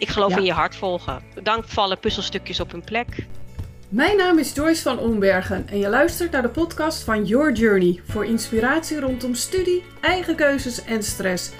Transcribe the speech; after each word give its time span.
Ik 0.00 0.08
geloof 0.08 0.30
Ja. 0.30 0.36
in 0.36 0.44
je 0.44 0.52
hart 0.52 0.76
volgen. 0.76 1.22
Dan 1.42 1.62
vallen 1.66 1.98
puzzelstukjes 1.98 2.60
op 2.60 2.70
hun 2.70 2.84
plek. 2.84 3.26
Mijn 3.88 4.16
naam 4.16 4.38
is 4.38 4.52
Joyce 4.54 4.82
van 4.82 4.98
Ombergen 4.98 5.68
en 5.68 5.78
je 5.78 5.88
luistert 5.88 6.30
naar 6.30 6.42
de 6.42 6.48
podcast 6.48 7.02
van 7.02 7.24
Your 7.24 7.52
Journey 7.52 8.00
voor 8.08 8.24
inspiratie 8.24 9.00
rondom 9.00 9.34
studie, 9.34 9.82
eigen 10.00 10.34
keuzes 10.36 10.84
en 10.84 11.02
stress. 11.02 11.50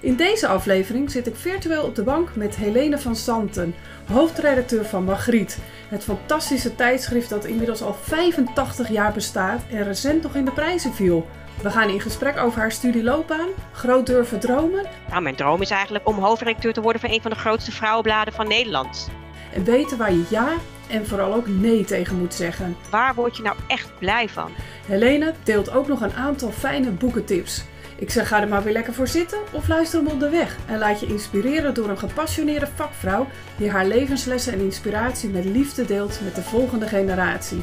In 0.00 0.16
deze 0.16 0.46
aflevering 0.46 1.10
zit 1.10 1.26
ik 1.26 1.36
virtueel 1.36 1.82
op 1.84 1.94
de 1.94 2.02
bank 2.02 2.36
met 2.36 2.56
Helene 2.56 2.98
van 2.98 3.16
Santen, 3.16 3.74
hoofdredacteur 4.12 4.84
van 4.84 5.04
Magriet, 5.04 5.58
het 5.88 6.02
fantastische 6.02 6.74
tijdschrift 6.74 7.28
dat 7.28 7.44
inmiddels 7.44 7.82
al 7.82 7.96
85 8.02 8.88
jaar 8.88 9.12
bestaat 9.12 9.60
en 9.70 9.84
recent 9.84 10.22
nog 10.22 10.34
in 10.34 10.44
de 10.44 10.52
prijzen 10.52 10.94
viel. 10.94 11.26
We 11.62 11.70
gaan 11.70 11.88
in 11.88 12.00
gesprek 12.00 12.36
over 12.36 12.60
haar 12.60 12.72
studieloopbaan, 12.72 13.48
groot 13.72 14.06
durven 14.06 14.40
dromen 14.40 14.86
Nou, 15.10 15.22
mijn 15.22 15.34
droom 15.34 15.62
is 15.62 15.70
eigenlijk 15.70 16.08
om 16.08 16.18
hoofdredacteur 16.18 16.72
te 16.72 16.80
worden 16.80 17.00
van 17.00 17.10
een 17.10 17.22
van 17.22 17.30
de 17.30 17.36
grootste 17.36 17.72
vrouwenbladen 17.72 18.32
van 18.32 18.48
Nederland. 18.48 19.10
en 19.54 19.64
weten 19.64 19.98
waar 19.98 20.12
je 20.12 20.24
ja 20.30 20.48
en 20.88 21.06
vooral 21.06 21.34
ook 21.34 21.46
nee 21.46 21.84
tegen 21.84 22.18
moet 22.18 22.34
zeggen. 22.34 22.76
Waar 22.90 23.14
word 23.14 23.36
je 23.36 23.42
nou 23.42 23.56
echt 23.66 23.98
blij 23.98 24.28
van? 24.28 24.50
Helene 24.86 25.34
deelt 25.42 25.70
ook 25.70 25.88
nog 25.88 26.00
een 26.00 26.12
aantal 26.12 26.50
fijne 26.50 26.90
boekentips. 26.90 27.64
Ik 27.96 28.10
zeg 28.10 28.28
ga 28.28 28.40
er 28.40 28.48
maar 28.48 28.62
weer 28.62 28.72
lekker 28.72 28.94
voor 28.94 29.08
zitten 29.08 29.38
of 29.52 29.68
luister 29.68 29.98
hem 29.98 30.08
onderweg 30.08 30.56
en 30.66 30.78
laat 30.78 31.00
je 31.00 31.06
inspireren 31.06 31.74
door 31.74 31.88
een 31.88 31.98
gepassioneerde 31.98 32.68
vakvrouw 32.74 33.26
die 33.56 33.70
haar 33.70 33.86
levenslessen 33.86 34.52
en 34.52 34.60
inspiratie 34.60 35.28
met 35.28 35.44
liefde 35.44 35.84
deelt 35.84 36.20
met 36.24 36.34
de 36.34 36.42
volgende 36.42 36.86
generatie. 36.86 37.62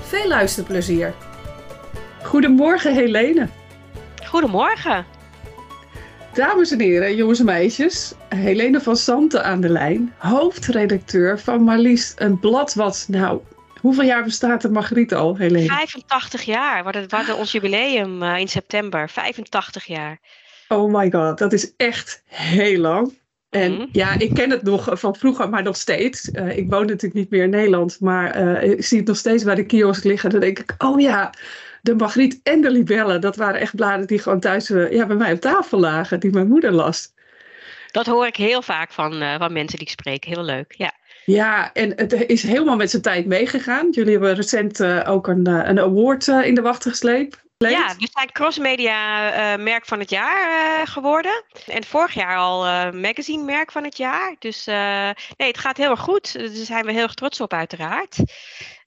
Veel 0.00 0.28
luisterplezier! 0.28 1.14
Goedemorgen 2.26 2.94
Helene. 2.94 3.48
Goedemorgen. 4.24 5.04
Dames 6.34 6.70
en 6.70 6.80
heren, 6.80 7.16
jongens 7.16 7.38
en 7.38 7.44
meisjes. 7.44 8.14
Helene 8.28 8.80
van 8.80 8.96
Santen 8.96 9.44
aan 9.44 9.60
de 9.60 9.68
lijn, 9.68 10.12
hoofdredacteur 10.18 11.38
van 11.38 11.64
maar 11.64 11.78
liefst 11.78 12.20
een 12.20 12.38
blad 12.40 12.74
wat, 12.74 13.06
nou, 13.08 13.40
hoeveel 13.80 14.04
jaar 14.04 14.24
bestaat 14.24 14.62
de 14.62 14.70
Margriet 14.70 15.14
al, 15.14 15.36
Helene? 15.36 15.66
85 15.66 16.42
jaar. 16.42 16.84
We 16.84 17.06
hadden, 17.08 17.36
ons 17.36 17.52
jubileum 17.52 18.22
eh, 18.22 18.38
in 18.38 18.48
september. 18.48 19.10
85 19.10 19.84
jaar. 19.84 20.20
Oh 20.68 20.94
my 20.94 21.10
god, 21.10 21.38
dat 21.38 21.52
is 21.52 21.72
echt 21.76 22.22
heel 22.26 22.80
lang. 22.80 23.18
En 23.50 23.72
Mhm. 23.72 23.86
ja, 23.92 24.18
ik 24.18 24.34
ken 24.34 24.50
het 24.50 24.62
nog 24.62 24.88
van 24.92 25.16
vroeger, 25.16 25.48
maar 25.48 25.62
nog 25.62 25.76
steeds. 25.76 26.30
Eh, 26.30 26.56
ik 26.56 26.70
woon 26.70 26.86
natuurlijk 26.86 27.14
niet 27.14 27.30
meer 27.30 27.42
in 27.42 27.50
Nederland, 27.50 28.00
maar 28.00 28.30
eh, 28.30 28.70
ik 28.70 28.84
zie 28.84 28.98
het 28.98 29.06
nog 29.06 29.16
steeds 29.16 29.44
bij 29.44 29.54
de 29.54 29.66
kiosk 29.66 30.04
liggen. 30.04 30.30
Dan 30.30 30.40
denk 30.40 30.58
ik, 30.58 30.74
oh 30.78 31.00
ja, 31.00 31.32
de 31.86 31.94
Magriet 31.94 32.40
en 32.42 32.60
de 32.60 32.70
Libelle, 32.70 33.18
dat 33.18 33.36
waren 33.36 33.60
echt 33.60 33.76
bladen 33.76 34.06
die 34.06 34.18
gewoon 34.18 34.40
thuis 34.40 34.70
eh, 34.70 34.92
ja, 34.92 35.06
bij 35.06 35.16
mij 35.16 35.32
op 35.32 35.40
tafel 35.40 35.78
lagen, 35.78 36.20
die 36.20 36.30
mijn 36.30 36.48
moeder 36.48 36.72
las. 36.72 37.14
Dat 37.96 38.06
hoor 38.06 38.26
ik 38.26 38.36
heel 38.36 38.62
vaak 38.62 38.92
van, 38.92 39.20
eh, 39.20 39.38
van 39.38 39.52
mensen 39.52 39.78
die 39.78 39.86
ik 39.86 39.92
spreek. 39.92 40.24
Heel 40.24 40.44
leuk. 40.44 40.74
Ja. 40.76 40.92
Ja, 41.24 41.72
en 41.72 41.92
het 41.96 42.12
is 42.12 42.42
helemaal 42.42 42.76
met 42.76 42.90
zijn 42.90 43.02
tijd 43.02 43.26
meegegaan. 43.26 43.90
Jullie 43.90 44.12
hebben 44.12 44.34
recent 44.34 44.80
eh, 44.80 45.02
ook 45.06 45.26
een, 45.26 45.46
een 45.46 45.80
award 45.80 46.26
in 46.26 46.54
de 46.54 46.60
wacht 46.60 46.82
gesleept. 46.82 47.44
Ja, 47.58 47.94
we 47.98 48.08
zijn 48.12 48.32
crossmedia 48.32 49.30
eh, 49.32 49.62
merk 49.62 49.84
van 49.84 49.98
het 49.98 50.10
jaar 50.10 50.86
geworden. 50.86 51.44
En 51.66 51.84
vorig 51.84 52.14
jaar 52.14 52.36
al 52.36 52.92
magazine 52.92 53.44
merk 53.44 53.72
van 53.72 53.84
het 53.84 53.96
jaar. 53.96 54.34
Dus 54.38 54.64
nee, 54.66 55.48
het 55.48 55.58
gaat 55.58 55.76
heel 55.76 55.90
erg 55.90 56.00
goed. 56.00 56.32
Daar 56.38 56.48
zijn 56.52 56.84
we 56.84 56.92
heel 56.92 57.02
erg 57.02 57.14
trots 57.14 57.40
op 57.40 57.52
uiteraard. 57.52 58.16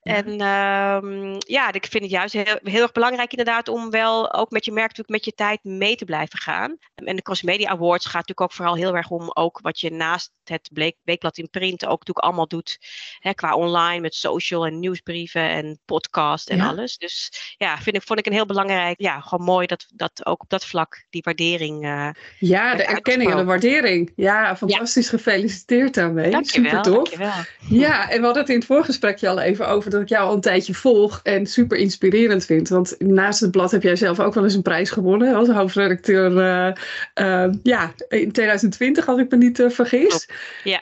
En 0.02 0.26
ehm, 0.42 1.36
ja, 1.38 1.72
ik 1.74 1.86
vind 1.86 2.04
het 2.04 2.12
juist 2.12 2.34
heel, 2.34 2.60
heel 2.64 2.82
erg 2.82 2.92
belangrijk 2.92 3.32
inderdaad 3.32 3.68
om 3.68 3.90
wel 3.90 4.34
ook 4.34 4.50
met 4.52 4.66
je 4.66 4.72
merk 4.72 4.88
natuurlijk 4.88 5.10
met 5.10 5.26
je 5.26 5.34
tijd 5.34 5.64
mee 5.64 5.96
te 5.96 6.06
blijven 6.06 6.40
gaan. 6.40 6.78
En 6.96 7.16
de 7.16 7.22
Cross 7.22 7.42
Media 7.42 7.70
Awards 7.70 8.06
gaat 8.06 8.14
natuurlijk 8.14 8.42
ook 8.42 8.54
vooral 8.54 8.76
heel 8.76 8.96
erg 8.96 9.10
om 9.10 9.32
ook 9.34 9.60
wat 9.62 9.80
je 9.80 9.92
naast 9.92 10.32
het 10.44 10.70
bleek- 10.74 10.98
weekblad 11.04 11.38
in 11.38 11.50
print 11.50 11.84
ook 11.86 11.90
natuurlijk 12.00 12.26
allemaal 12.26 12.48
doet. 12.48 12.78
Hè, 13.20 13.34
qua 13.34 13.56
online 13.56 14.02
met 14.02 14.16
social 14.16 14.66
en 14.66 14.80
nieuwsbrieven 14.80 15.50
en 15.50 15.80
podcast 15.86 16.50
en 16.50 16.58
Ja. 16.58 16.68
alles. 16.68 16.98
Dus 16.98 17.32
ja, 17.58 17.78
vind 17.78 17.96
ik, 17.96 18.02
vond 18.04 18.20
ik 18.20 18.26
een 18.26 18.34
heel 18.34 18.46
belangrijk, 18.46 19.02
ja, 19.02 19.20
gewoon 19.20 19.46
mooi 19.46 19.68
dat, 19.68 19.86
dat 19.94 20.26
ook 20.26 20.42
op 20.42 20.50
dat 20.50 20.66
vlak 20.66 21.06
die 21.10 21.22
waardering. 21.26 21.84
eh 21.86 22.10
Ja, 22.40 22.76
de 22.76 22.84
erkenning 22.84 23.32
en 23.32 23.38
de 23.38 23.44
waardering. 23.44 24.12
Ja, 24.16 24.58
fantastisch 24.58 25.10
gefeliciteerd 25.10 25.94
daarmee. 25.94 26.32
dankjewel, 26.32 26.70
Super 26.70 26.82
tof. 26.94 26.96
dankjewel. 26.96 27.44
Ja, 27.80 28.10
en 28.10 28.20
we 28.20 28.24
hadden 28.26 28.42
het 28.42 28.52
in 28.52 28.58
het 28.58 28.66
voorgesprekje 28.66 29.30
al 29.30 29.40
even 29.40 29.68
over 29.68 29.89
dat 29.90 30.02
ik 30.02 30.10
jou 30.10 30.28
al 30.28 30.34
een 30.34 30.42
tijdje 30.42 30.74
volg 30.74 31.20
en 31.24 31.46
super 31.46 31.78
inspirerend 31.78 32.46
vind. 32.46 32.70
Want 32.70 32.96
naast 32.98 33.40
het 33.40 33.52
blad 33.52 33.72
heb 33.72 33.84
jij 33.84 33.96
zelf 33.96 34.20
ook 34.20 34.34
wel 34.34 34.44
eens 34.44 34.54
een 34.54 34.62
prijs 34.62 34.90
gewonnen 34.90 35.36
als 35.36 35.50
hoofdredacteur. 35.50 36.38
eh, 36.38 36.74
eh, 37.14 37.54
ja, 37.64 37.94
in 38.08 38.32
2020 38.32 39.06
had 39.06 39.20
ik 39.20 39.32
me 39.32 39.38
niet 39.38 39.60
eh, 39.60 39.70
vergis. 39.70 40.30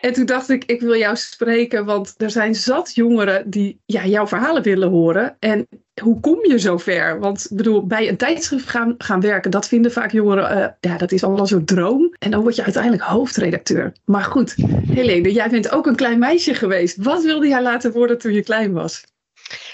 En 0.01 0.13
toen 0.13 0.25
dacht 0.25 0.49
ik, 0.49 0.63
ik 0.65 0.81
wil 0.81 0.95
jou 0.95 1.15
spreken, 1.15 1.85
want 1.85 2.13
er 2.17 2.31
zijn 2.31 2.55
zat 2.55 2.95
jongeren 2.95 3.49
die 3.49 3.81
ja, 3.85 4.05
jouw 4.05 4.27
verhalen 4.27 4.63
willen 4.63 4.89
horen. 4.89 5.35
En 5.39 5.67
hoe 6.01 6.19
kom 6.19 6.45
je 6.45 6.59
zo 6.59 6.77
ver? 6.77 7.19
Want 7.19 7.47
ik 7.49 7.57
bedoel, 7.57 7.85
bij 7.85 8.07
een 8.07 8.17
tijdschrift 8.17 8.69
gaan, 8.69 8.95
gaan 8.97 9.21
werken, 9.21 9.51
dat 9.51 9.67
vinden 9.67 9.91
vaak 9.91 10.11
jongeren, 10.11 10.49
eh, 10.49 10.91
ja, 10.91 10.97
dat 10.97 11.11
is 11.11 11.23
allemaal 11.23 11.47
zo'n 11.47 11.65
droom. 11.65 12.15
En 12.19 12.31
dan 12.31 12.41
word 12.41 12.55
je 12.55 12.63
uiteindelijk 12.63 13.03
hoofdredacteur. 13.03 13.93
Maar 14.05 14.23
goed, 14.23 14.55
Helene, 14.91 15.31
jij 15.31 15.49
bent 15.49 15.71
ook 15.71 15.85
een 15.85 15.95
klein 15.95 16.19
meisje 16.19 16.53
geweest. 16.53 16.97
Wat 17.03 17.23
wilde 17.23 17.47
jij 17.47 17.61
laten 17.61 17.91
worden 17.91 18.17
toen 18.17 18.33
je 18.33 18.43
klein 18.43 18.73
was? 18.73 19.03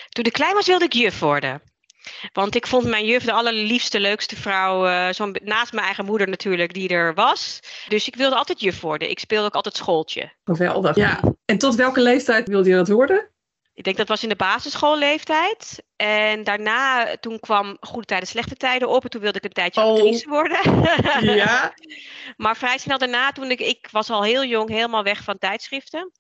Toen 0.10 0.26
ik 0.26 0.34
klein 0.34 0.54
was 0.54 0.68
wilde 0.68 0.86
ik 0.86 0.94
juf 0.94 1.20
worden. 1.20 1.62
Want 2.34 2.56
ik 2.56 2.68
vond 2.68 2.86
mijn 2.86 3.06
juf 3.06 3.24
de 3.24 3.32
allerliefste, 3.32 4.00
leukste 4.00 4.36
vrouw. 4.36 4.86
eh, 4.86 5.08
zo'n, 5.14 5.36
naast 5.44 5.74
mijn 5.74 5.86
eigen 5.86 6.06
moeder 6.06 6.30
natuurlijk, 6.30 6.74
die 6.74 6.90
er 6.90 7.14
was. 7.14 7.60
Dus 7.88 8.08
ik 8.08 8.16
wilde 8.16 8.36
altijd 8.36 8.60
juf 8.60 8.82
worden. 8.82 9.10
Ik 9.10 9.20
speelde 9.20 9.46
ook 9.46 9.56
altijd 9.56 9.76
schooltje. 9.76 10.32
Geweldig. 10.46 10.96
Ja. 10.96 11.20
En 11.46 11.58
tot 11.58 11.76
welke 11.76 12.02
leeftijd 12.02 12.48
wilde 12.48 12.70
je 12.70 12.76
dat 12.76 12.88
worden? 12.88 13.30
Ik 13.76 13.84
denk 13.84 13.98
dat 13.98 14.08
was 14.08 14.24
in 14.24 14.30
de 14.30 14.36
basisschoolleeftijd. 14.36 15.84
En 15.96 16.44
daarna, 16.44 17.16
toen 17.18 17.40
kwam 17.40 17.78
goede 17.80 18.06
tijden, 18.08 18.28
slechte 18.28 18.56
tijden 18.56 18.90
op. 18.90 19.04
En 19.04 19.10
toen 19.10 19.22
wilde 19.22 19.38
ik 19.38 19.44
een 19.44 19.52
tijdje 19.52 19.82
Oh. 19.82 19.92
actrice 19.92 20.30
worden. 20.30 20.60
Ja. 21.36 21.74
Maar 22.38 22.58
vrij 22.58 22.78
snel 22.78 22.98
daarna, 22.98 23.32
toen 23.32 23.52
ik, 23.52 23.60
ik 23.60 23.88
was 23.92 24.10
al 24.10 24.24
heel 24.24 24.44
jong, 24.46 24.70
helemaal 24.70 25.04
weg 25.04 25.24
van 25.24 25.38
tijdschriften. 25.38 26.12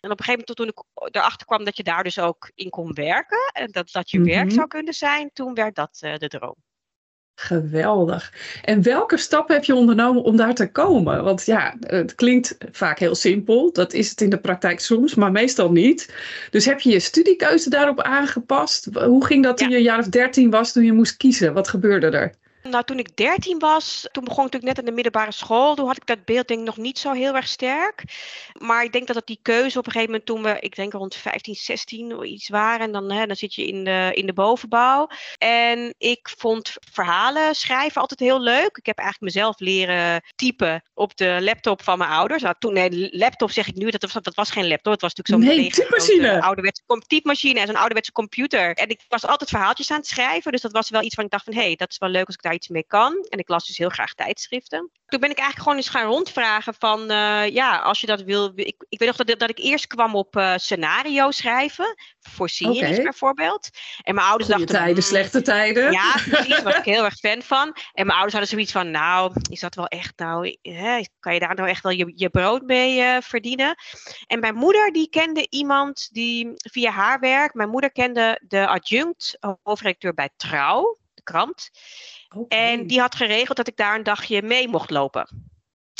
En 0.00 0.10
op 0.10 0.18
een 0.18 0.24
gegeven 0.24 0.44
moment, 0.56 0.56
toen 0.56 0.84
ik 1.06 1.14
erachter 1.16 1.46
kwam 1.46 1.64
dat 1.64 1.76
je 1.76 1.82
daar 1.82 2.04
dus 2.04 2.18
ook 2.18 2.50
in 2.54 2.70
kon 2.70 2.92
werken. 2.94 3.50
En 3.52 3.70
dat 3.70 3.90
dat 3.92 4.10
je 4.10 4.20
werk 4.20 4.44
Mhm. 4.46 4.54
zou 4.54 4.66
kunnen 4.66 4.94
zijn. 4.94 5.30
Toen 5.32 5.54
werd 5.54 5.74
dat 5.74 5.98
eh, 6.00 6.14
de 6.16 6.28
droom. 6.28 6.56
Geweldig. 7.40 8.32
En 8.62 8.82
welke 8.82 9.16
stappen 9.16 9.54
heb 9.54 9.64
je 9.64 9.74
ondernomen 9.74 10.22
om 10.22 10.36
daar 10.36 10.54
te 10.54 10.70
komen? 10.70 11.24
Want 11.24 11.46
ja, 11.46 11.74
het 11.80 12.14
klinkt 12.14 12.56
vaak 12.70 12.98
heel 12.98 13.14
simpel. 13.14 13.72
Dat 13.72 13.92
is 13.92 14.10
het 14.10 14.20
in 14.20 14.30
de 14.30 14.38
praktijk 14.38 14.80
soms, 14.80 15.14
maar 15.14 15.32
meestal 15.32 15.72
niet. 15.72 16.14
Dus 16.50 16.64
heb 16.64 16.80
je 16.80 16.90
je 16.90 17.00
studiekeuze 17.00 17.70
daarop 17.70 18.00
aangepast? 18.00 18.88
Hoe 18.92 19.26
ging 19.26 19.44
dat 19.44 19.56
toen 19.56 19.70
je 19.70 19.76
een 19.76 19.82
jaar 19.82 19.98
of 19.98 20.08
dertien 20.08 20.50
was, 20.50 20.72
toen 20.72 20.84
je 20.84 20.92
moest 20.92 21.16
kiezen? 21.16 21.52
Wat 21.52 21.68
gebeurde 21.68 22.06
er? 22.06 22.34
Nou, 22.70 22.84
toen 22.84 22.98
ik 22.98 23.16
13 23.16 23.58
was, 23.58 24.08
toen 24.12 24.24
begon 24.24 24.46
ik 24.46 24.52
natuurlijk 24.52 24.64
net 24.64 24.78
aan 24.78 24.94
de 24.94 25.02
middelbare 25.02 25.32
school. 25.32 25.74
Toen 25.74 25.86
had 25.86 25.96
ik 25.96 26.06
dat 26.06 26.24
beeld 26.24 26.48
denk 26.48 26.60
ik 26.60 26.66
nog 26.66 26.76
niet 26.76 26.98
zo 26.98 27.12
heel 27.12 27.34
erg 27.34 27.48
sterk. 27.48 28.02
Maar 28.52 28.84
ik 28.84 28.92
denk 28.92 29.06
dat 29.06 29.16
het 29.16 29.26
die 29.26 29.38
keuze 29.42 29.78
op 29.78 29.86
een 29.86 29.92
gegeven 29.92 30.12
moment 30.12 30.28
toen 30.28 30.42
we, 30.42 30.56
ik 30.60 30.76
denk 30.76 30.92
rond 30.92 31.14
15, 31.14 31.54
16 31.54 32.16
of 32.16 32.24
iets 32.24 32.48
waren. 32.48 32.80
En 32.86 32.92
dan, 32.92 33.10
hè, 33.10 33.26
dan 33.26 33.36
zit 33.36 33.54
je 33.54 33.66
in 33.66 33.84
de, 33.84 34.10
in 34.14 34.26
de 34.26 34.32
bovenbouw. 34.32 35.08
En 35.38 35.94
ik 35.98 36.32
vond 36.38 36.74
verhalen 36.92 37.54
schrijven 37.54 38.00
altijd 38.00 38.20
heel 38.20 38.40
leuk. 38.40 38.76
Ik 38.76 38.86
heb 38.86 38.98
eigenlijk 38.98 39.34
mezelf 39.34 39.58
leren 39.58 40.22
typen 40.34 40.82
op 40.94 41.16
de 41.16 41.38
laptop 41.40 41.82
van 41.82 41.98
mijn 41.98 42.10
ouders. 42.10 42.42
Nou, 42.42 42.54
toen, 42.58 42.72
nee, 42.72 43.08
laptop 43.16 43.50
zeg 43.50 43.66
ik 43.66 43.74
nu, 43.74 43.90
dat 43.90 44.02
was, 44.12 44.22
dat 44.22 44.34
was 44.34 44.50
geen 44.50 44.68
laptop. 44.68 44.92
Het 44.92 45.02
was 45.02 45.14
natuurlijk 45.14 45.48
zo'n 45.48 45.56
Nee, 45.56 45.70
typemachine. 45.70 46.42
ouderwetse 46.42 46.82
typemachine 47.06 47.60
en 47.60 47.66
zo'n 47.66 47.76
ouderwetse 47.76 48.12
computer. 48.12 48.74
En 48.74 48.88
ik 48.88 49.00
was 49.08 49.26
altijd 49.26 49.50
verhaaltjes 49.50 49.90
aan 49.90 49.96
het 49.96 50.06
schrijven. 50.06 50.52
Dus 50.52 50.60
dat 50.60 50.72
was 50.72 50.90
wel 50.90 51.02
iets 51.02 51.14
van 51.14 51.24
ik 51.24 51.30
dacht 51.30 51.44
van, 51.44 51.54
hé, 51.54 51.62
hey, 51.62 51.76
dat 51.76 51.90
is 51.90 51.98
wel 51.98 52.08
leuk 52.08 52.26
als 52.26 52.34
ik 52.34 52.42
daar 52.42 52.52
iets 52.58 52.68
mee 52.68 52.84
kan. 52.86 53.26
En 53.28 53.38
ik 53.38 53.48
las 53.48 53.66
dus 53.66 53.78
heel 53.78 53.88
graag 53.88 54.14
tijdschriften. 54.14 54.90
Toen 55.06 55.20
ben 55.20 55.30
ik 55.30 55.38
eigenlijk 55.38 55.58
gewoon 55.58 55.76
eens 55.76 55.88
gaan 55.88 56.06
rondvragen 56.06 56.74
van, 56.78 57.10
eh, 57.10 57.48
ja, 57.48 57.78
als 57.78 58.00
je 58.00 58.06
dat 58.06 58.22
wil. 58.22 58.52
Ik, 58.54 58.84
ik 58.88 58.98
weet 58.98 59.08
nog 59.08 59.16
dat, 59.16 59.38
dat 59.38 59.50
ik 59.50 59.58
eerst 59.58 59.86
kwam 59.86 60.14
op 60.14 60.36
eh, 60.36 60.52
scenario 60.56 61.30
schrijven. 61.30 61.94
Voor 62.20 62.48
series 62.48 63.02
bijvoorbeeld. 63.02 63.68
En 64.02 64.14
mijn 64.14 64.26
ouders 64.26 64.50
dachten... 64.50 64.66
tijden, 64.66 64.92
"Hmm, 64.92 65.02
slechte 65.02 65.42
tijden. 65.42 65.92
ja, 65.92 66.12
precies. 66.28 66.48
Daar 66.48 66.62
was 66.62 66.76
ik 66.76 66.84
heel 66.94 67.04
erg 67.04 67.14
fan 67.14 67.42
van. 67.42 67.76
En 67.92 68.06
mijn 68.06 68.18
ouders 68.18 68.32
hadden 68.32 68.50
zoiets 68.50 68.72
van, 68.72 68.90
nou, 68.90 69.32
is 69.50 69.60
dat 69.60 69.74
wel 69.74 69.86
echt, 69.86 70.18
nou, 70.18 70.56
hè, 70.62 71.04
kan 71.20 71.34
je 71.34 71.40
daar 71.40 71.54
nou 71.54 71.68
echt 71.68 71.82
wel 71.82 71.92
je, 71.92 72.12
je 72.14 72.28
brood 72.28 72.62
mee 72.62 73.00
eh, 73.00 73.16
verdienen? 73.20 73.74
En 74.26 74.40
mijn 74.40 74.54
moeder, 74.54 74.92
die 74.92 75.08
kende 75.08 75.46
iemand 75.50 76.08
die 76.12 76.52
via 76.54 76.90
haar 76.90 77.20
werk, 77.20 77.54
mijn 77.54 77.68
moeder 77.68 77.92
kende 77.92 78.40
de 78.46 78.66
adjunct 78.66 79.38
hoofdredacteur 79.62 80.14
bij 80.14 80.30
Trouw, 80.36 80.98
krant. 81.28 81.70
En 82.48 82.86
die 82.86 83.00
had 83.00 83.14
geregeld 83.14 83.56
dat 83.56 83.68
ik 83.68 83.76
daar 83.76 83.94
een 83.94 84.02
dagje 84.02 84.42
mee 84.42 84.68
mocht 84.68 84.90
lopen. 84.90 85.47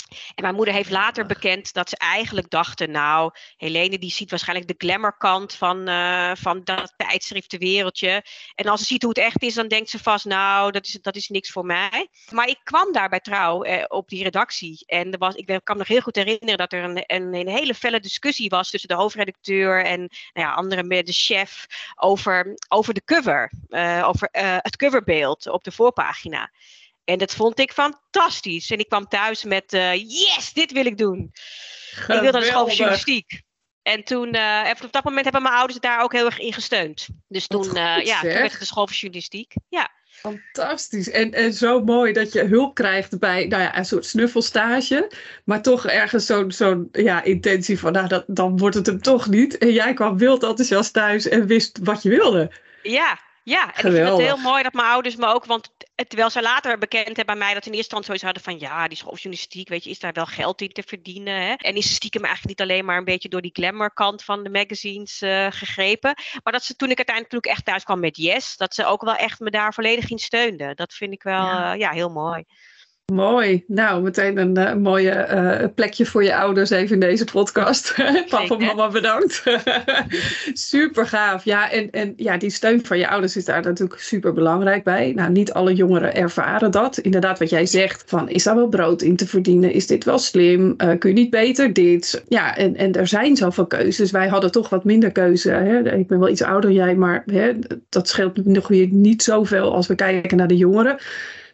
En 0.09 0.43
mijn 0.43 0.55
moeder 0.55 0.75
heeft 0.75 0.91
later 0.91 1.27
bekend 1.27 1.73
dat 1.73 1.89
ze 1.89 1.97
eigenlijk 1.97 2.50
dachten, 2.50 2.91
nou, 2.91 3.31
Helene 3.56 3.99
die 3.99 4.11
ziet 4.11 4.31
waarschijnlijk 4.31 4.69
de 4.69 4.87
glamourkant 4.87 5.55
van, 5.55 5.89
uh, 5.89 6.31
van 6.35 6.61
dat 6.65 6.95
tijdschrift 6.97 7.50
De 7.50 7.59
Wereldje. 7.59 8.25
En 8.55 8.67
als 8.67 8.81
ze 8.81 8.87
ziet 8.87 9.03
hoe 9.03 9.11
het 9.11 9.19
echt 9.19 9.43
is, 9.43 9.55
dan 9.55 9.69
denkt 9.69 9.91
ze 9.91 9.99
vast, 9.99 10.25
nou, 10.25 10.71
dat 10.71 10.87
is, 10.87 10.99
dat 11.03 11.17
is 11.17 11.29
niks 11.29 11.50
voor 11.50 11.65
mij. 11.65 12.09
Maar 12.31 12.49
ik 12.49 12.61
kwam 12.62 12.93
daar 12.93 13.09
bij 13.09 13.21
Trouw 13.21 13.62
eh, 13.62 13.85
op 13.89 14.09
die 14.09 14.23
redactie. 14.23 14.85
En 14.87 15.12
er 15.12 15.19
was, 15.19 15.35
ik 15.35 15.47
kan 15.47 15.61
me 15.65 15.79
nog 15.79 15.89
heel 15.89 16.00
goed 16.00 16.17
herinneren 16.17 16.59
dat 16.59 16.73
er 16.73 16.85
een, 16.85 17.05
een, 17.06 17.35
een 17.35 17.49
hele 17.49 17.75
felle 17.75 18.00
discussie 18.00 18.49
was 18.49 18.71
tussen 18.71 18.89
de 18.89 18.95
hoofdredacteur 18.95 19.85
en 19.85 19.99
nou 19.99 20.47
ja, 20.47 20.53
andere, 20.53 21.03
de 21.03 21.12
chef, 21.12 21.67
over, 21.97 22.59
over 22.69 22.95
de 22.95 23.05
cover. 23.05 23.53
Uh, 23.69 24.09
over 24.09 24.29
het 24.33 24.77
coverbeeld 24.77 25.49
op 25.49 25.65
de 25.65 25.73
voorpagina. 25.73 26.50
En 27.08 27.19
dat 27.19 27.34
vond 27.34 27.58
ik 27.58 27.72
fantastisch. 27.72 28.70
En 28.70 28.78
ik 28.78 28.88
kwam 28.88 29.08
thuis 29.08 29.44
met, 29.44 29.72
uh, 29.72 29.94
yes, 29.94 30.52
dit 30.52 30.72
wil 30.72 30.87
ik 30.87 30.99
doen. 30.99 31.31
Geweldig. 31.32 32.16
Ik 32.16 32.20
wilde 32.20 32.32
naar 32.32 32.40
de 32.40 32.46
school 32.46 32.66
van 32.66 32.75
journalistiek. 32.75 33.43
En 33.82 34.05
toen, 34.05 34.37
uh, 34.37 34.70
op 34.82 34.93
dat 34.93 35.05
moment 35.05 35.25
hebben 35.25 35.43
mijn 35.43 35.55
ouders 35.55 35.81
daar 35.81 36.02
ook 36.02 36.12
heel 36.12 36.25
erg 36.25 36.38
in 36.38 36.52
gesteund. 36.52 37.08
Dus 37.28 37.46
toen, 37.46 37.64
goed, 37.64 37.76
uh, 37.76 38.05
ja, 38.05 38.20
toen 38.20 38.31
werd 38.31 38.50
het 38.50 38.60
de 38.60 38.66
school 38.66 38.87
van 38.87 38.96
journalistiek. 38.96 39.55
Ja. 39.69 39.90
Fantastisch. 40.08 41.10
En, 41.10 41.32
en 41.32 41.52
zo 41.52 41.84
mooi 41.84 42.12
dat 42.12 42.32
je 42.32 42.44
hulp 42.44 42.75
krijgt 42.75 43.19
bij 43.19 43.46
nou 43.46 43.62
ja, 43.62 43.76
een 43.76 43.84
soort 43.84 44.06
snuffelstage. 44.06 45.11
Maar 45.44 45.62
toch 45.62 45.87
ergens 45.87 46.26
zo'n 46.26 46.52
zo'n 46.52 46.88
ja, 46.93 47.22
intentie 47.22 47.78
van, 47.78 47.93
nou, 47.93 48.08
dat, 48.08 48.25
dan 48.26 48.58
wordt 48.58 48.76
het 48.76 48.87
hem 48.87 49.02
toch 49.02 49.28
niet. 49.28 49.58
En 49.58 49.72
jij 49.72 49.94
kwam 49.94 50.19
wild 50.19 50.43
enthousiast 50.43 50.93
thuis 50.93 51.28
en 51.28 51.46
wist 51.46 51.78
wat 51.82 52.02
je 52.02 52.08
wilde. 52.08 52.52
Ja, 52.82 53.19
ja, 53.49 53.67
en 53.67 53.81
Geweldig. 53.81 54.11
ik 54.11 54.17
vind 54.17 54.29
het 54.29 54.37
heel 54.37 54.50
mooi 54.50 54.62
dat 54.62 54.73
mijn 54.73 54.87
ouders 54.87 55.17
me 55.17 55.27
ook, 55.27 55.45
want 55.45 55.71
terwijl 55.95 56.31
ze 56.31 56.43
later 56.43 56.79
bekend 56.79 57.06
hebben 57.06 57.27
bij 57.27 57.37
mij 57.37 57.55
dat 57.55 57.62
ze 57.62 57.71
in 57.71 57.77
eerste 57.77 57.97
instantie 57.97 58.05
zoiets 58.05 58.25
hadden 58.25 58.43
van 58.43 58.59
ja, 58.59 58.89
die 58.89 58.97
schooljournalistiek, 58.97 59.69
weet 59.69 59.85
je, 59.85 59.91
is 59.91 59.99
daar 59.99 60.12
wel 60.12 60.27
geld 60.27 60.61
in 60.61 60.73
te 60.73 60.83
verdienen. 60.87 61.43
Hè? 61.43 61.53
En 61.53 61.75
is 61.75 61.95
stiekem 61.95 62.25
eigenlijk 62.25 62.59
niet 62.59 62.69
alleen 62.69 62.85
maar 62.85 62.97
een 62.97 63.05
beetje 63.05 63.29
door 63.29 63.43
die 63.43 63.55
glamour 63.55 63.93
kant 63.93 64.25
van 64.25 64.43
de 64.43 64.50
magazines 64.50 65.23
uh, 65.23 65.47
gegrepen. 65.50 66.15
Maar 66.43 66.53
dat 66.53 66.65
ze 66.65 66.77
toen 66.77 66.91
ik 66.91 66.97
uiteindelijk 66.97 67.47
echt 67.47 67.65
thuis 67.65 67.85
kwam 67.85 68.00
met 68.00 68.17
Yes, 68.17 68.56
dat 68.56 68.75
ze 68.75 68.85
ook 68.85 69.03
wel 69.03 69.17
echt 69.17 69.41
me 69.41 69.50
daar 69.50 69.75
volledig 69.75 70.11
in 70.11 70.19
steunden. 70.19 70.77
Dat 70.77 70.95
vind 70.95 71.12
ik 71.12 71.23
wel 71.23 71.45
ja, 71.45 71.73
uh, 71.73 71.81
ja 71.81 71.91
heel 71.91 72.11
mooi. 72.11 72.45
Mooi. 73.14 73.64
Nou, 73.66 74.02
meteen 74.02 74.38
een 74.38 74.58
uh, 74.58 74.75
mooie 74.75 75.28
uh, 75.31 75.69
plekje 75.75 76.06
voor 76.06 76.25
je 76.25 76.37
ouders 76.37 76.70
even 76.70 76.94
in 76.94 77.00
deze 77.00 77.25
podcast. 77.25 77.94
Papa 78.28 78.56
en 78.56 78.64
mama 78.64 78.88
bedankt. 78.88 79.43
super 80.52 81.06
gaaf. 81.06 81.44
Ja, 81.44 81.70
en, 81.70 81.90
en 81.90 82.12
ja, 82.16 82.37
die 82.37 82.50
steun 82.50 82.87
van 82.87 82.99
je 82.99 83.08
ouders 83.08 83.37
is 83.37 83.44
daar 83.44 83.62
natuurlijk 83.62 84.00
super 84.00 84.32
belangrijk 84.32 84.84
bij. 84.84 85.12
Nou, 85.14 85.31
niet 85.31 85.52
alle 85.52 85.75
jongeren 85.75 86.14
ervaren 86.14 86.70
dat. 86.70 86.99
Inderdaad, 86.99 87.38
wat 87.38 87.50
jij 87.50 87.66
zegt, 87.66 88.02
van 88.06 88.28
is 88.28 88.43
daar 88.43 88.55
wel 88.55 88.69
brood 88.69 89.02
in 89.02 89.16
te 89.16 89.26
verdienen? 89.26 89.72
Is 89.72 89.87
dit 89.87 90.04
wel 90.04 90.19
slim? 90.19 90.75
Uh, 90.78 90.99
kun 90.99 91.11
je 91.11 91.16
niet 91.16 91.31
beter 91.31 91.72
dit? 91.72 92.25
Ja, 92.28 92.56
en, 92.56 92.76
en 92.76 92.93
er 92.93 93.06
zijn 93.06 93.37
zoveel 93.37 93.66
keuzes. 93.66 94.11
Wij 94.11 94.28
hadden 94.28 94.52
toch 94.52 94.69
wat 94.69 94.84
minder 94.84 95.12
keuze. 95.12 95.50
Hè? 95.50 95.94
Ik 95.94 96.06
ben 96.06 96.19
wel 96.19 96.28
iets 96.28 96.43
ouder 96.43 96.70
jij, 96.70 96.94
maar 96.94 97.22
hè, 97.26 97.52
dat 97.88 98.08
scheelt 98.08 98.44
nog 98.44 98.69
weer 98.69 98.88
niet 98.90 99.22
zoveel 99.22 99.75
als 99.75 99.87
we 99.87 99.94
kijken 99.94 100.37
naar 100.37 100.49
de 100.49 100.56
jongeren 100.56 100.99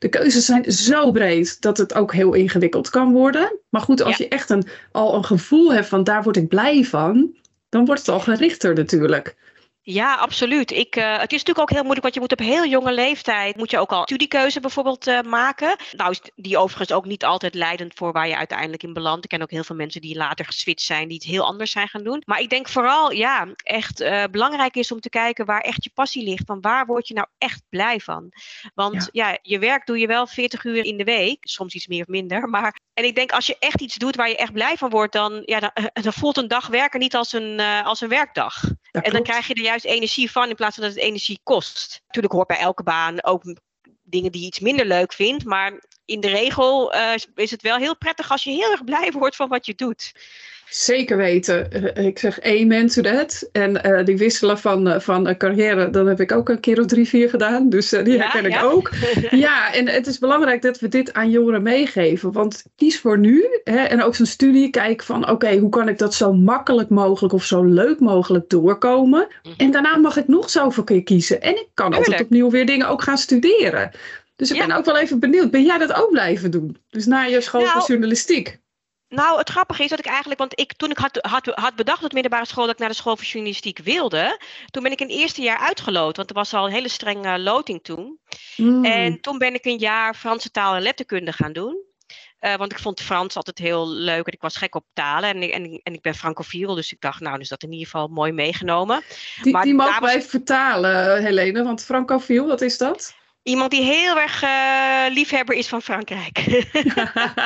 de 0.04 0.10
keuzes 0.10 0.44
zijn 0.44 0.72
zo 0.72 1.10
breed 1.10 1.60
dat 1.60 1.78
het 1.78 1.94
ook 1.94 2.12
heel 2.12 2.32
ingewikkeld 2.32 2.90
kan 2.90 3.12
worden. 3.12 3.58
Maar 3.70 3.80
goed, 3.80 4.02
als 4.02 4.16
je 4.16 4.28
echt 4.28 4.50
een, 4.50 4.66
al 4.92 5.14
een 5.14 5.24
gevoel 5.24 5.72
hebt 5.72 5.86
van 5.86 6.04
daar 6.04 6.22
word 6.22 6.36
ik 6.36 6.48
blij 6.48 6.84
van, 6.84 7.36
dan 7.68 7.84
wordt 7.84 8.00
het 8.00 8.10
al 8.10 8.20
gerichter 8.20 8.74
natuurlijk. 8.74 9.36
Ja, 9.86 10.14
absoluut. 10.14 10.70
Ik, 10.70 10.96
uh, 10.96 11.19
het 11.19 11.32
is 11.32 11.38
natuurlijk 11.38 11.58
ook 11.58 11.70
heel 11.70 11.82
moeilijk, 11.82 12.02
want 12.02 12.14
je 12.14 12.20
moet 12.20 12.32
op 12.32 12.38
heel 12.38 12.66
jonge 12.66 12.92
leeftijd 12.92 13.56
moet 13.56 13.70
je 13.70 13.78
ook 13.78 13.92
al 13.92 14.02
studiekeuze 14.02 14.60
bijvoorbeeld 14.60 15.06
uh, 15.06 15.20
maken. 15.20 15.76
Nou 15.92 16.10
is 16.10 16.20
die 16.34 16.58
overigens 16.58 16.92
ook 16.92 17.04
niet 17.04 17.25
altijd 17.25 17.54
leidend 17.54 17.94
voor 17.94 18.12
waar 18.12 18.28
je 18.28 18.36
uiteindelijk 18.36 18.82
in 18.82 18.92
belandt. 18.92 19.25
Ik 19.25 19.31
ken 19.31 19.42
ook 19.42 19.50
heel 19.50 19.64
veel 19.64 19.76
mensen 19.76 20.00
die 20.00 20.16
later 20.16 20.44
geswitcht 20.44 20.86
zijn, 20.86 21.08
die 21.08 21.16
het 21.16 21.26
heel 21.26 21.44
anders 21.44 21.70
zijn 21.70 21.88
gaan 21.88 22.04
doen. 22.04 22.22
Maar 22.26 22.40
ik 22.40 22.50
denk 22.50 22.69
vooral, 22.69 23.12
ja, 23.12 23.48
echt 23.56 24.00
uh, 24.00 24.25
belangrijk 24.31 24.76
is 24.76 24.92
om 24.92 25.00
te 25.00 25.08
kijken 25.08 25.46
waar 25.46 25.60
echt 25.60 25.84
je 25.84 25.90
passie 25.94 26.25
ligt. 26.25 26.46
Van 26.46 26.60
waar 26.60 26.86
word 26.86 27.08
je 27.08 27.14
nou 27.14 27.26
echt 27.38 27.62
blij 27.69 28.00
van? 28.00 28.32
Want 28.75 29.08
ja. 29.12 29.28
ja, 29.28 29.38
je 29.42 29.58
werk 29.58 29.86
doe 29.86 29.98
je 29.98 30.06
wel 30.06 30.26
40 30.26 30.64
uur 30.64 30.84
in 30.84 30.96
de 30.96 31.04
week, 31.04 31.38
soms 31.40 31.75
iets 31.75 31.86
meer 31.86 32.00
of 32.00 32.08
minder. 32.08 32.48
Maar 32.54 32.81
en 32.94 33.05
ik 33.05 33.14
denk 33.14 33.32
als 33.32 33.46
je 33.46 33.56
echt 33.58 33.81
iets 33.81 33.94
doet 33.94 34.17
waar 34.17 34.29
je 34.29 34.37
echt 34.37 34.52
blij 34.52 34.76
van 34.76 34.91
wordt, 34.91 35.12
dan, 35.12 35.43
ja, 35.44 35.61
dan, 35.61 35.70
dan 35.93 36.12
voelt 36.12 36.37
een 36.37 36.49
dag 36.49 36.67
werken 36.67 37.00
niet 37.00 37.14
als 37.14 37.32
een, 37.32 37.61
als 37.61 38.00
een 38.00 38.08
werkdag. 38.08 38.62
en 38.91 39.12
dan 39.12 39.23
krijg 39.23 39.46
je 39.46 39.55
er 39.55 39.62
juist 39.62 39.85
energie 39.85 40.31
van 40.31 40.49
in 40.49 40.55
plaats 40.55 40.75
van 40.75 40.85
dat 40.85 40.94
het 40.94 41.02
energie 41.02 41.41
kost. 41.43 42.00
Natuurlijk 42.06 42.35
hoort 42.35 42.49
bij 42.49 42.58
elke 42.58 42.82
baan 42.82 43.25
ook 43.25 43.43
dingen 44.02 44.32
die 44.32 44.41
je 44.41 44.46
iets 44.46 44.61
minder 44.61 44.87
leuk 44.87 45.12
vindt. 45.12 45.44
Maar 45.44 45.82
in 46.05 46.20
de 46.20 46.29
regel 46.29 46.94
uh, 46.94 47.12
is 47.35 47.50
het 47.50 47.62
wel 47.62 47.76
heel 47.76 47.96
prettig 47.96 48.31
als 48.31 48.44
je 48.44 48.50
heel 48.50 48.70
erg 48.70 48.85
blij 48.85 49.12
wordt 49.12 49.37
van 49.37 49.49
wat 49.49 49.67
je 49.67 49.75
doet. 49.75 50.12
Zeker 50.74 51.16
weten. 51.16 51.72
Eh, 51.72 52.04
ik 52.06 52.18
zeg 52.18 52.40
amen 52.40 52.86
to 52.86 53.02
that. 53.02 53.48
En 53.52 53.80
uh, 53.86 54.04
die 54.04 54.16
wisselen 54.16 54.58
van, 54.58 54.88
uh, 54.88 54.98
van 54.98 55.36
carrière, 55.36 55.90
dat 55.90 56.06
heb 56.06 56.20
ik 56.20 56.32
ook 56.32 56.48
een 56.48 56.60
keer 56.60 56.80
of 56.80 56.86
drie, 56.86 57.08
vier 57.08 57.28
gedaan. 57.28 57.68
Dus 57.68 57.88
die 57.88 58.08
ja, 58.08 58.16
herken 58.16 58.44
ik 58.44 58.62
ook. 58.62 58.90
ja, 59.46 59.74
en 59.74 59.88
het 59.88 60.06
is 60.06 60.18
belangrijk 60.18 60.62
dat 60.62 60.78
we 60.78 60.88
dit 60.88 61.12
aan 61.12 61.30
jongeren 61.30 61.62
meegeven. 61.62 62.32
Want 62.32 62.64
kies 62.76 63.00
voor 63.00 63.18
nu. 63.18 63.60
Hè, 63.64 63.76
en 63.76 64.02
ook 64.02 64.14
zo'n 64.14 64.26
studie, 64.26 64.70
kijk 64.70 65.02
van 65.02 65.30
oké, 65.30 65.56
hoe 65.56 65.70
kan 65.70 65.88
ik 65.88 65.98
dat 65.98 66.14
zo 66.14 66.32
makkelijk 66.32 66.88
mogelijk 66.88 67.34
of 67.34 67.44
zo 67.44 67.64
leuk 67.64 68.00
mogelijk 68.00 68.48
doorkomen. 68.48 69.26
Mhm. 69.42 69.54
En 69.56 69.70
daarna 69.70 69.96
mag 69.96 70.16
ik 70.16 70.28
nog 70.28 70.50
zoveel 70.50 70.84
keer 70.84 71.02
kiezen. 71.02 71.42
En 71.42 71.50
ik 71.50 71.68
kan 71.74 71.86
Tuurlijk. 71.86 72.10
altijd 72.10 72.26
opnieuw 72.26 72.50
weer 72.50 72.66
dingen 72.66 72.88
ook 72.88 73.02
gaan 73.02 73.18
studeren. 73.18 73.90
Dus 74.36 74.50
ik 74.50 74.66
ben 74.66 74.76
ook 74.76 74.84
wel 74.84 74.98
even 74.98 75.18
benieuwd, 75.18 75.50
ben 75.50 75.64
jij 75.64 75.78
dat 75.78 75.94
ook 75.94 76.10
blijven 76.10 76.50
doen? 76.50 76.76
Dus 76.90 77.06
na 77.06 77.22
je 77.22 77.40
school 77.40 77.60
nou, 77.60 77.72
van 77.72 77.84
journalistiek? 77.86 78.62
Nou, 79.14 79.38
het 79.38 79.50
grappige 79.50 79.82
is 79.82 79.90
dat 79.90 79.99
ik 79.99 80.06
eigenlijk, 80.06 80.38
want 80.40 80.61
ik, 80.61 80.72
toen 80.72 80.90
ik 80.90 80.99
had, 80.99 81.19
had, 81.20 81.46
had 81.46 81.75
bedacht 81.75 82.05
op 82.05 82.12
middelbare 82.12 82.46
school 82.46 82.64
dat 82.64 82.72
ik 82.72 82.81
naar 82.81 82.88
de 82.88 82.94
school 82.94 83.16
voor 83.16 83.25
journalistiek 83.25 83.78
wilde, 83.78 84.40
toen 84.70 84.82
ben 84.82 84.93
ik 84.93 85.00
een 85.00 85.08
eerste 85.08 85.43
jaar 85.43 85.58
uitgeloot, 85.58 86.16
want 86.16 86.28
er 86.28 86.34
was 86.34 86.55
al 86.55 86.66
een 86.66 86.72
hele 86.72 86.88
strenge 86.88 87.38
loting 87.38 87.82
toen. 87.82 88.19
Mm. 88.56 88.84
En 88.84 89.20
toen 89.20 89.38
ben 89.38 89.55
ik 89.55 89.64
een 89.64 89.78
jaar 89.78 90.14
Franse 90.14 90.50
taal 90.50 90.75
en 90.75 90.82
letterkunde 90.82 91.32
gaan 91.32 91.52
doen. 91.52 91.82
Uh, 92.40 92.55
want 92.55 92.72
ik 92.72 92.78
vond 92.78 93.00
Frans 93.00 93.37
altijd 93.37 93.58
heel 93.58 93.88
leuk 93.88 94.26
en 94.26 94.32
ik 94.32 94.40
was 94.40 94.56
gek 94.56 94.75
op 94.75 94.84
talen. 94.93 95.28
En, 95.28 95.50
en, 95.50 95.81
en 95.82 95.94
ik 95.94 96.00
ben 96.00 96.14
francofiel, 96.14 96.75
dus 96.75 96.93
ik 96.93 97.00
dacht, 97.00 97.20
nou, 97.20 97.38
dus 97.38 97.49
dat 97.49 97.62
in 97.62 97.72
ieder 97.72 97.87
geval 97.87 98.08
mooi 98.08 98.32
meegenomen. 98.32 99.02
Die, 99.43 99.52
maar 99.52 99.64
die 99.64 99.75
mogen 99.75 100.02
wij 100.02 100.22
vertalen, 100.22 101.22
Helene, 101.22 101.62
want 101.62 101.84
francofiel, 101.84 102.46
wat 102.46 102.60
is 102.60 102.78
dat? 102.78 103.14
Iemand 103.44 103.70
die 103.70 103.82
heel 103.82 104.20
erg 104.20 104.43
uh, 104.43 105.14
liefhebber 105.14 105.56
is 105.56 105.69
van 105.69 105.82
Frankrijk. 105.82 106.64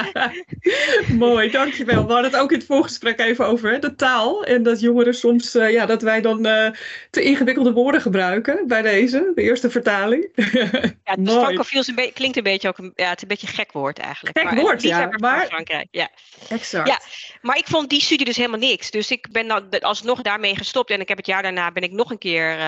Mooi, 1.25 1.51
dankjewel. 1.51 2.07
We 2.07 2.13
hadden 2.13 2.31
het 2.31 2.41
ook 2.41 2.53
in 2.53 2.59
het 2.59 2.67
voorgesprek 2.67 3.19
even 3.19 3.47
over 3.47 3.81
de 3.81 3.95
taal. 3.95 4.45
En 4.45 4.63
dat 4.63 4.81
jongeren 4.81 5.15
soms, 5.15 5.55
uh, 5.55 5.73
ja, 5.73 5.87
dat 5.87 6.03
wij 6.03 6.21
dan 6.21 6.47
uh, 6.47 6.71
te 7.11 7.23
ingewikkelde 7.23 7.73
woorden 7.73 8.01
gebruiken 8.01 8.67
bij 8.67 8.83
deze, 8.83 9.33
de 9.35 9.43
eerste 9.43 9.71
vertaling. 9.71 10.29
ja, 11.05 11.15
dus 11.17 11.89
een 11.89 12.13
klinkt 12.13 12.37
een 12.37 12.43
beetje 12.43 12.69
ook 12.69 12.79
een, 12.79 12.93
ja, 12.95 13.09
het 13.09 13.17
is 13.17 13.23
een 13.23 13.29
beetje 13.29 13.47
een 13.47 13.53
gek 13.53 13.73
woord 13.73 13.99
eigenlijk. 13.99 14.39
Gek 14.39 14.47
maar, 14.47 14.61
woord, 14.61 14.83
ja. 14.83 15.11
Maar... 15.17 15.47
Frankrijk, 15.47 15.89
ja. 15.91 16.09
Exact. 16.49 16.89
Ja, 16.89 17.01
maar 17.41 17.57
ik 17.57 17.67
vond 17.67 17.91
die 17.91 18.01
studie 18.01 18.27
dus 18.27 18.37
helemaal 18.37 18.59
niks. 18.59 18.91
Dus 18.91 19.11
ik 19.11 19.31
ben 19.31 19.49
dan 19.49 19.81
alsnog 19.81 20.23
daarmee 20.23 20.57
gestopt. 20.57 20.91
En 20.91 21.01
ik 21.01 21.09
heb 21.09 21.17
het 21.17 21.27
jaar 21.27 21.43
daarna 21.43 21.73
ben 21.73 21.83
ik 21.83 21.93
nog 21.93 22.11
een 22.11 22.19
keer, 22.19 22.59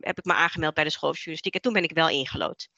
heb 0.00 0.18
ik 0.18 0.24
me 0.24 0.32
aangemeld 0.32 0.74
bij 0.74 0.84
de 0.84 0.90
school 0.90 1.08
van 1.08 1.18
journalistiek. 1.18 1.54
En 1.54 1.60
toen 1.60 1.72
ben 1.72 1.82
ik 1.82 1.92
wel 1.92 2.08
ingelood. 2.08 2.68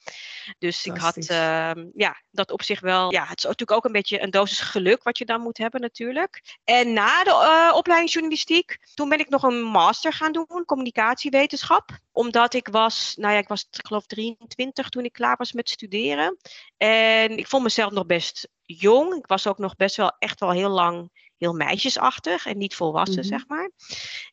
Dus 0.59 0.85
ik 0.85 0.97
had 0.97 1.17
uh, 1.17 1.71
ja, 1.93 2.21
dat 2.31 2.51
op 2.51 2.63
zich 2.63 2.79
wel. 2.79 3.11
Ja, 3.11 3.25
het 3.25 3.37
is 3.37 3.43
natuurlijk 3.43 3.71
ook 3.71 3.85
een 3.85 3.91
beetje 3.91 4.21
een 4.21 4.29
dosis 4.29 4.59
geluk 4.59 5.03
wat 5.03 5.17
je 5.17 5.25
dan 5.25 5.41
moet 5.41 5.57
hebben, 5.57 5.81
natuurlijk. 5.81 6.57
En 6.63 6.93
na 6.93 7.23
de 7.23 7.29
uh, 7.29 7.75
opleiding 7.75 8.11
journalistiek, 8.11 8.77
toen 8.93 9.09
ben 9.09 9.19
ik 9.19 9.29
nog 9.29 9.43
een 9.43 9.61
master 9.61 10.13
gaan 10.13 10.31
doen, 10.31 10.65
communicatiewetenschap. 10.65 11.89
Omdat 12.11 12.53
ik 12.53 12.67
was, 12.67 13.13
nou 13.17 13.33
ja, 13.33 13.39
ik 13.39 13.47
was 13.47 13.67
ik 13.71 13.85
geloof 13.87 14.05
23 14.05 14.89
toen 14.89 15.05
ik 15.05 15.13
klaar 15.13 15.37
was 15.37 15.51
met 15.51 15.69
studeren. 15.69 16.37
En 16.77 17.37
ik 17.37 17.47
vond 17.47 17.63
mezelf 17.63 17.91
nog 17.91 18.05
best 18.05 18.47
jong. 18.79 19.13
Ik 19.15 19.27
was 19.27 19.47
ook 19.47 19.57
nog 19.57 19.75
best 19.75 19.95
wel 19.95 20.15
echt 20.19 20.39
wel 20.39 20.51
heel 20.51 20.69
lang 20.69 21.11
heel 21.43 21.53
meisjesachtig 21.53 22.45
en 22.45 22.57
niet 22.57 22.75
volwassen, 22.75 23.23
mm 23.23 23.29
-hmm. 23.29 23.39
zeg 23.39 23.47
maar. 23.47 23.71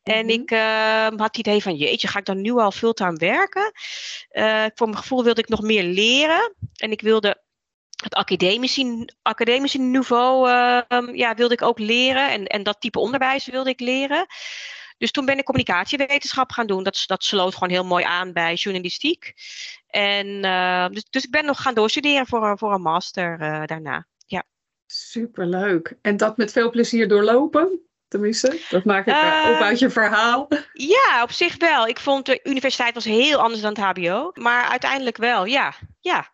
En 0.03 0.25
mm 0.25 0.29
-hmm. 0.29 0.41
ik 0.41 0.51
uh, 0.51 1.07
had 1.07 1.19
het 1.19 1.37
idee 1.37 1.61
van, 1.61 1.75
jeetje, 1.75 2.07
ga 2.07 2.19
ik 2.19 2.25
dan 2.25 2.41
nu 2.41 2.51
al 2.51 2.71
fulltime 2.71 3.15
werken? 3.15 3.71
Uh, 4.31 4.65
voor 4.75 4.87
mijn 4.87 4.99
gevoel 4.99 5.23
wilde 5.23 5.41
ik 5.41 5.49
nog 5.49 5.61
meer 5.61 5.83
leren. 5.83 6.55
En 6.75 6.91
ik 6.91 7.01
wilde 7.01 7.41
het 8.03 8.13
academische, 8.13 9.09
academische 9.21 9.79
niveau 9.79 10.49
uh, 10.49 11.15
ja, 11.15 11.35
wilde 11.35 11.53
ik 11.53 11.61
ook 11.61 11.79
leren. 11.79 12.31
En, 12.31 12.45
en 12.45 12.63
dat 12.63 12.81
type 12.81 12.99
onderwijs 12.99 13.45
wilde 13.45 13.69
ik 13.69 13.79
leren. 13.79 14.25
Dus 14.97 15.11
toen 15.11 15.25
ben 15.25 15.37
ik 15.37 15.43
communicatiewetenschap 15.43 16.51
gaan 16.51 16.67
doen. 16.67 16.83
Dat, 16.83 17.03
dat 17.05 17.23
sloot 17.23 17.53
gewoon 17.53 17.69
heel 17.69 17.85
mooi 17.85 18.03
aan 18.03 18.33
bij 18.33 18.53
journalistiek. 18.53 19.33
En, 19.87 20.27
uh, 20.27 20.87
dus, 20.87 21.05
dus 21.09 21.23
ik 21.23 21.31
ben 21.31 21.45
nog 21.45 21.61
gaan 21.61 21.73
doorstuderen 21.73 22.27
voor, 22.27 22.57
voor 22.57 22.73
een 22.73 22.81
master 22.81 23.41
uh, 23.41 23.65
daarna. 23.65 24.07
Superleuk. 24.93 25.97
En 26.01 26.17
dat 26.17 26.37
met 26.37 26.51
veel 26.51 26.69
plezier 26.69 27.07
doorlopen? 27.07 27.79
Tenminste, 28.07 28.59
dat 28.69 28.85
maak 28.85 29.07
ik 29.07 29.13
uh, 29.13 29.49
op 29.49 29.61
uit 29.61 29.79
je 29.79 29.89
verhaal. 29.89 30.47
Ja, 30.73 31.23
op 31.23 31.31
zich 31.31 31.57
wel. 31.57 31.87
Ik 31.87 31.99
vond 31.99 32.25
de 32.25 32.39
universiteit 32.43 32.93
was 32.93 33.03
heel 33.03 33.39
anders 33.39 33.61
dan 33.61 33.77
het 33.77 33.97
HBO. 33.97 34.31
Maar 34.33 34.69
uiteindelijk 34.69 35.17
wel, 35.17 35.45
ja. 35.45 35.73
Ja, 35.99 36.31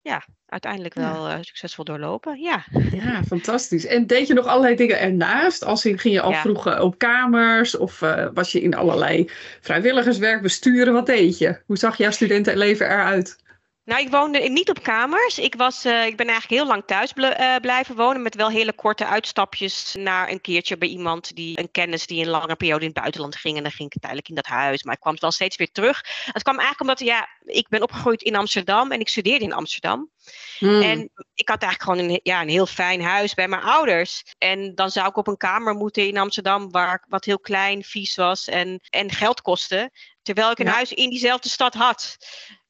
ja, 0.00 0.22
uiteindelijk 0.46 0.94
wel 0.94 1.28
uh, 1.28 1.36
succesvol 1.40 1.84
doorlopen. 1.84 2.40
Ja. 2.40 2.64
ja, 2.92 3.22
fantastisch. 3.24 3.86
En 3.86 4.06
deed 4.06 4.26
je 4.26 4.34
nog 4.34 4.46
allerlei 4.46 4.76
dingen 4.76 5.00
ernaast? 5.00 5.64
Als 5.64 5.84
in, 5.84 5.98
ging 5.98 6.14
je 6.14 6.20
al 6.20 6.30
ja. 6.30 6.40
vroeg 6.40 6.80
op 6.80 6.98
kamers 6.98 7.76
of 7.76 8.00
uh, 8.00 8.26
was 8.34 8.52
je 8.52 8.60
in 8.60 8.74
allerlei 8.74 9.30
vrijwilligerswerk 9.60 10.42
besturen? 10.42 10.92
Wat 10.92 11.06
deed 11.06 11.38
je? 11.38 11.60
Hoe 11.66 11.78
zag 11.78 11.96
jouw 11.96 12.10
studentenleven 12.10 12.86
eruit? 12.86 13.40
Nou, 13.84 14.00
ik 14.00 14.10
woonde 14.10 14.38
niet 14.38 14.70
op 14.70 14.82
kamers. 14.82 15.38
Ik, 15.38 15.54
was, 15.54 15.86
uh, 15.86 16.06
ik 16.06 16.16
ben 16.16 16.26
eigenlijk 16.26 16.60
heel 16.60 16.70
lang 16.70 16.82
thuis 16.86 17.12
bl 17.12 17.22
uh, 17.22 17.56
blijven 17.56 17.96
wonen. 17.96 18.22
Met 18.22 18.34
wel 18.34 18.50
hele 18.50 18.72
korte 18.72 19.06
uitstapjes 19.06 19.94
naar 19.98 20.30
een 20.30 20.40
keertje 20.40 20.78
bij 20.78 20.88
iemand 20.88 21.36
die 21.36 21.58
een 21.58 21.70
kennis 21.70 22.06
die 22.06 22.22
een 22.22 22.30
lange 22.30 22.56
periode 22.56 22.80
in 22.80 22.90
het 22.90 23.00
buitenland 23.00 23.36
ging. 23.36 23.56
En 23.56 23.62
dan 23.62 23.72
ging 23.72 23.92
ik 23.92 24.00
tijdelijk 24.00 24.28
in 24.28 24.34
dat 24.34 24.46
huis. 24.46 24.82
Maar 24.82 24.94
ik 24.94 25.00
kwam 25.00 25.16
wel 25.18 25.30
steeds 25.30 25.56
weer 25.56 25.70
terug. 25.72 26.00
Het 26.24 26.42
kwam 26.42 26.58
eigenlijk 26.58 26.80
omdat 26.80 27.08
ja, 27.08 27.28
ik 27.44 27.68
ben 27.68 27.82
opgegroeid 27.82 28.22
in 28.22 28.36
Amsterdam 28.36 28.92
en 28.92 29.00
ik 29.00 29.08
studeerde 29.08 29.44
in 29.44 29.52
Amsterdam. 29.52 30.10
Hmm. 30.58 30.82
En 30.82 31.10
ik 31.34 31.48
had 31.48 31.62
eigenlijk 31.62 31.82
gewoon 31.82 32.10
een, 32.10 32.20
ja, 32.22 32.40
een 32.40 32.48
heel 32.48 32.66
fijn 32.66 33.02
huis 33.02 33.34
bij 33.34 33.48
mijn 33.48 33.62
ouders. 33.62 34.22
En 34.38 34.74
dan 34.74 34.90
zou 34.90 35.08
ik 35.08 35.16
op 35.16 35.26
een 35.26 35.36
kamer 35.36 35.74
moeten 35.74 36.06
in 36.06 36.18
Amsterdam, 36.18 36.70
waar 36.70 37.04
wat 37.08 37.24
heel 37.24 37.40
klein, 37.40 37.82
vies 37.82 38.14
was 38.14 38.48
en, 38.48 38.80
en 38.90 39.10
geld 39.10 39.40
kostte. 39.40 39.90
Terwijl 40.22 40.50
ik 40.50 40.58
een 40.58 40.66
ja. 40.66 40.72
huis 40.72 40.92
in 40.92 41.10
diezelfde 41.10 41.48
stad 41.48 41.74
had. 41.74 42.16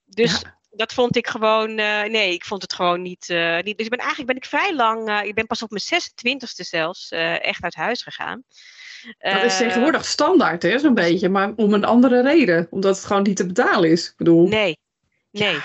Dus. 0.04 0.40
Ja 0.40 0.61
dat 0.75 0.93
vond 0.93 1.17
ik 1.17 1.26
gewoon, 1.26 1.71
uh, 1.71 2.02
nee, 2.02 2.33
ik 2.33 2.45
vond 2.45 2.62
het 2.62 2.73
gewoon 2.73 3.02
niet. 3.02 3.29
Uh, 3.29 3.59
niet 3.61 3.76
dus 3.76 3.87
ik 3.87 3.91
ben 3.91 3.99
eigenlijk 3.99 4.29
ben 4.29 4.37
ik 4.37 4.45
vrij 4.45 4.75
lang, 4.75 5.09
uh, 5.09 5.23
ik 5.25 5.35
ben 5.35 5.47
pas 5.47 5.62
op 5.62 5.71
mijn 5.71 6.02
26e 6.02 6.67
zelfs 6.67 7.09
echt 7.09 7.62
uit 7.62 7.75
huis 7.75 8.02
gegaan. 8.02 8.45
Dat 9.19 9.45
is 9.45 9.57
tegenwoordig 9.57 10.05
standaard, 10.05 10.62
hè, 10.62 10.79
zo'n 10.79 10.95
beetje, 10.95 11.29
maar 11.29 11.52
om 11.57 11.75
een 11.75 11.85
andere 11.85 12.23
reden, 12.23 12.67
omdat 12.71 12.97
het 12.97 13.05
gewoon 13.05 13.23
niet 13.23 13.37
te 13.37 13.47
betalen 13.47 13.91
is. 13.91 14.07
Ik 14.07 14.17
bedoel. 14.17 14.49
Nee, 14.49 14.79
nee. 15.31 15.52
Ja. 15.52 15.62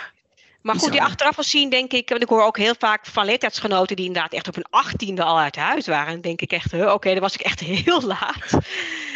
Maar 0.68 0.76
goed, 0.76 0.92
die 0.92 1.02
achteraf 1.02 1.36
gezien 1.36 1.70
denk 1.70 1.94
ik, 1.94 2.10
want 2.10 2.22
ik 2.22 2.30
hoor 2.30 2.44
ook 2.44 2.58
heel 2.58 2.76
vaak 2.80 3.06
van 3.06 3.26
leeftijdsgenoten 3.26 3.96
die 3.96 4.06
inderdaad 4.06 4.34
echt 4.34 4.48
op 4.48 4.56
hun 4.56 4.66
achttiende 4.70 5.24
al 5.24 5.40
uit 5.40 5.56
huis 5.56 5.88
waren. 5.88 6.12
Dan 6.12 6.22
denk 6.22 6.42
ik 6.42 6.52
echt, 6.52 6.74
oké, 6.74 6.92
okay, 6.92 7.12
dan 7.12 7.22
was 7.22 7.34
ik 7.34 7.42
echt 7.42 7.60
heel 7.84 8.02
laat. 8.02 8.58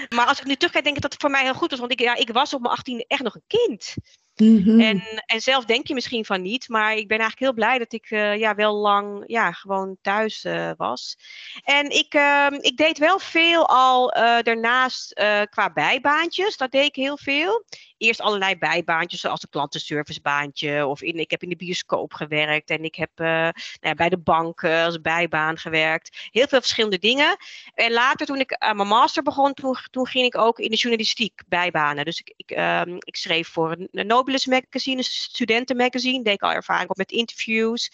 Maar 0.10 0.25
als 0.25 0.39
ik 0.39 0.45
nu 0.45 0.55
terugkijk, 0.55 0.83
denk 0.83 0.95
ik 0.95 1.01
dat 1.01 1.12
het 1.12 1.21
voor 1.21 1.29
mij 1.31 1.43
heel 1.43 1.53
goed 1.53 1.69
was. 1.69 1.79
Want 1.79 1.91
ik, 1.91 2.00
ja, 2.00 2.15
ik 2.15 2.29
was 2.31 2.53
op 2.53 2.62
mijn 2.62 2.74
achttiende 2.74 3.05
echt 3.07 3.24
nog 3.24 3.36
een 3.36 3.43
kind. 3.48 3.95
Mm-hmm. 4.41 4.79
en, 4.79 5.03
en 5.25 5.41
zelf 5.41 5.65
denk 5.65 5.88
je 5.88 5.93
misschien 5.93 6.25
van 6.25 6.41
niet, 6.41 6.69
maar 6.69 6.95
ik 6.95 7.07
ben 7.07 7.19
eigenlijk 7.19 7.39
heel 7.39 7.65
blij 7.65 7.77
dat 7.77 7.93
ik 7.93 8.12
uh, 8.12 8.38
ja, 8.38 8.55
wel 8.55 8.75
lang 8.75 9.24
ja, 9.27 9.51
gewoon 9.51 9.98
thuis 10.01 10.45
uh, 10.45 10.71
was. 10.77 11.17
En 11.63 11.89
ik, 11.89 12.13
uh, 12.13 12.48
ik 12.60 12.77
deed 12.77 12.98
wel 12.98 13.19
veel 13.19 13.67
al 13.67 14.12
eh, 14.12 14.41
daarnaast 14.41 15.13
qua 15.50 15.71
bijbaantjes. 15.74 16.57
Dat 16.57 16.71
deed 16.71 16.86
ik 16.86 16.95
heel 16.95 17.17
veel 17.17 17.65
eerst 18.01 18.22
allerlei 18.22 18.58
bijbaantjes, 18.58 19.20
zoals 19.20 19.43
een 19.43 19.50
klantenservicebaantje. 19.50 20.88
Of 20.88 21.01
in, 21.01 21.20
ik 21.20 21.31
heb 21.31 21.43
in 21.43 21.50
de 21.50 21.55
bioscoop 21.55 22.13
gewerkt. 22.13 22.70
En 22.70 22.84
ik 22.84 22.96
heb 22.96 23.10
uh, 23.15 23.27
nou 23.27 23.53
ja, 23.79 23.93
bij 23.93 24.10
de 24.10 24.17
bank 24.17 24.63
als 24.63 25.01
bijbaan 25.01 25.58
gewerkt. 25.58 26.29
Heel 26.31 26.48
veel 26.48 26.60
verschillende 26.60 27.00
dingen. 27.00 27.38
En 27.74 27.91
later, 27.91 28.25
toen 28.25 28.39
ik 28.39 28.53
aan 28.53 28.75
mijn 28.75 28.88
master 28.88 29.24
begon, 29.24 29.53
toen, 29.53 29.75
toen 29.91 30.08
ging 30.08 30.25
ik 30.25 30.38
ook 30.38 30.60
in 30.60 30.70
de 30.70 30.75
journalistiek 30.75 31.41
bijbanen. 31.48 32.05
Dus 32.05 32.20
ik, 32.20 32.34
ik, 32.36 32.58
um, 32.58 32.96
ik 33.00 33.15
schreef 33.15 33.48
voor 33.48 33.72
een 33.72 34.08
Nobelus 34.08 34.46
magazine, 34.46 34.98
een 34.98 35.03
studentenmagazine. 35.03 36.24
Deed 36.24 36.34
ik 36.34 36.41
al 36.41 36.51
ervaring 36.51 36.89
op 36.89 36.98
met 36.98 37.12
interviews. 37.12 37.91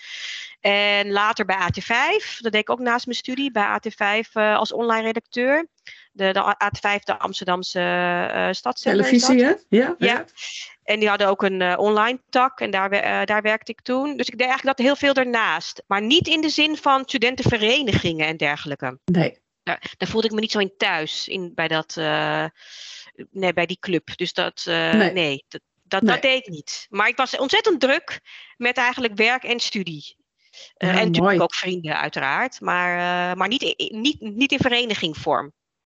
En 0.60 1.12
later 1.12 1.46
bij 1.46 1.58
AT5. 1.58 2.38
Dat 2.40 2.52
deed 2.52 2.62
ik 2.62 2.70
ook 2.70 2.80
naast 2.80 3.06
mijn 3.06 3.18
studie 3.18 3.52
bij 3.52 3.80
AT5 3.80 4.32
uh, 4.34 4.58
als 4.58 4.74
online 4.74 5.06
redacteur 5.06 5.68
de, 6.18 6.34
de 6.34 6.56
A5, 6.64 7.04
de 7.04 7.20
Amsterdamse 7.20 7.80
uh. 8.64 8.72
Televisie, 8.72 9.44
hè? 9.44 9.54
Ja, 9.70 9.96
ja. 9.98 10.26
En 10.84 11.00
die 11.00 11.10
hadden 11.10 11.28
ook 11.28 11.44
een 11.44 11.62
uh, 11.62 11.74
online 11.78 12.20
tak 12.30 12.60
en 12.60 12.72
daar, 12.72 12.94
uh, 12.94 13.26
daar 13.26 13.42
werkte 13.42 13.72
ik 13.72 13.82
toen. 13.82 14.18
Dus 14.18 14.28
ik 14.28 14.38
deed 14.38 14.48
eigenlijk 14.48 14.78
dat 14.78 14.86
heel 14.86 14.96
veel 14.96 15.14
daarnaast. 15.14 15.84
Maar 15.88 16.02
niet 16.02 16.28
in 16.28 16.42
de 16.42 16.50
zin 16.50 16.78
van 16.78 17.04
studentenverenigingen 17.06 18.28
en 18.28 18.38
dergelijke. 18.38 19.00
Nee. 19.06 19.40
Daar, 19.64 19.94
daar 19.98 20.10
voelde 20.10 20.28
ik 20.28 20.34
me 20.34 20.40
niet 20.40 20.52
zo 20.52 20.60
in 20.60 20.74
thuis, 20.78 21.28
in, 21.28 21.52
bij, 21.56 21.68
dat, 21.68 21.96
nee, 23.32 23.54
bij 23.54 23.66
die 23.66 23.80
club. 23.80 24.18
Dus 24.18 24.34
dat, 24.34 24.62
nee, 24.66 25.12
nee, 25.12 25.44
dat, 25.48 25.62
dat, 25.84 26.02
nee. 26.02 26.12
dat, 26.12 26.22
deed 26.22 26.38
ik 26.38 26.54
niet. 26.54 26.88
Maar 26.90 27.08
ik 27.08 27.18
was 27.18 27.38
ontzettend 27.38 27.80
druk 27.80 28.22
met 28.58 28.78
eigenlijk 28.78 29.14
werk 29.16 29.44
en 29.44 29.60
studie. 29.60 30.16
Ja, 30.78 30.88
en 30.88 31.12
natuurlijk 31.12 31.42
ook 31.42 31.56
vrienden, 31.56 32.00
uiteraard. 32.00 32.62
Maar, 32.62 33.38
maar 33.38 33.48
niet, 33.48 33.92
niet, 33.92 34.22
niet 34.22 34.52
in 34.52 34.60
verenigingvorm. 34.60 35.54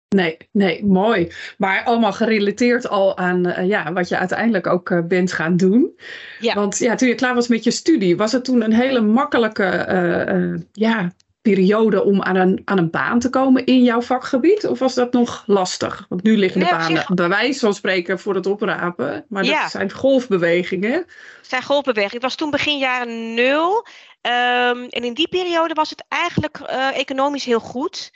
Nee, 0.09 0.37
nee, 0.53 0.85
mooi. 0.85 1.33
Maar 1.59 1.85
allemaal 1.85 2.13
gerelateerd 2.13 2.89
al 2.89 3.17
aan 3.17 3.47
uh, 3.47 3.69
ja, 3.69 3.93
wat 3.93 4.09
je 4.09 4.19
uiteindelijk 4.19 4.67
ook 4.67 4.91
uh, 4.91 4.99
bent 5.05 5.33
gaan 5.33 5.57
doen. 5.57 5.99
Ja. 6.41 6.55
Want 6.55 6.79
ja, 6.79 6.95
toen 6.95 7.09
je 7.09 7.15
klaar 7.15 7.35
was 7.35 7.49
met 7.49 7.65
je 7.65 7.71
studie, 7.71 8.17
was 8.17 8.33
het 8.33 8.45
toen 8.45 8.63
een 8.63 8.73
hele 8.73 9.01
makkelijke 9.01 9.87
uh, 9.91 10.63
ja, 10.73 11.13
periode 11.43 12.05
om 12.05 12.23
aan 12.23 12.37
een, 12.37 12.63
aan 12.65 12.79
een 12.79 12.91
baan 12.91 13.19
te 13.19 13.31
komen 13.31 13.65
in 13.65 13.83
jouw 13.83 14.01
vakgebied? 14.01 14.67
Of 14.67 14.79
was 14.79 14.95
dat 14.95 15.13
nog 15.13 15.43
lastig? 15.47 16.07
Want 16.09 16.23
nu 16.23 16.37
liggen 16.37 16.61
de 16.61 16.67
nee, 16.67 16.75
banen 16.75 16.97
zich... 16.97 17.15
bij 17.15 17.29
wijze 17.29 17.59
van 17.61 17.75
spreken 17.75 18.19
voor 18.19 18.35
het 18.35 18.47
oprapen. 18.47 19.25
Maar 19.29 19.43
dat 19.43 19.53
ja. 19.53 19.69
zijn 19.69 19.93
golfbewegingen. 19.93 20.93
Het 20.93 21.07
zijn 21.41 21.63
golfbewegingen. 21.63 22.15
Het 22.15 22.23
was 22.23 22.35
toen 22.35 22.51
begin 22.51 22.79
jaren 22.79 23.35
nul. 23.35 23.87
Um, 24.23 24.89
en 24.89 25.05
in 25.05 25.15
die 25.15 25.29
periode 25.29 25.75
was 25.75 25.91
het 25.91 26.05
eigenlijk 26.09 26.59
economisch 26.95 27.45
heel 27.45 27.61
goed. 27.61 28.11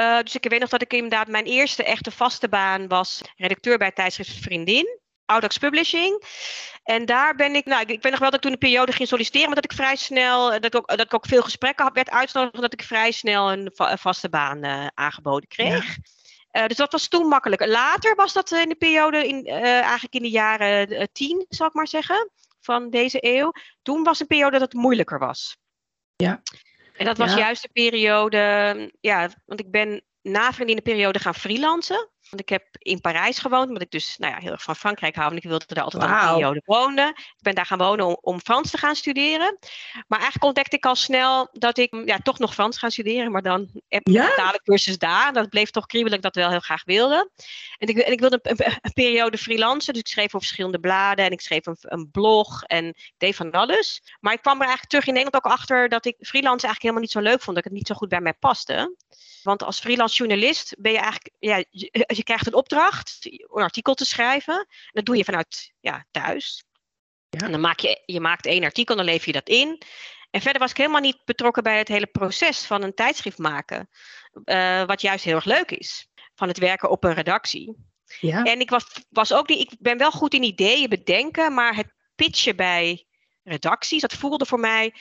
Uh, 0.00 0.20
dus 0.20 0.34
ik 0.34 0.48
weet 0.48 0.60
nog 0.60 0.68
dat 0.68 0.82
ik 0.82 0.92
inderdaad 0.92 1.28
mijn 1.28 1.44
eerste 1.44 1.84
echte 1.84 2.10
vaste 2.10 2.48
baan 2.48 2.88
was 2.88 3.20
redacteur 3.36 3.78
bij 3.78 3.92
tijdschrift 3.92 4.42
Vriendin. 4.42 5.02
Audax 5.26 5.58
Publishing. 5.58 6.22
En 6.82 7.04
daar 7.04 7.34
ben 7.34 7.54
ik, 7.54 7.64
nou, 7.64 7.82
ik, 7.82 7.88
ik 7.88 8.02
weet 8.02 8.12
nog 8.12 8.20
wel 8.20 8.30
dat 8.30 8.34
ik 8.34 8.40
toen 8.40 8.52
een 8.52 8.68
periode 8.68 8.92
ging 8.92 9.08
solliciteren, 9.08 9.46
maar 9.46 9.54
dat 9.54 9.64
ik 9.64 9.76
vrij 9.76 9.96
snel, 9.96 10.50
dat 10.50 10.64
ik 10.64 10.74
ook, 10.74 10.88
dat 10.88 11.00
ik 11.00 11.14
ook 11.14 11.26
veel 11.26 11.42
gesprekken 11.42 11.84
had, 11.84 11.94
werd 11.94 12.10
uitgenodigd, 12.10 12.62
dat 12.62 12.72
ik 12.72 12.82
vrij 12.82 13.10
snel 13.10 13.52
een, 13.52 13.70
va 13.74 13.90
een 13.90 13.98
vaste 13.98 14.28
baan 14.28 14.64
uh, 14.64 14.86
aangeboden 14.94 15.48
kreeg. 15.48 15.96
Ja. 16.50 16.62
Uh, 16.62 16.66
dus 16.66 16.76
dat 16.76 16.92
was 16.92 17.08
toen 17.08 17.28
makkelijk. 17.28 17.66
Later 17.66 18.14
was 18.14 18.32
dat 18.32 18.50
in 18.50 18.68
de 18.68 18.74
periode, 18.74 19.28
in, 19.28 19.46
eigenlijk 19.46 20.14
in 20.14 20.22
de 20.22 20.30
jaren 20.30 21.08
tien, 21.12 21.46
zal 21.48 21.66
ik 21.66 21.74
maar 21.74 21.88
zeggen, 21.88 22.30
van 22.60 22.90
deze 22.90 23.18
eeuw. 23.20 23.52
Toen 23.82 24.02
was 24.02 24.20
een 24.20 24.26
periode 24.26 24.58
dat 24.58 24.72
het 24.72 24.80
moeilijker 24.80 25.18
was. 25.18 25.56
Ja. 26.16 26.42
En 26.96 27.04
dat 27.04 27.18
was 27.18 27.32
ja. 27.32 27.38
juist 27.38 27.62
de 27.62 27.68
periode, 27.72 28.92
ja, 29.00 29.28
want 29.44 29.60
ik 29.60 29.70
ben 29.70 30.02
na 30.22 30.52
periode 30.82 31.18
gaan 31.18 31.34
freelancen. 31.34 32.10
Want 32.34 32.50
ik 32.50 32.52
heb 32.58 32.64
in 32.78 33.00
Parijs 33.00 33.38
gewoond, 33.38 33.68
omdat 33.68 33.82
ik 33.82 33.90
dus 33.90 34.16
nou 34.18 34.32
ja, 34.32 34.40
heel 34.40 34.52
erg 34.52 34.62
van 34.62 34.76
Frankrijk 34.76 35.14
hou. 35.14 35.30
En 35.30 35.36
ik 35.36 35.42
wilde 35.42 35.64
daar 35.66 35.84
altijd 35.84 36.02
wow. 36.02 36.12
een 36.12 36.28
periode 36.28 36.62
wonen. 36.64 37.08
Ik 37.08 37.42
ben 37.42 37.54
daar 37.54 37.66
gaan 37.66 37.78
wonen 37.78 38.06
om, 38.06 38.16
om, 38.20 38.40
Frans 38.40 38.70
te 38.70 38.78
gaan 38.78 38.94
studeren. 38.94 39.58
Maar 40.06 40.18
eigenlijk 40.18 40.44
ontdekte 40.44 40.76
ik 40.76 40.86
al 40.86 40.94
snel 40.94 41.48
dat 41.52 41.78
ik 41.78 42.02
ja, 42.04 42.18
toch 42.18 42.38
nog 42.38 42.54
Frans 42.54 42.78
ga 42.78 42.90
studeren. 42.90 43.32
Maar 43.32 43.42
dan 43.42 43.70
heb 43.88 44.06
ik 44.06 44.12
ja? 44.12 44.36
dadelijk 44.36 44.64
cursus 44.64 44.98
daar. 44.98 45.32
Dat 45.32 45.48
bleef 45.48 45.70
toch 45.70 45.86
kriebelen 45.86 46.20
dat 46.20 46.26
ik 46.26 46.34
dat 46.34 46.42
wel 46.42 46.52
heel 46.52 46.64
graag 46.64 46.84
wilde. 46.84 47.30
En 47.78 47.88
ik, 47.88 47.98
en 47.98 48.12
ik 48.12 48.20
wilde 48.20 48.38
een, 48.42 48.64
een, 48.64 48.78
een, 48.80 48.92
periode 48.92 49.38
freelancen. 49.38 49.92
Dus 49.92 50.02
ik 50.02 50.08
schreef 50.08 50.30
voor 50.30 50.40
verschillende 50.40 50.80
bladen. 50.80 51.24
En 51.24 51.30
ik 51.30 51.40
schreef 51.40 51.66
een, 51.66 51.76
een 51.80 52.10
blog. 52.10 52.62
En 52.62 52.86
ik 52.86 53.12
deed 53.18 53.36
van 53.36 53.50
alles. 53.50 54.02
Maar 54.20 54.32
ik 54.32 54.42
kwam 54.42 54.54
er 54.54 54.66
eigenlijk 54.66 54.90
terug 54.90 55.06
in 55.06 55.14
Nederland 55.14 55.44
ook 55.44 55.52
achter 55.52 55.88
dat 55.88 56.06
ik 56.06 56.16
freelance 56.18 56.66
eigenlijk 56.66 56.82
helemaal 56.82 57.02
niet 57.02 57.10
zo 57.10 57.20
leuk 57.20 57.42
vond. 57.42 57.56
Dat 57.56 57.64
het 57.64 57.72
niet 57.72 57.86
zo 57.86 57.94
goed 57.94 58.08
bij 58.08 58.20
mij 58.20 58.34
paste. 58.34 58.94
Want 59.44 59.62
als 59.62 59.80
freelance 59.80 60.16
journalist 60.16 60.74
ben 60.78 60.92
je 60.92 60.98
eigenlijk, 60.98 61.30
ja, 61.38 61.64
je, 61.70 62.22
krijgt 62.24 62.46
een 62.46 62.54
opdracht 62.54 63.18
een 63.20 63.62
artikel 63.62 63.94
te 63.94 64.04
schrijven. 64.04 64.66
Dat 64.92 65.04
doe 65.04 65.16
je 65.16 65.24
vanuit 65.24 65.72
ja, 65.80 66.06
thuis. 66.10 66.64
Ja. 67.28 67.40
En 67.40 67.50
dan 67.50 67.60
maak 67.60 67.80
je, 67.80 68.02
je 68.06 68.20
maakt 68.20 68.46
één 68.46 68.64
artikel, 68.64 68.96
dan 68.96 69.04
lever 69.04 69.26
je 69.26 69.32
dat 69.32 69.48
in. 69.48 69.82
En 70.30 70.40
verder 70.40 70.60
was 70.60 70.70
ik 70.70 70.76
helemaal 70.76 71.00
niet 71.00 71.24
betrokken 71.24 71.62
bij 71.62 71.78
het 71.78 71.88
hele 71.88 72.06
proces 72.06 72.64
van 72.64 72.82
een 72.82 72.94
tijdschrift 72.94 73.38
maken. 73.38 73.88
Uh, 74.44 74.84
wat 74.84 75.00
juist 75.00 75.24
heel 75.24 75.34
erg 75.34 75.44
leuk 75.44 75.70
is. 75.70 76.08
Van 76.34 76.48
het 76.48 76.58
werken 76.58 76.90
op 76.90 77.04
een 77.04 77.14
redactie. 77.14 77.76
Ja. 78.20 78.42
En 78.42 78.60
ik 78.60 78.70
was, 78.70 78.84
was 79.10 79.32
ook 79.32 79.46
die, 79.46 79.58
ik 79.58 79.70
ben 79.78 79.98
wel 79.98 80.10
goed 80.10 80.34
in 80.34 80.42
ideeën 80.42 80.88
bedenken, 80.88 81.54
maar 81.54 81.76
het 81.76 81.94
pitchen 82.14 82.56
bij 82.56 83.06
redacties, 83.42 84.00
dat 84.00 84.14
voelde 84.14 84.46
voor 84.46 84.60
mij 84.60 84.94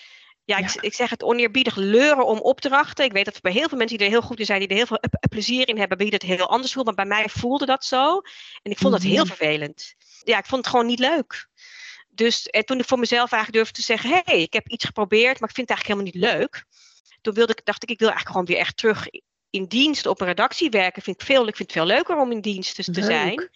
ja, 0.45 0.57
ik, 0.57 0.73
ik, 0.73 0.93
zeg 0.93 1.09
het 1.09 1.23
oneerbiedig 1.23 1.75
leuren 1.75 2.25
om 2.25 2.39
opdrachten. 2.39 3.05
Ik 3.05 3.12
weet 3.12 3.25
dat 3.25 3.41
bij 3.41 3.51
heel 3.51 3.67
veel 3.69 3.77
mensen 3.77 3.97
die 3.97 4.05
er 4.05 4.13
heel 4.13 4.21
goed 4.21 4.39
in 4.39 4.45
zijn, 4.45 4.59
die 4.59 4.67
er 4.67 4.75
heel 4.75 4.85
veel 4.85 5.00
plezier 5.29 5.67
in 5.67 5.77
hebben, 5.77 5.97
bij 5.97 6.07
wie 6.07 6.19
dat 6.19 6.29
heel 6.29 6.50
anders 6.50 6.73
voelt. 6.73 6.85
Maar 6.85 6.95
bij 6.95 7.05
mij 7.05 7.29
voelde 7.29 7.65
dat 7.65 7.85
zo. 7.85 8.21
En 8.62 8.71
ik 8.71 8.77
vond 8.77 8.93
dat 8.93 9.01
heel 9.01 9.25
mhm. 9.25 9.35
vervelend. 9.35 9.95
Ja, 10.23 10.38
ik 10.38 10.45
vond 10.45 10.62
het 10.62 10.69
gewoon 10.69 10.85
niet 10.85 11.00
leuk. 11.00 11.47
Dus 12.09 12.45
en 12.47 12.65
toen 12.65 12.79
ik 12.79 12.85
voor 12.85 13.00
mezelf 13.00 13.31
eigenlijk 13.31 13.63
durfde 13.63 13.81
te 13.81 13.85
zeggen: 13.85 14.09
hé, 14.09 14.21
hey, 14.23 14.41
ik 14.41 14.53
heb 14.53 14.67
iets 14.67 14.85
geprobeerd, 14.85 15.39
maar 15.39 15.50
ik 15.50 15.55
vind 15.55 15.69
het 15.69 15.77
eigenlijk 15.77 16.12
helemaal 16.13 16.33
niet 16.33 16.41
leuk. 16.41 16.65
Toen 17.21 17.33
wilde 17.33 17.51
ik, 17.51 17.65
dacht 17.65 17.83
ik, 17.83 17.89
ik 17.89 18.00
wil 18.00 18.09
eigenlijk 18.09 18.38
gewoon 18.38 18.55
weer 18.55 18.65
echt 18.65 18.77
terug 18.77 19.07
in 19.50 19.65
dienst 19.65 20.05
op 20.05 20.21
een 20.21 20.27
redactie 20.27 20.69
werken. 20.69 21.01
Vind 21.01 21.21
ik, 21.21 21.27
veel, 21.27 21.47
ik 21.47 21.55
vind 21.55 21.73
het 21.73 21.77
veel 21.77 21.88
leuker 21.88 22.17
om 22.17 22.31
in 22.31 22.41
dienst 22.41 22.75
te, 22.75 22.91
te 22.91 23.03
zijn. 23.03 23.50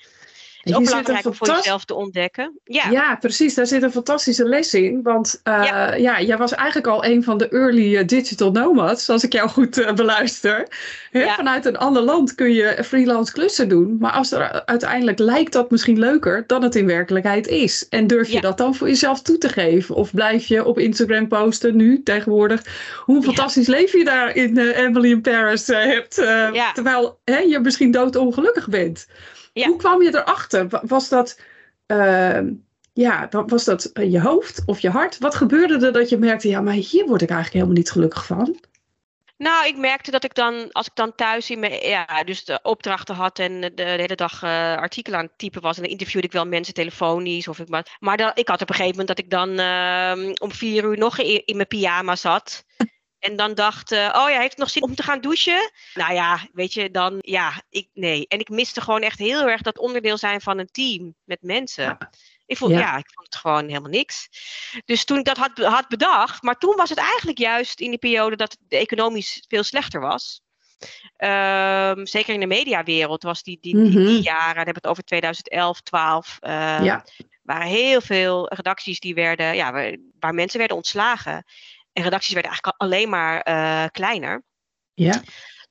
Het 0.57 0.69
is 0.69 0.75
ook 0.75 0.83
belangrijk 0.83 1.25
om 1.25 1.33
voor 1.33 1.47
jezelf 1.47 1.85
te 1.85 1.93
ontdekken. 1.93 2.59
Ja. 2.63 2.89
ja, 2.89 3.15
precies. 3.15 3.53
Daar 3.53 3.67
zit 3.67 3.83
een 3.83 3.91
fantastische 3.91 4.45
les 4.45 4.73
in. 4.73 5.01
Want 5.03 5.41
uh, 5.43 5.63
ja. 5.65 5.93
ja. 5.93 6.21
jij 6.21 6.37
was 6.37 6.53
eigenlijk 6.53 6.87
al 6.87 7.05
een 7.05 7.23
van 7.23 7.37
de 7.37 7.49
early 7.49 7.97
eh, 7.97 8.07
digital 8.07 8.51
nomads, 8.51 9.09
als 9.09 9.23
ik 9.23 9.33
jou 9.33 9.49
goed 9.49 9.77
uh, 9.77 9.93
beluister. 9.93 10.67
Ja. 11.11 11.35
Vanuit 11.35 11.65
een 11.65 11.77
ander 11.77 12.01
land 12.01 12.35
kun 12.35 12.53
je 12.53 12.83
freelance 12.85 13.33
klussen 13.33 13.69
doen. 13.69 13.97
Maar 13.99 14.11
als 14.11 14.31
er 14.31 14.65
uiteindelijk 14.65 15.19
lijkt 15.19 15.53
dat 15.53 15.71
misschien 15.71 15.99
leuker 15.99 16.43
dan 16.47 16.63
het 16.63 16.75
in 16.75 16.85
werkelijkheid 16.85 17.47
is. 17.47 17.87
En 17.89 18.07
durf 18.07 18.29
je 18.29 18.41
dat 18.41 18.57
dan 18.57 18.75
voor 18.75 18.87
jezelf 18.87 19.21
toe 19.21 19.37
te 19.37 19.49
geven? 19.49 19.95
Of 19.95 20.13
blijf 20.13 20.45
je 20.45 20.65
op 20.65 20.79
Instagram 20.79 21.27
posten 21.27 21.75
nu 21.75 22.03
tegenwoordig? 22.03 22.61
Hoe 23.05 23.23
fantastisch 23.23 23.67
leven 23.67 23.99
je 23.99 24.05
daar 24.05 24.35
in 24.35 24.57
Emily 24.57 25.11
in 25.11 25.21
Paris 25.21 25.67
hebt. 25.67 26.15
Terwijl 26.73 27.19
hè, 27.23 27.37
je 27.37 27.59
misschien 27.59 27.91
doodongelukkig 27.91 28.67
bent. 28.67 29.07
Hoe 29.65 29.75
kwam 29.75 30.01
je 30.01 30.09
erachter? 30.09 30.67
Was 30.81 31.09
dat, 31.09 31.39
uh, 31.87 32.39
ja, 32.93 33.27
was 33.29 33.63
dat 33.63 33.85
eh, 33.85 34.11
je 34.11 34.21
hoofd 34.21 34.63
of 34.65 34.79
je 34.79 34.89
hart? 34.89 35.17
Wat 35.17 35.35
gebeurde 35.35 35.85
er 35.85 35.93
dat 35.93 36.09
je 36.09 36.17
merkte, 36.17 36.47
ja, 36.47 36.61
maar 36.61 36.73
hier 36.73 37.05
word 37.05 37.21
ik 37.21 37.29
eigenlijk 37.29 37.53
helemaal 37.53 37.81
niet 37.81 37.91
gelukkig 37.91 38.25
van? 38.25 38.59
Nou, 39.37 39.67
ik 39.67 39.77
merkte 39.77 40.11
dat 40.11 40.23
ik 40.23 40.33
dan, 40.33 40.71
als 40.71 40.87
ik 40.87 40.95
dan 40.95 41.15
thuis 41.15 41.49
in 41.49 41.59
mijn, 41.59 41.87
ja, 41.87 42.23
dus 42.23 42.45
de 42.45 42.59
opdrachten 42.63 43.15
had 43.15 43.39
en 43.39 43.61
de, 43.61 43.73
de 43.73 43.83
hele 43.83 44.15
dag 44.15 44.43
uh, 44.43 44.75
artikelen 44.75 45.19
aan 45.19 45.25
het 45.25 45.37
typen 45.37 45.61
was, 45.61 45.75
en 45.75 45.81
dan 45.81 45.91
interviewde 45.91 46.27
ik 46.27 46.33
wel 46.33 46.45
mensen 46.45 46.73
telefonisch. 46.73 47.47
Of 47.47 47.59
ik, 47.59 47.69
maar 47.69 47.97
maar 47.99 48.17
dan, 48.17 48.31
ik 48.33 48.47
had 48.47 48.61
op 48.61 48.69
een 48.69 48.75
gegeven 48.75 48.97
moment 48.97 49.07
dat 49.07 49.25
ik 49.25 49.29
dan 49.29 49.49
uh, 49.59 50.33
om 50.41 50.51
vier 50.51 50.83
uur 50.83 50.97
nog 50.97 51.17
in, 51.17 51.45
in 51.45 51.55
mijn 51.55 51.67
pyjama 51.67 52.15
zat. 52.15 52.65
En 53.27 53.35
dan 53.35 53.53
dacht, 53.53 53.91
uh, 53.91 54.13
oh 54.15 54.29
ja, 54.29 54.39
heeft 54.39 54.49
het 54.49 54.57
nog 54.57 54.69
zin 54.69 54.83
om 54.83 54.95
te 54.95 55.03
gaan 55.03 55.21
douchen? 55.21 55.71
Nou 55.93 56.13
ja, 56.13 56.47
weet 56.53 56.73
je, 56.73 56.91
dan 56.91 57.17
ja, 57.19 57.61
ik, 57.69 57.89
nee. 57.93 58.27
En 58.27 58.39
ik 58.39 58.49
miste 58.49 58.81
gewoon 58.81 59.01
echt 59.01 59.19
heel 59.19 59.47
erg 59.47 59.61
dat 59.61 59.77
onderdeel 59.77 60.17
zijn 60.17 60.41
van 60.41 60.57
een 60.57 60.71
team 60.71 61.15
met 61.23 61.41
mensen. 61.41 61.97
Ik 62.45 62.57
vond, 62.57 62.71
ja. 62.71 62.97
ik 62.97 63.11
vond 63.13 63.25
het 63.25 63.35
gewoon 63.35 63.67
helemaal 63.67 63.89
niks. 63.89 64.29
Dus 64.85 65.05
toen 65.05 65.17
ik 65.17 65.25
dat 65.25 65.37
had, 65.37 65.57
had 65.57 65.87
bedacht, 65.87 66.41
maar 66.41 66.57
toen 66.57 66.75
was 66.75 66.89
het 66.89 66.97
eigenlijk 66.97 67.37
juist 67.37 67.79
in 67.79 67.89
die 67.89 67.99
periode 67.99 68.35
dat 68.35 68.51
het 68.51 68.79
economisch 68.79 69.45
veel 69.47 69.63
slechter 69.63 69.99
was. 69.99 70.41
Um, 71.17 72.07
zeker 72.07 72.33
in 72.33 72.39
de 72.39 72.45
mediawereld 72.45 73.23
was 73.23 73.43
die, 73.43 73.57
die, 73.61 73.75
die, 73.75 73.89
die 73.89 73.99
mhm. 73.99 74.21
jaren, 74.21 74.55
hebben 74.55 74.73
we 74.73 74.79
het 74.79 74.87
over 74.87 75.03
2011, 75.03 75.81
12. 75.81 76.37
Uh, 76.41 76.49
ja. 76.83 77.05
waren 77.43 77.67
heel 77.67 78.01
veel 78.01 78.47
redacties 78.53 78.99
die 78.99 79.13
werden, 79.13 79.55
ja, 79.55 79.71
waar, 79.71 79.97
waar 80.19 80.33
mensen 80.33 80.59
werden 80.59 80.77
ontslagen. 80.77 81.45
En 81.97 82.03
redacties 82.03 82.33
werden 82.33 82.51
eigenlijk 82.51 82.81
alleen 82.81 83.09
maar 83.09 83.47
uh, 83.49 83.85
kleiner. 83.91 84.43
Ja. 84.93 85.21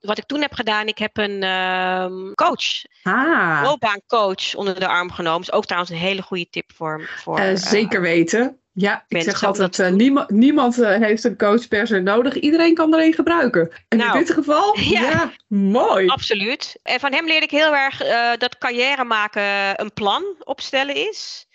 Wat 0.01 0.19
ik 0.19 0.27
toen 0.27 0.41
heb 0.41 0.53
gedaan, 0.53 0.87
ik 0.87 0.99
heb 0.99 1.17
een 1.17 1.43
uh, 1.43 2.33
coach, 2.35 2.85
ah. 3.03 3.61
loopbaancoach 3.63 4.55
onder 4.55 4.81
de 4.81 4.87
arm 4.87 5.11
genomen. 5.13 5.41
Is 5.41 5.53
ook 5.53 5.65
trouwens 5.65 5.93
een 5.93 5.99
hele 5.99 6.23
goede 6.23 6.49
tip 6.51 6.73
voor. 6.75 7.09
voor 7.17 7.41
uh, 7.41 7.55
zeker 7.55 8.01
weten. 8.01 8.61
Ja, 8.73 9.05
ik 9.09 9.23
zeg 9.23 9.45
altijd, 9.45 9.79
uh, 9.79 9.89
niemand, 9.89 10.31
niemand 10.31 10.79
uh, 10.79 10.97
heeft 10.97 11.25
een 11.25 11.37
coach 11.37 11.69
per 11.69 11.87
se 11.87 12.01
nodig. 12.01 12.35
Iedereen 12.35 12.75
kan 12.75 12.95
er 12.95 13.05
een 13.05 13.15
gebruiken. 13.15 13.71
En 13.89 13.99
nou, 13.99 14.13
in 14.13 14.19
dit 14.19 14.35
geval, 14.35 14.79
ja, 14.97 15.01
ja, 15.01 15.33
mooi. 15.49 16.07
Absoluut. 16.07 16.79
En 16.83 17.01
van 17.01 17.13
hem 17.13 17.27
leerde 17.27 17.45
ik 17.45 17.51
heel 17.51 17.75
erg 17.77 18.05
uh, 18.05 18.31
dat 18.39 18.59
carrière 18.59 19.05
maken 19.05 19.81
een 19.81 19.93
plan 19.93 20.25
opstellen 20.45 20.95
is. 20.95 21.46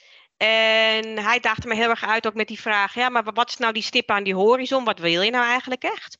En 0.42 1.18
hij 1.18 1.40
daagde 1.40 1.68
me 1.68 1.76
heel 1.76 1.90
erg 1.90 2.06
uit 2.06 2.28
ook 2.28 2.34
met 2.34 2.48
die 2.48 2.62
vraag: 2.62 2.94
ja, 2.94 3.10
maar 3.10 3.24
wat 3.34 3.50
is 3.50 3.58
nou 3.58 3.74
die 3.74 3.84
stip 3.84 4.12
aan 4.12 4.24
die 4.24 4.36
horizon? 4.36 4.84
Wat 4.84 5.00
wil 5.00 5.22
je 5.22 5.32
nou 5.32 5.46
eigenlijk 5.46 5.84
echt? 5.84 6.18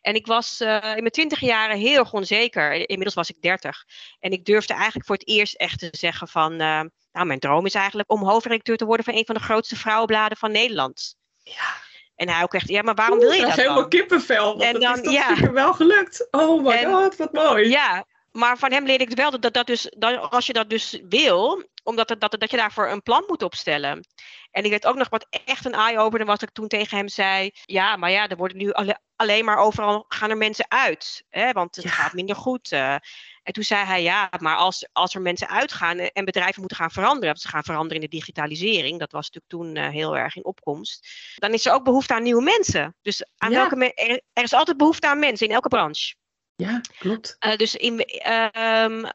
En 0.00 0.14
ik 0.14 0.26
was 0.26 0.60
uh, 0.60 0.68
in 0.68 0.80
mijn 0.80 1.10
twintig 1.10 1.40
jaren 1.40 1.76
heel 1.76 1.98
erg 1.98 2.12
onzeker. 2.12 2.72
Inmiddels 2.72 3.14
was 3.14 3.30
ik 3.30 3.42
dertig. 3.42 3.84
En 4.20 4.30
ik 4.30 4.44
durfde 4.44 4.74
eigenlijk 4.74 5.06
voor 5.06 5.16
het 5.16 5.28
eerst 5.28 5.54
echt 5.54 5.78
te 5.78 5.88
zeggen: 5.90 6.28
van, 6.28 6.52
uh, 6.52 6.80
nou, 7.12 7.26
mijn 7.26 7.38
droom 7.38 7.66
is 7.66 7.74
eigenlijk 7.74 8.12
om 8.12 8.22
hoofdredacteur 8.22 8.76
te 8.76 8.84
worden 8.84 9.04
van 9.04 9.14
een 9.14 9.26
van 9.26 9.34
de 9.34 9.40
grootste 9.40 9.76
vrouwenbladen 9.76 10.36
van 10.36 10.52
Nederland. 10.52 11.16
Ja. 11.42 11.74
En 12.16 12.28
hij 12.28 12.42
ook 12.42 12.54
echt, 12.54 12.68
ja, 12.68 12.82
maar 12.82 12.94
waarom 12.94 13.18
wil 13.18 13.32
je 13.32 13.38
dat? 13.38 13.48
Dat 13.48 13.58
is 13.58 13.64
helemaal 13.64 13.88
kippenvel. 13.88 14.60
en 14.60 14.80
dan, 14.80 15.02
is 15.02 15.12
ja. 15.12 15.50
wel 15.52 15.72
gelukt. 15.72 16.28
Oh 16.30 16.64
my 16.64 16.84
god, 16.84 17.16
wat 17.16 17.32
mooi. 17.32 17.68
Ja, 17.68 18.04
maar 18.30 18.58
van 18.58 18.72
hem 18.72 18.84
leerde 18.84 19.04
ik 19.04 19.16
wel 19.16 19.40
dat, 19.40 19.54
dat, 19.54 19.66
dus, 19.66 19.94
dat 19.96 20.30
als 20.30 20.46
je 20.46 20.52
dat 20.52 20.70
dus 20.70 21.00
wil, 21.08 21.62
omdat 21.84 22.08
het, 22.08 22.20
dat, 22.20 22.36
dat 22.38 22.50
je 22.50 22.56
daarvoor 22.56 22.88
een 22.88 23.02
plan 23.02 23.24
moet 23.26 23.42
opstellen. 23.42 24.06
En 24.50 24.64
ik 24.64 24.70
weet 24.70 24.86
ook 24.86 24.96
nog 24.96 25.08
wat 25.08 25.26
echt 25.44 25.64
een 25.64 25.74
eye-opener 25.74 26.26
was, 26.26 26.38
dat 26.38 26.48
ik 26.48 26.54
toen 26.54 26.68
tegen 26.68 26.96
hem 26.96 27.08
zei: 27.08 27.50
Ja, 27.64 27.96
maar 27.96 28.10
ja, 28.10 28.28
er 28.28 28.36
worden 28.36 28.56
nu 28.56 28.72
alleen 29.16 29.44
maar 29.44 29.58
overal 29.58 30.04
gaan 30.08 30.30
er 30.30 30.36
mensen 30.36 30.64
uit. 30.68 31.24
Hè, 31.28 31.52
want 31.52 31.76
het 31.76 31.90
gaat 31.90 32.12
minder 32.12 32.36
goed. 32.36 32.72
Uh. 32.72 32.94
En 33.42 33.52
toen 33.52 33.62
zei 33.62 33.84
hij: 33.84 34.02
Ja, 34.02 34.30
maar 34.38 34.56
als, 34.56 34.88
als 34.92 35.14
er 35.14 35.20
mensen 35.20 35.48
uitgaan 35.48 35.98
en 35.98 36.24
bedrijven 36.24 36.60
moeten 36.60 36.78
gaan 36.78 36.90
veranderen, 36.90 37.36
ze 37.36 37.48
gaan 37.48 37.64
veranderen 37.64 38.02
in 38.02 38.10
de 38.10 38.16
digitalisering, 38.16 38.98
dat 38.98 39.12
was 39.12 39.30
natuurlijk 39.30 39.52
toen 39.52 39.84
uh, 39.84 39.90
heel 39.90 40.16
erg 40.16 40.36
in 40.36 40.44
opkomst, 40.44 41.08
dan 41.34 41.52
is 41.52 41.66
er 41.66 41.72
ook 41.72 41.84
behoefte 41.84 42.14
aan 42.14 42.22
nieuwe 42.22 42.42
mensen. 42.42 42.96
Dus 43.02 43.24
aan 43.36 43.50
ja. 43.50 43.56
welke 43.56 43.94
er, 43.94 44.22
er 44.32 44.42
is 44.42 44.52
altijd 44.52 44.76
behoefte 44.76 45.08
aan 45.08 45.18
mensen 45.18 45.46
in 45.46 45.54
elke 45.54 45.68
branche. 45.68 46.14
Ja, 46.56 46.80
klopt. 46.98 47.36
Uh, 47.46 47.56
dus 47.56 47.74
in, 47.76 47.92
um, 48.32 49.12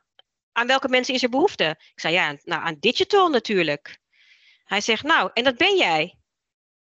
aan 0.60 0.68
welke 0.68 0.88
mensen 0.88 1.14
is 1.14 1.24
er 1.24 1.30
behoefte? 1.30 1.76
Ik 1.94 2.00
zei, 2.00 2.14
ja, 2.14 2.36
nou, 2.44 2.62
aan 2.64 2.78
digital 2.80 3.30
natuurlijk. 3.30 4.00
Hij 4.64 4.82
zegt, 4.82 5.04
nou, 5.04 5.30
en 5.34 5.44
dat 5.44 5.58
ben 5.58 5.78
jij. 5.78 6.18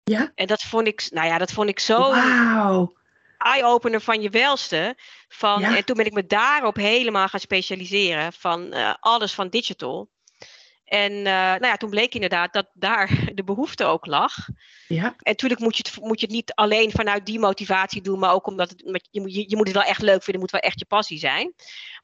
Ja. 0.04 0.33
En 0.35 0.46
dat 0.46 0.62
vond 0.62 0.87
ik, 0.87 1.07
nou 1.11 1.26
ja, 1.26 1.38
dat 1.38 1.52
vond 1.52 1.68
ik 1.68 1.78
zo 1.78 1.98
wow. 1.98 2.96
eye-opener 3.38 4.00
van 4.00 4.22
je 4.22 4.31
welste. 4.31 4.96
Van, 5.28 5.62
En 5.62 5.85
toen 5.85 5.96
ben 5.96 6.07
ik 6.07 6.12
me 6.12 6.26
daarop 6.26 6.76
helemaal 6.76 7.28
gaan 7.28 7.40
specialiseren. 7.40 8.33
Van 8.33 8.74
uh, 8.74 8.94
alles 9.00 9.33
van 9.33 9.48
digital. 9.48 10.11
En 10.88 11.12
uh, 11.12 11.22
nou 11.22 11.66
ja, 11.66 11.76
toen 11.76 11.90
bleek 11.90 12.14
inderdaad 12.14 12.52
dat 12.52 12.66
daar 12.74 13.11
de 13.35 13.44
behoefte 13.44 13.85
ook 13.85 14.07
lag. 14.07 14.48
Ja. 14.87 15.04
En 15.04 15.14
natuurlijk 15.22 15.61
moet 15.61 15.76
je, 15.76 15.85
het, 15.87 16.04
moet 16.04 16.20
je 16.20 16.26
het 16.26 16.35
niet 16.35 16.54
alleen 16.54 16.90
vanuit 16.90 17.26
die 17.26 17.38
motivatie 17.38 18.02
doen, 18.02 18.18
maar 18.18 18.33
ook 18.33 18.46
omdat 18.46 18.70
het, 18.70 19.09
je, 19.11 19.20
je, 19.20 19.44
je 19.48 19.57
moet 19.57 19.66
het 19.66 19.76
wel 19.76 19.87
echt 19.87 20.02
leuk 20.02 20.22
vinden, 20.22 20.42
het 20.42 20.52
moet 20.52 20.61
wel 20.61 20.70
echt 20.70 20.78
je 20.78 20.85
passie 20.85 21.18
zijn. 21.18 21.54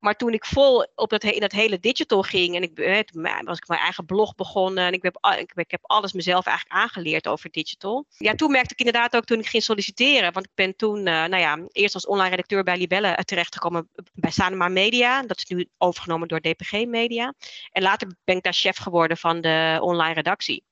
Maar 0.05 0.17
toen 0.17 0.33
ik 0.33 0.45
vol 0.45 0.87
op 0.95 1.11
dat, 1.11 1.25
in 1.25 1.41
dat 1.41 1.53
hele 1.53 1.79
digital 1.79 2.23
ging 2.23 2.55
en 2.55 2.63
ik, 2.63 3.05
was 3.45 3.59
ik 3.59 3.69
mijn 3.69 3.81
eigen 3.81 4.05
blog 4.05 4.35
begonnen 4.35 4.85
en 4.85 4.93
ik 4.93 5.03
heb, 5.03 5.19
ik, 5.39 5.53
ik 5.55 5.71
heb 5.71 5.81
alles 5.83 6.13
mezelf 6.13 6.47
eigenlijk 6.47 6.81
aangeleerd 6.81 7.29
over 7.29 7.51
digital. 7.51 8.07
Ja, 8.19 8.35
toen 8.35 8.51
merkte 8.51 8.73
ik 8.73 8.79
inderdaad 8.79 9.17
ook 9.17 9.25
toen 9.25 9.39
ik 9.39 9.47
ging 9.47 9.63
solliciteren, 9.63 10.33
want 10.33 10.47
ik 10.47 10.53
ben 10.55 10.77
toen, 10.77 10.99
uh, 10.99 11.05
nou 11.05 11.37
ja, 11.37 11.59
eerst 11.73 11.95
als 11.95 12.07
online 12.07 12.31
redacteur 12.31 12.63
bij 12.63 12.77
Libelle 12.77 13.19
terechtgekomen 13.25 13.89
bij 14.15 14.31
Sanema 14.31 14.69
Media. 14.69 15.23
Dat 15.23 15.37
is 15.37 15.45
nu 15.45 15.69
overgenomen 15.79 16.29
door 16.29 16.41
DPG 16.41 16.87
Media. 16.87 17.35
En 17.71 17.83
later 17.83 18.09
ben 18.25 18.37
ik 18.37 18.43
daar 18.43 18.53
chef 18.53 18.77
geworden 18.77 19.17
van 19.17 19.41
de 19.41 19.79
online 19.81 20.15
redactie. 20.15 20.65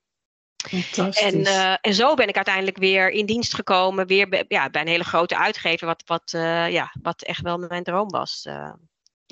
En, 1.13 1.39
uh, 1.39 1.75
en 1.81 1.95
zo 1.95 2.15
ben 2.15 2.29
ik 2.29 2.37
uiteindelijk 2.37 2.77
weer 2.77 3.11
in 3.11 3.27
dienst 3.27 3.55
gekomen, 3.55 4.07
weer 4.07 4.29
bij, 4.29 4.45
ja, 4.49 4.71
bij 4.71 4.81
een 4.81 4.89
hele 4.89 5.05
grote 5.05 5.37
uitgever, 5.37 5.87
wat, 5.87 6.03
wat, 6.07 6.33
uh, 6.35 6.71
ja, 6.71 6.95
wat 7.03 7.23
echt 7.23 7.41
wel 7.41 7.59
mijn 7.59 7.83
droom 7.83 8.09
was. 8.09 8.45
Uh. 8.49 8.73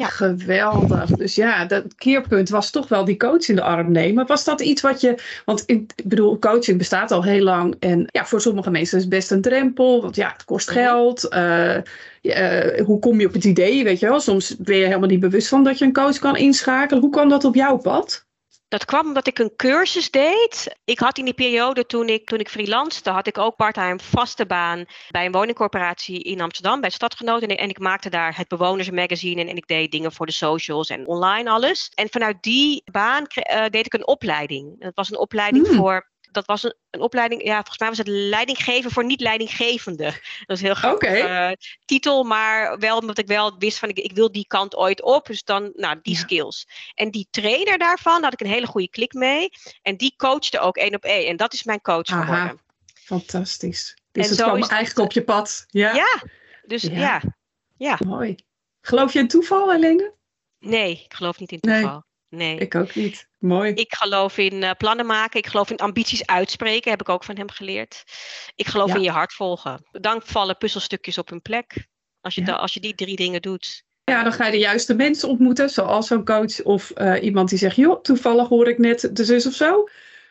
Ja. 0.00 0.06
Geweldig. 0.06 1.10
Dus 1.10 1.34
ja, 1.34 1.64
dat 1.64 1.94
keerpunt 1.94 2.48
was 2.48 2.70
toch 2.70 2.88
wel 2.88 3.04
die 3.04 3.16
coach 3.16 3.48
in 3.48 3.54
de 3.54 3.62
arm 3.62 3.92
nemen. 3.92 4.26
Was 4.26 4.44
dat 4.44 4.60
iets 4.60 4.82
wat 4.82 5.00
je. 5.00 5.14
Want 5.44 5.62
ik 5.66 5.92
bedoel, 6.04 6.38
coaching 6.38 6.78
bestaat 6.78 7.10
al 7.10 7.24
heel 7.24 7.42
lang. 7.42 7.76
En 7.78 8.04
ja, 8.06 8.24
voor 8.26 8.40
sommige 8.40 8.70
mensen 8.70 8.96
is 8.96 9.02
het 9.02 9.12
best 9.12 9.30
een 9.30 9.40
drempel. 9.40 10.02
Want 10.02 10.16
ja, 10.16 10.32
het 10.32 10.44
kost 10.44 10.70
geld. 10.70 11.34
Uh, 11.34 11.76
uh, 12.22 12.84
hoe 12.84 12.98
kom 12.98 13.20
je 13.20 13.26
op 13.26 13.32
het 13.32 13.44
idee? 13.44 13.84
Weet 13.84 13.98
je 13.98 14.08
wel, 14.08 14.20
soms 14.20 14.56
ben 14.56 14.76
je 14.76 14.84
helemaal 14.84 15.08
niet 15.08 15.20
bewust 15.20 15.48
van 15.48 15.64
dat 15.64 15.78
je 15.78 15.84
een 15.84 15.92
coach 15.92 16.18
kan 16.18 16.36
inschakelen. 16.36 17.02
Hoe 17.02 17.10
kwam 17.10 17.28
dat 17.28 17.44
op 17.44 17.54
jouw 17.54 17.76
pad? 17.76 18.28
Dat 18.70 18.84
kwam 18.84 19.06
omdat 19.06 19.26
ik 19.26 19.38
een 19.38 19.56
cursus 19.56 20.10
deed. 20.10 20.76
Ik 20.84 20.98
had 20.98 21.18
in 21.18 21.24
die 21.24 21.34
periode 21.34 21.86
toen 21.86 22.08
ik, 22.08 22.26
toen 22.26 22.38
ik 22.38 22.48
freelancete, 22.48 23.10
had 23.10 23.26
ik 23.26 23.38
ook 23.38 23.56
parttime 23.56 23.98
vaste 23.98 24.46
baan 24.46 24.84
bij 25.08 25.26
een 25.26 25.32
woningcorporatie 25.32 26.22
in 26.22 26.40
Amsterdam, 26.40 26.80
bij 26.80 26.90
Stadgenoten. 26.90 27.48
En, 27.48 27.68
ik 27.68 27.78
maakte 27.78 28.10
daar 28.10 28.36
het 28.36 28.48
bewonersmagazine 28.48 29.40
en, 29.40 29.48
en 29.48 29.56
ik 29.56 29.66
deed 29.66 29.90
dingen 29.90 30.12
voor 30.12 30.26
de 30.26 30.32
socials 30.32 30.88
en 30.88 31.06
online 31.06 31.50
alles. 31.50 31.92
En 31.94 32.08
vanuit 32.10 32.42
die 32.42 32.82
baan 32.92 33.26
uh, 33.34 33.66
deed 33.66 33.86
ik 33.86 33.94
een 33.94 34.06
opleiding. 34.06 34.80
Dat 34.80 34.94
was 34.94 35.10
een 35.10 35.18
opleiding 35.18 35.66
hmm. 35.66 35.76
voor 35.76 36.09
dat 36.32 36.46
was 36.46 36.62
een, 36.62 36.74
een, 36.90 37.00
opleiding, 37.00 37.44
ja, 37.44 37.54
volgens 37.54 37.78
mij 37.78 37.88
was 37.88 37.98
het 37.98 38.08
leidinggeven 38.08 38.90
voor 38.90 39.04
niet-leidinggevende. 39.04 40.04
Dat 40.46 40.56
is 40.56 40.62
heel 40.62 40.92
okay. 40.92 41.50
uh, 41.50 41.56
titel, 41.84 42.24
maar 42.24 42.78
wel 42.78 42.98
omdat 42.98 43.18
ik 43.18 43.26
wel 43.26 43.58
wist 43.58 43.78
van 43.78 43.88
ik, 43.88 43.98
ik 43.98 44.12
wil 44.12 44.32
die 44.32 44.46
kant 44.46 44.76
ooit 44.76 45.02
op. 45.02 45.26
Dus 45.26 45.44
dan, 45.44 45.72
nou, 45.74 45.98
die 46.02 46.14
ja. 46.14 46.20
skills. 46.20 46.68
En 46.94 47.10
die 47.10 47.26
trainer 47.30 47.78
daarvan, 47.78 48.22
had 48.22 48.32
ik 48.32 48.40
een 48.40 48.46
hele 48.46 48.66
goede 48.66 48.90
klik 48.90 49.12
mee. 49.12 49.48
En 49.82 49.96
die 49.96 50.14
coachte 50.16 50.58
ook 50.58 50.76
één 50.76 50.94
op 50.94 51.04
één. 51.04 51.28
En 51.28 51.36
dat 51.36 51.52
is 51.52 51.62
mijn 51.62 51.80
coach 51.80 52.06
Aha. 52.06 52.24
geworden. 52.24 52.60
Fantastisch. 52.94 53.96
Dus 54.12 54.24
en 54.24 54.30
het 54.30 54.40
kwam 54.40 54.62
eigenlijk 54.62 54.98
op 54.98 55.12
je 55.12 55.22
pad. 55.22 55.64
Ja, 55.68 55.94
ja 55.94 56.22
dus 56.70 56.82
ja. 56.82 56.90
ja. 56.90 57.22
ja. 57.76 57.98
Mooi. 58.06 58.36
Geloof 58.80 59.12
je 59.12 59.18
in 59.18 59.28
toeval, 59.28 59.70
Helene? 59.72 60.14
Nee, 60.58 60.90
ik 61.04 61.14
geloof 61.14 61.38
niet 61.38 61.52
in 61.52 61.60
toeval. 61.60 61.90
Nee. 61.90 62.00
Nee. 62.30 62.58
Ik 62.58 62.74
ook 62.74 62.94
niet. 62.94 63.28
Mooi. 63.38 63.72
Ik 63.72 63.94
geloof 63.94 64.38
in 64.38 64.62
uh, 64.62 64.70
plannen 64.78 65.06
maken. 65.06 65.38
Ik 65.38 65.46
geloof 65.46 65.70
in 65.70 65.76
ambities 65.76 66.26
uitspreken. 66.26 66.90
Heb 66.90 67.00
ik 67.00 67.08
ook 67.08 67.24
van 67.24 67.36
hem 67.36 67.50
geleerd. 67.50 68.04
Ik 68.54 68.66
geloof 68.66 68.88
ja. 68.88 68.94
in 68.94 69.02
je 69.02 69.10
hart 69.10 69.32
volgen. 69.32 69.88
Dan 69.90 70.22
vallen 70.24 70.56
puzzelstukjes 70.56 71.18
op 71.18 71.28
hun 71.28 71.42
plek. 71.42 71.86
Als 72.20 72.34
je, 72.34 72.40
ja. 72.40 72.46
da, 72.46 72.52
als 72.52 72.74
je 72.74 72.80
die 72.80 72.94
drie 72.94 73.16
dingen 73.16 73.42
doet. 73.42 73.84
Ja, 74.04 74.22
dan 74.22 74.32
ga 74.32 74.46
je 74.46 74.52
de 74.52 74.58
juiste 74.58 74.94
mensen 74.94 75.28
ontmoeten, 75.28 75.70
zoals 75.70 76.06
zo'n 76.06 76.24
coach 76.24 76.62
of 76.62 76.90
eh, 76.90 77.22
iemand 77.22 77.48
die 77.48 77.58
zegt, 77.58 77.76
joh, 77.76 78.00
toevallig 78.02 78.48
hoor 78.48 78.68
ik 78.68 78.78
net 78.78 79.10
de 79.12 79.24
zus 79.24 79.46
of 79.46 79.54
zo. 79.54 79.88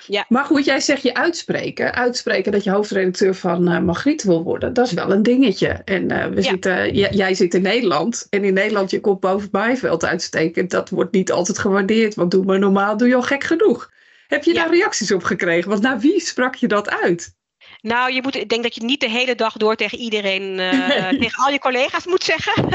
Ja. 0.07 0.25
Maar 0.27 0.45
goed, 0.45 0.65
jij 0.65 0.79
zegt 0.79 1.01
je 1.01 1.13
uitspreken. 1.13 1.93
Uitspreken 1.93 2.51
dat 2.51 2.63
je 2.63 2.71
hoofdredacteur 2.71 3.35
van 3.35 3.71
uh, 3.71 3.79
Margriet 3.79 4.23
wil 4.23 4.43
worden. 4.43 4.73
Dat 4.73 4.85
is 4.85 4.93
wel 4.93 5.11
een 5.11 5.23
dingetje. 5.23 5.67
En 5.67 6.11
uh, 6.11 6.25
we 6.25 6.41
zitten, 6.41 6.93
jij 6.93 7.33
zit 7.33 7.53
in 7.53 7.61
Nederland. 7.61 8.27
En 8.29 8.43
in 8.43 8.53
Nederland 8.53 8.91
je 8.91 8.99
komt 8.99 9.19
boven 9.19 9.51
Bijveld 9.51 10.05
uitsteken. 10.05 10.67
Dat 10.67 10.89
wordt 10.89 11.11
niet 11.11 11.31
altijd 11.31 11.59
gewaardeerd. 11.59 12.15
Want 12.15 12.31
doe 12.31 12.45
maar 12.45 12.59
normaal, 12.59 12.97
doe 12.97 13.07
je 13.07 13.15
al 13.15 13.21
gek 13.21 13.43
genoeg. 13.43 13.91
Heb 14.27 14.43
je 14.43 14.53
daar 14.53 14.69
reacties 14.69 15.11
op 15.11 15.23
gekregen? 15.23 15.69
Want 15.69 15.81
naar 15.81 15.99
wie 15.99 16.19
sprak 16.19 16.55
je 16.55 16.67
dat 16.67 16.89
uit? 16.89 17.37
Nou, 17.81 18.13
je 18.13 18.21
moet, 18.21 18.35
ik 18.35 18.49
denk 18.49 18.63
dat 18.63 18.75
je 18.75 18.83
niet 18.83 18.99
de 18.99 19.09
hele 19.09 19.35
dag 19.35 19.53
door 19.53 19.75
tegen 19.75 19.97
iedereen, 19.97 20.59
uh, 20.59 21.07
tegen 21.23 21.43
al 21.43 21.51
je 21.51 21.59
collega's 21.59 22.05
moet 22.05 22.23
zeggen. 22.23 22.67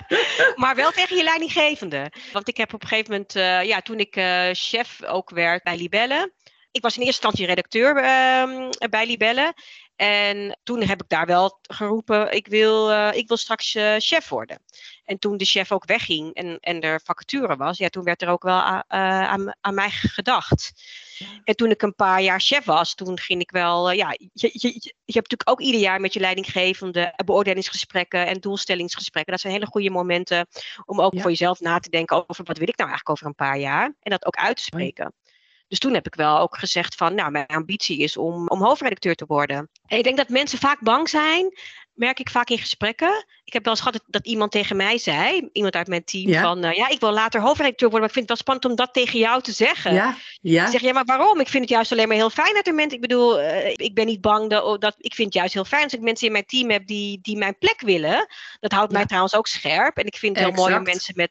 maar 0.62 0.74
wel 0.74 0.90
tegen 0.90 1.16
je 1.16 1.22
leidinggevende. 1.22 2.10
Want 2.32 2.48
ik 2.48 2.56
heb 2.56 2.74
op 2.74 2.82
een 2.82 2.88
gegeven 2.88 3.10
moment, 3.10 3.36
uh, 3.36 3.62
ja, 3.62 3.80
toen 3.80 3.98
ik 3.98 4.16
uh, 4.16 4.48
chef 4.52 5.04
ook 5.04 5.30
werd 5.30 5.62
bij 5.62 5.76
Libelle. 5.76 6.32
Ik 6.74 6.82
was 6.82 6.96
in 6.96 7.02
eerste 7.02 7.22
instantie 7.22 7.46
redacteur 7.46 7.96
ehm, 7.96 8.70
bij 8.90 9.06
Libelle. 9.06 9.54
En 9.96 10.58
toen 10.62 10.82
heb 10.82 11.02
ik 11.02 11.08
daar 11.08 11.26
wel 11.26 11.58
geroepen, 11.62 12.32
ik 12.32 12.46
wil, 12.46 12.90
ik 13.10 13.28
wil 13.28 13.36
straks 13.36 13.76
chef 13.98 14.28
worden. 14.28 14.62
En 15.04 15.18
toen 15.18 15.36
de 15.36 15.44
chef 15.44 15.72
ook 15.72 15.84
wegging 15.84 16.34
en, 16.34 16.58
en 16.60 16.80
er 16.80 17.00
vacature 17.04 17.56
was, 17.56 17.78
ja, 17.78 17.88
toen 17.88 18.04
werd 18.04 18.22
er 18.22 18.28
ook 18.28 18.42
wel 18.42 18.60
aan, 18.86 19.54
aan 19.60 19.74
mij 19.74 19.90
gedacht. 19.90 20.72
En 21.44 21.56
toen 21.56 21.70
ik 21.70 21.82
een 21.82 21.94
paar 21.94 22.22
jaar 22.22 22.40
chef 22.40 22.64
was, 22.64 22.94
toen 22.94 23.18
ging 23.18 23.40
ik 23.40 23.50
wel, 23.50 23.90
ja, 23.90 24.10
je, 24.18 24.50
je, 24.52 24.68
je 25.04 25.12
hebt 25.12 25.30
natuurlijk 25.30 25.50
ook 25.50 25.60
ieder 25.60 25.80
jaar 25.80 26.00
met 26.00 26.12
je 26.12 26.20
leidinggevende 26.20 27.12
beoordelingsgesprekken 27.24 28.26
en 28.26 28.40
doelstellingsgesprekken. 28.40 29.32
Dat 29.32 29.40
zijn 29.40 29.52
hele 29.52 29.66
goede 29.66 29.90
momenten 29.90 30.46
om 30.84 31.00
ook 31.00 31.14
ja. 31.14 31.20
voor 31.20 31.30
jezelf 31.30 31.60
na 31.60 31.78
te 31.78 31.90
denken 31.90 32.28
over 32.28 32.44
wat 32.44 32.58
wil 32.58 32.68
ik 32.68 32.76
nou 32.76 32.90
eigenlijk 32.90 33.10
over 33.10 33.26
een 33.26 33.46
paar 33.46 33.58
jaar. 33.58 33.84
En 34.00 34.10
dat 34.10 34.26
ook 34.26 34.36
uit 34.36 34.56
te 34.56 34.62
spreken. 34.62 35.14
Dus 35.74 35.82
toen 35.82 35.94
heb 35.94 36.06
ik 36.06 36.14
wel 36.14 36.38
ook 36.38 36.58
gezegd 36.58 36.94
van, 36.94 37.14
nou, 37.14 37.30
mijn 37.30 37.46
ambitie 37.46 37.98
is 37.98 38.16
om, 38.16 38.48
om 38.48 38.62
hoofdredacteur 38.62 39.14
te 39.14 39.24
worden. 39.26 39.70
En 39.86 39.98
ik 39.98 40.04
denk 40.04 40.16
dat 40.16 40.28
mensen 40.28 40.58
vaak 40.58 40.80
bang 40.80 41.08
zijn, 41.08 41.58
merk 41.94 42.18
ik 42.18 42.30
vaak 42.30 42.48
in 42.48 42.58
gesprekken. 42.58 43.24
Ik 43.44 43.52
heb 43.52 43.64
wel 43.64 43.72
eens 43.72 43.82
gehad 43.82 44.02
dat 44.06 44.26
iemand 44.26 44.50
tegen 44.50 44.76
mij 44.76 44.98
zei, 44.98 45.48
iemand 45.52 45.74
uit 45.74 45.86
mijn 45.86 46.04
team, 46.04 46.28
ja. 46.28 46.42
van, 46.42 46.64
uh, 46.64 46.72
ja, 46.72 46.88
ik 46.88 47.00
wil 47.00 47.12
later 47.12 47.40
hoofdredacteur 47.40 47.90
worden, 47.90 48.00
maar 48.00 48.08
ik 48.08 48.14
vind 48.14 48.28
het 48.28 48.28
wel 48.28 48.36
spannend 48.36 48.64
om 48.64 48.86
dat 48.86 48.94
tegen 48.94 49.18
jou 49.18 49.42
te 49.42 49.52
zeggen. 49.52 49.94
Ja, 49.94 50.16
ja. 50.40 50.64
Ik 50.64 50.70
zeg, 50.70 50.80
ja, 50.80 50.92
maar 50.92 51.04
waarom? 51.04 51.40
Ik 51.40 51.48
vind 51.48 51.62
het 51.62 51.72
juist 51.72 51.92
alleen 51.92 52.08
maar 52.08 52.16
heel 52.16 52.30
fijn 52.30 52.54
dat 52.54 52.66
er 52.66 52.74
mensen, 52.74 52.94
ik 52.94 53.00
bedoel, 53.00 53.40
uh, 53.40 53.68
ik 53.68 53.94
ben 53.94 54.06
niet 54.06 54.20
bang 54.20 54.50
dat, 54.50 54.80
dat, 54.80 54.94
ik 54.98 55.14
vind 55.14 55.26
het 55.28 55.36
juist 55.36 55.54
heel 55.54 55.64
fijn 55.64 55.82
als 55.82 55.92
ik 55.92 56.00
mensen 56.00 56.26
in 56.26 56.32
mijn 56.32 56.44
team 56.44 56.70
heb 56.70 56.86
die, 56.86 57.18
die 57.22 57.36
mijn 57.36 57.58
plek 57.58 57.80
willen. 57.80 58.26
Dat 58.60 58.72
houdt 58.72 58.92
ja. 58.92 58.98
mij 58.98 59.06
trouwens 59.06 59.34
ook 59.34 59.46
scherp 59.46 59.96
en 59.96 60.06
ik 60.06 60.16
vind 60.16 60.36
het 60.36 60.44
heel 60.44 60.52
exact. 60.52 60.68
mooi 60.68 60.80
om 60.80 60.86
mensen 60.86 61.14
met 61.16 61.30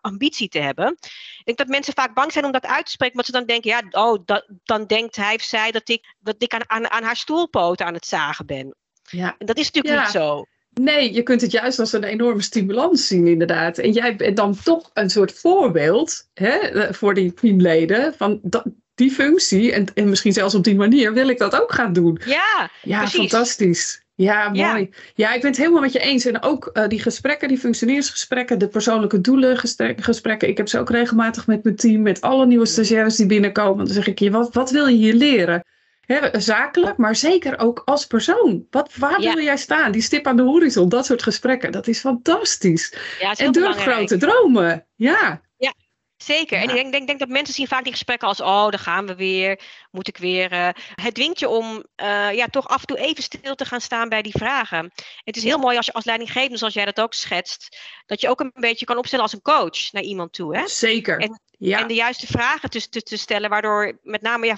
ambitie 0.00 0.48
te 0.48 0.58
hebben. 0.58 0.96
Ik 1.38 1.42
denk 1.44 1.58
dat 1.58 1.68
mensen 1.68 1.94
vaak 1.94 2.14
bang 2.14 2.32
zijn 2.32 2.44
om 2.44 2.52
dat 2.52 2.66
uit 2.66 2.84
te 2.84 2.90
spreken, 2.90 3.14
want 3.14 3.26
ze 3.26 3.32
dan 3.32 3.46
denken, 3.46 3.70
ja, 3.70 3.82
oh, 3.90 4.22
dat, 4.24 4.46
dan 4.64 4.86
denkt 4.86 5.16
hij 5.16 5.34
of 5.34 5.42
zij 5.42 5.70
dat 5.70 5.88
ik, 5.88 6.14
dat 6.18 6.34
ik 6.38 6.54
aan, 6.54 6.70
aan, 6.70 6.90
aan 6.90 7.02
haar 7.02 7.16
stoelpoten 7.16 7.86
aan 7.86 7.94
het 7.94 8.06
zagen 8.06 8.46
ben. 8.46 8.76
Ja. 9.10 9.34
En 9.38 9.46
dat 9.46 9.58
is 9.58 9.70
natuurlijk 9.70 9.94
ja. 9.94 10.02
niet 10.02 10.12
zo. 10.12 10.44
Nee, 10.80 11.12
je 11.12 11.22
kunt 11.22 11.40
het 11.40 11.50
juist 11.50 11.78
als 11.78 11.92
een 11.92 12.04
enorme 12.04 12.42
stimulans 12.42 13.06
zien, 13.06 13.26
inderdaad. 13.26 13.78
En 13.78 13.92
jij 13.92 14.16
bent 14.16 14.36
dan 14.36 14.56
toch 14.64 14.90
een 14.94 15.10
soort 15.10 15.32
voorbeeld 15.32 16.28
hè, 16.34 16.58
voor 16.94 17.14
die 17.14 17.34
teamleden 17.34 18.14
van 18.16 18.38
dat, 18.42 18.64
die 18.94 19.10
functie. 19.10 19.72
En, 19.72 19.86
en 19.94 20.08
misschien 20.08 20.32
zelfs 20.32 20.54
op 20.54 20.64
die 20.64 20.74
manier 20.74 21.12
wil 21.12 21.28
ik 21.28 21.38
dat 21.38 21.60
ook 21.60 21.72
gaan 21.72 21.92
doen. 21.92 22.20
Ja, 22.24 22.70
ja 22.82 22.98
precies. 22.98 23.18
fantastisch. 23.18 24.02
Ja, 24.14 24.48
mooi. 24.48 24.58
Ja. 24.58 24.88
ja. 25.14 25.34
ik 25.34 25.40
ben 25.40 25.50
het 25.50 25.60
helemaal 25.60 25.80
met 25.80 25.92
je 25.92 25.98
eens. 25.98 26.24
En 26.24 26.42
ook 26.42 26.70
uh, 26.72 26.88
die 26.88 27.00
gesprekken, 27.00 27.48
die 27.48 27.58
functioneersgesprekken, 27.58 28.58
de 28.58 28.68
persoonlijke 28.68 29.20
doelen 29.20 29.58
gesprekken. 29.96 30.48
Ik 30.48 30.56
heb 30.56 30.68
ze 30.68 30.78
ook 30.78 30.90
regelmatig 30.90 31.46
met 31.46 31.64
mijn 31.64 31.76
team, 31.76 32.02
met 32.02 32.20
alle 32.20 32.46
nieuwe 32.46 32.66
stagiaires 32.66 33.16
die 33.16 33.26
binnenkomen. 33.26 33.84
Dan 33.84 33.94
zeg 33.94 34.06
ik 34.06 34.18
je, 34.18 34.30
wat, 34.30 34.54
wat 34.54 34.70
wil 34.70 34.86
je 34.86 34.96
hier 34.96 35.14
leren? 35.14 35.64
He, 36.06 36.40
zakelijk, 36.40 36.96
maar 36.96 37.16
zeker 37.16 37.58
ook 37.58 37.82
als 37.84 38.06
persoon. 38.06 38.66
Wat, 38.70 38.94
waar 38.94 39.20
ja. 39.20 39.34
wil 39.34 39.44
jij 39.44 39.56
staan? 39.56 39.92
Die 39.92 40.02
stip 40.02 40.26
aan 40.26 40.36
de 40.36 40.42
horizon, 40.42 40.88
dat 40.88 41.06
soort 41.06 41.22
gesprekken. 41.22 41.72
Dat 41.72 41.86
is 41.86 42.00
fantastisch. 42.00 42.96
Ja, 43.20 43.30
is 43.30 43.38
en 43.38 43.52
durf 43.52 43.76
grote 43.76 44.16
dromen. 44.16 44.86
Ja. 44.94 45.42
Ja, 45.56 45.74
zeker. 46.16 46.58
En 46.58 46.68
ik 46.68 46.74
denk, 46.74 46.92
denk, 46.92 47.06
denk, 47.06 47.18
dat 47.18 47.28
mensen 47.28 47.54
zien 47.54 47.66
vaak 47.66 47.82
die 47.82 47.92
gesprekken 47.92 48.28
als... 48.28 48.40
oh, 48.40 48.68
daar 48.68 48.78
gaan 48.78 49.06
we 49.06 49.14
weer, 49.14 49.60
moet 49.90 50.08
ik 50.08 50.16
weer... 50.16 50.52
Uh, 50.52 50.68
het 50.94 51.14
dwingt 51.14 51.38
je 51.38 51.48
om 51.48 51.84
uh, 52.02 52.32
ja, 52.32 52.46
toch 52.46 52.68
af 52.68 52.80
en 52.80 52.86
toe 52.86 52.98
even 52.98 53.22
stil 53.22 53.54
te 53.54 53.64
gaan 53.64 53.80
staan 53.80 54.08
bij 54.08 54.22
die 54.22 54.38
vragen. 54.38 54.92
Het 55.24 55.36
is 55.36 55.42
heel 55.42 55.58
mooi 55.58 55.76
als 55.76 55.86
je 55.86 55.92
als 55.92 56.04
leidinggevende, 56.04 56.58
zoals 56.58 56.74
jij 56.74 56.84
dat 56.84 57.00
ook 57.00 57.14
schetst... 57.14 57.78
dat 58.06 58.20
je 58.20 58.28
ook 58.28 58.40
een 58.40 58.52
beetje 58.54 58.86
kan 58.86 58.96
opstellen 58.96 59.24
als 59.24 59.32
een 59.32 59.42
coach 59.42 59.92
naar 59.92 60.02
iemand 60.02 60.32
toe. 60.32 60.56
Hè? 60.56 60.68
Zeker. 60.68 61.18
En, 61.18 61.40
ja. 61.58 61.78
en 61.78 61.88
de 61.88 61.94
juiste 61.94 62.26
vragen 62.26 62.70
te, 62.70 62.88
te, 62.88 63.02
te 63.02 63.16
stellen, 63.16 63.50
waardoor 63.50 63.98
met 64.02 64.22
name... 64.22 64.46
Ja, 64.46 64.56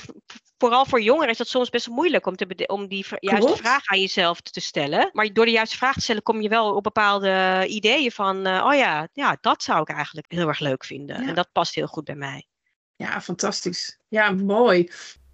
vooral 0.58 0.86
voor 0.86 1.02
jongeren 1.02 1.30
is 1.30 1.38
dat 1.38 1.48
soms 1.48 1.70
best 1.70 1.88
moeilijk 1.88 2.26
om, 2.26 2.36
te, 2.36 2.66
om 2.66 2.88
die 2.88 3.06
juiste 3.20 3.46
Klopt. 3.46 3.60
vraag 3.60 3.86
aan 3.86 4.00
jezelf 4.00 4.40
te 4.40 4.60
stellen. 4.60 5.10
Maar 5.12 5.32
door 5.32 5.44
de 5.44 5.50
juiste 5.50 5.76
vraag 5.76 5.94
te 5.94 6.00
stellen 6.00 6.22
kom 6.22 6.40
je 6.40 6.48
wel 6.48 6.74
op 6.74 6.82
bepaalde 6.82 7.64
ideeën 7.68 8.10
van, 8.10 8.46
uh, 8.46 8.64
oh 8.66 8.74
ja, 8.74 9.08
ja, 9.12 9.36
dat 9.40 9.62
zou 9.62 9.80
ik 9.80 9.88
eigenlijk 9.88 10.32
heel 10.32 10.48
erg 10.48 10.58
leuk 10.58 10.84
vinden. 10.84 11.22
Ja. 11.22 11.28
En 11.28 11.34
dat 11.34 11.48
past 11.52 11.74
heel 11.74 11.86
goed 11.86 12.04
bij 12.04 12.14
mij. 12.14 12.46
Ja, 12.96 13.20
fantastisch. 13.20 13.98
Ja, 14.08 14.30
mooi. 14.30 14.90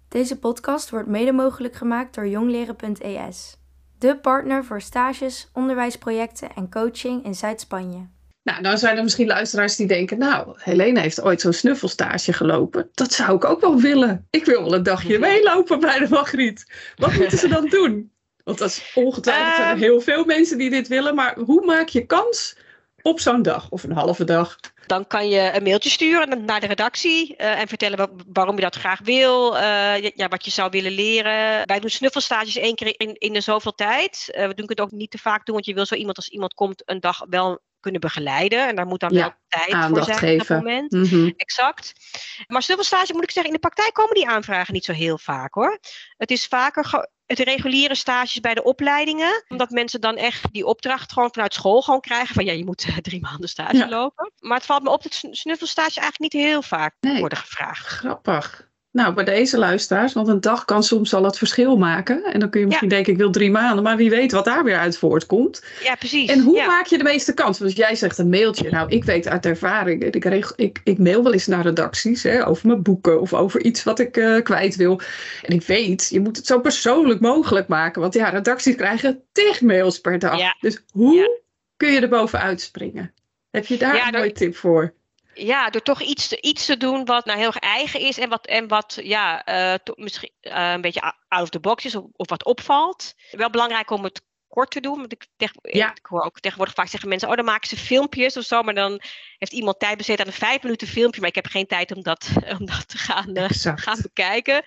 Deze 0.07 0.39
podcast 0.39 0.89
wordt 0.89 1.07
mede 1.07 1.31
mogelijk 1.31 1.75
gemaakt 1.75 2.15
door 2.15 2.27
jongleren.es. 2.27 3.57
De 3.97 4.19
partner 4.19 4.65
voor 4.65 4.81
stages, 4.81 5.49
onderwijsprojecten 5.53 6.55
en 6.55 6.69
coaching 6.69 7.25
in 7.25 7.35
Zuid-Spanje. 7.35 8.09
Nou, 8.43 8.61
dan 8.61 8.77
zijn 8.77 8.97
er 8.97 9.03
misschien 9.03 9.27
luisteraars 9.27 9.75
die 9.75 9.87
denken, 9.87 10.17
nou, 10.17 10.55
Helene 10.57 10.99
heeft 10.99 11.21
ooit 11.21 11.41
zo'n 11.41 11.53
snuffelstage 11.53 12.33
gelopen. 12.33 12.89
Dat 12.93 13.11
zou 13.11 13.35
ik 13.35 13.45
ook 13.45 13.61
wel 13.61 13.79
willen. 13.79 14.27
Ik 14.29 14.45
wil 14.45 14.63
wel 14.63 14.73
een 14.73 14.83
dagje 14.83 15.19
meelopen 15.29 15.79
bij 15.79 15.99
de 15.99 16.09
Margriet. 16.09 16.65
Wat 16.95 17.13
moeten 17.19 17.37
ze 17.37 17.47
dan 17.47 17.65
doen? 17.65 18.11
Want 18.43 18.57
dat 18.57 18.69
is 18.69 18.91
ongetwijfeld 18.93 19.55
zijn 19.55 19.69
er 19.69 19.77
heel 19.77 20.01
veel 20.01 20.25
mensen 20.25 20.57
die 20.57 20.69
dit 20.69 20.87
willen. 20.87 21.15
Maar 21.15 21.37
hoe 21.37 21.65
maak 21.65 21.87
je 21.87 22.05
kans 22.05 22.57
op 23.01 23.19
zo'n 23.19 23.41
dag 23.41 23.69
of 23.69 23.83
een 23.83 23.91
halve 23.91 24.23
dag? 24.23 24.59
Dan 24.87 25.07
kan 25.07 25.29
je 25.29 25.51
een 25.53 25.63
mailtje 25.63 25.89
sturen 25.89 26.45
naar 26.45 26.59
de 26.59 26.67
redactie 26.67 27.35
uh, 27.37 27.59
en 27.59 27.67
vertellen 27.67 28.09
waarom 28.27 28.55
je 28.55 28.61
dat 28.61 28.75
graag 28.75 28.99
wil, 29.03 29.55
uh, 29.55 30.01
ja, 30.01 30.27
wat 30.27 30.45
je 30.45 30.51
zou 30.51 30.69
willen 30.69 30.91
leren. 30.91 31.67
Wij 31.67 31.79
doen 31.79 31.89
snuffelstages 31.89 32.57
één 32.57 32.75
keer 32.75 32.93
in, 32.97 33.15
in 33.17 33.33
de 33.33 33.41
zoveel 33.41 33.75
tijd. 33.75 34.33
Uh, 34.37 34.47
we 34.47 34.53
doen 34.53 34.69
het 34.69 34.81
ook 34.81 34.91
niet 34.91 35.11
te 35.11 35.17
vaak 35.17 35.45
doen, 35.45 35.55
want 35.55 35.65
je 35.67 35.73
wil 35.73 35.85
zo 35.85 35.95
iemand 35.95 36.17
als 36.17 36.29
iemand 36.29 36.53
komt 36.53 36.81
een 36.85 36.99
dag 36.99 37.25
wel 37.29 37.61
kunnen 37.83 38.01
begeleiden. 38.01 38.67
En 38.67 38.75
daar 38.75 38.87
moet 38.87 38.99
dan 38.99 39.13
ja, 39.13 39.19
wel 39.19 39.33
tijd 39.47 39.85
voor 39.85 40.03
zijn 40.03 40.17
geven. 40.17 40.41
op 40.41 40.47
dat 40.47 40.57
moment. 40.57 40.91
Mm 40.91 41.03
-hmm. 41.03 41.33
Exact. 41.35 41.93
Maar 42.47 42.61
snuffelstage 42.63 43.13
moet 43.13 43.23
ik 43.23 43.31
zeggen, 43.31 43.53
in 43.53 43.59
de 43.61 43.67
praktijk 43.67 43.93
komen 43.93 44.15
die 44.15 44.27
aanvragen 44.27 44.73
niet 44.73 44.85
zo 44.85 44.93
heel 44.93 45.17
vaak 45.17 45.53
hoor. 45.53 45.79
Het 46.17 46.31
is 46.31 46.45
vaker 46.45 47.07
het 47.25 47.39
reguliere 47.39 47.95
stages 47.95 48.39
bij 48.39 48.53
de 48.53 48.63
opleidingen. 48.63 49.45
Omdat 49.47 49.69
mensen 49.69 50.01
dan 50.01 50.15
echt 50.15 50.53
die 50.53 50.65
opdracht 50.65 51.11
gewoon 51.11 51.31
vanuit 51.31 51.53
school 51.53 51.81
gewoon 51.81 52.01
krijgen. 52.01 52.35
Van 52.35 52.45
ja, 52.45 52.51
je 52.51 52.65
moet 52.65 52.85
uh, 52.87 52.97
drie 52.97 53.21
maanden 53.21 53.49
stage 53.49 53.77
ja. 53.77 53.89
lopen. 53.89 54.31
Maar 54.39 54.57
het 54.57 54.65
valt 54.65 54.83
me 54.83 54.89
op 54.89 55.03
dat 55.03 55.23
snuffelstage 55.31 55.99
eigenlijk 55.99 56.33
niet 56.33 56.43
heel 56.43 56.61
vaak 56.61 56.95
nee. 56.99 57.19
worden 57.19 57.37
gevraagd. 57.37 57.85
Grappig. 57.85 58.71
Nou, 58.93 59.13
bij 59.13 59.23
deze 59.23 59.57
luisteraars, 59.57 60.13
want 60.13 60.27
een 60.27 60.41
dag 60.41 60.65
kan 60.65 60.83
soms 60.83 61.13
al 61.13 61.23
het 61.23 61.37
verschil 61.37 61.77
maken. 61.77 62.23
En 62.23 62.39
dan 62.39 62.49
kun 62.49 62.59
je 62.59 62.65
misschien 62.65 62.89
ja. 62.89 62.95
denken, 62.95 63.13
ik 63.13 63.19
wil 63.19 63.31
drie 63.31 63.51
maanden, 63.51 63.83
maar 63.83 63.97
wie 63.97 64.09
weet 64.09 64.31
wat 64.31 64.45
daar 64.45 64.63
weer 64.63 64.77
uit 64.77 64.97
voortkomt. 64.97 65.63
Ja, 65.83 65.95
precies. 65.95 66.29
En 66.29 66.39
hoe 66.39 66.55
ja. 66.55 66.65
maak 66.65 66.85
je 66.85 66.97
de 66.97 67.03
meeste 67.03 67.33
kans? 67.33 67.59
Want 67.59 67.75
jij 67.75 67.95
zegt 67.95 68.17
een 68.17 68.29
mailtje. 68.29 68.69
Nou, 68.69 68.89
ik 68.89 69.03
weet 69.03 69.27
uit 69.27 69.45
ervaring, 69.45 70.03
ik, 70.03 70.23
regel, 70.23 70.53
ik, 70.55 70.81
ik 70.83 70.97
mail 70.97 71.23
wel 71.23 71.33
eens 71.33 71.47
naar 71.47 71.63
redacties 71.63 72.23
hè, 72.23 72.47
over 72.47 72.67
mijn 72.67 72.81
boeken 72.81 73.21
of 73.21 73.33
over 73.33 73.63
iets 73.63 73.83
wat 73.83 73.99
ik 73.99 74.17
uh, 74.17 74.41
kwijt 74.41 74.75
wil. 74.75 75.01
En 75.41 75.53
ik 75.53 75.63
weet, 75.63 76.07
je 76.09 76.19
moet 76.19 76.37
het 76.37 76.45
zo 76.45 76.59
persoonlijk 76.59 77.19
mogelijk 77.19 77.67
maken. 77.67 78.01
Want 78.01 78.13
ja, 78.13 78.29
redacties 78.29 78.75
krijgen 78.75 79.21
tig 79.31 79.61
mails 79.61 79.99
per 79.99 80.19
dag. 80.19 80.39
Ja. 80.39 80.55
Dus 80.59 80.83
hoe 80.91 81.41
kun 81.77 81.91
je 81.91 81.99
er 81.99 82.09
bovenuit 82.09 82.61
springen? 82.61 83.13
Heb 83.51 83.65
je 83.65 83.77
daar 83.77 84.07
een 84.07 84.19
mooie 84.19 84.31
tip 84.31 84.55
voor? 84.55 84.93
Ja, 85.33 85.69
door 85.69 85.81
toch 85.81 86.01
iets 86.01 86.27
te, 86.27 86.41
iets 86.41 86.65
te 86.65 86.77
doen 86.77 87.05
wat 87.05 87.25
nou 87.25 87.37
heel 87.37 87.47
erg 87.47 87.59
eigen 87.59 87.99
is 87.99 88.17
en 88.17 88.29
wat, 88.29 88.45
en 88.45 88.67
wat 88.67 88.99
ja, 89.03 89.47
uh, 89.47 89.77
to, 89.83 89.93
misschien 89.95 90.31
uh, 90.41 90.71
een 90.71 90.81
beetje 90.81 91.13
out 91.27 91.41
of 91.41 91.49
the 91.49 91.59
box 91.59 91.85
is 91.85 91.95
of, 91.95 92.05
of, 92.11 92.29
wat 92.29 92.45
opvalt. 92.45 93.13
Wel 93.31 93.49
belangrijk 93.49 93.89
om 93.89 94.03
het 94.03 94.21
kort 94.47 94.71
te 94.71 94.79
doen. 94.79 94.97
Want 94.97 95.11
ik, 95.11 95.27
tegen, 95.35 95.55
ja. 95.61 95.91
ik 95.91 96.05
hoor 96.05 96.23
ook 96.23 96.39
tegenwoordig 96.39 96.75
vaak 96.75 96.87
zeggen 96.87 97.09
mensen, 97.09 97.29
oh 97.29 97.35
dan 97.35 97.45
maken 97.45 97.69
ze 97.69 97.77
filmpjes 97.77 98.37
of 98.37 98.43
zo, 98.43 98.63
maar 98.63 98.73
dan 98.73 99.01
heeft 99.37 99.53
iemand 99.53 99.79
tijd 99.79 99.97
besteed 99.97 100.19
aan 100.19 100.27
een 100.27 100.33
vijf 100.33 100.63
minuten 100.63 100.87
filmpje, 100.87 101.19
maar 101.19 101.29
ik 101.29 101.35
heb 101.35 101.45
geen 101.45 101.67
tijd 101.67 101.95
om 101.95 102.03
dat, 102.03 102.29
om 102.59 102.65
dat 102.65 102.87
te 102.87 102.97
gaan, 102.97 103.37
uh, 103.37 103.45
gaan 103.49 104.01
bekijken. 104.01 104.65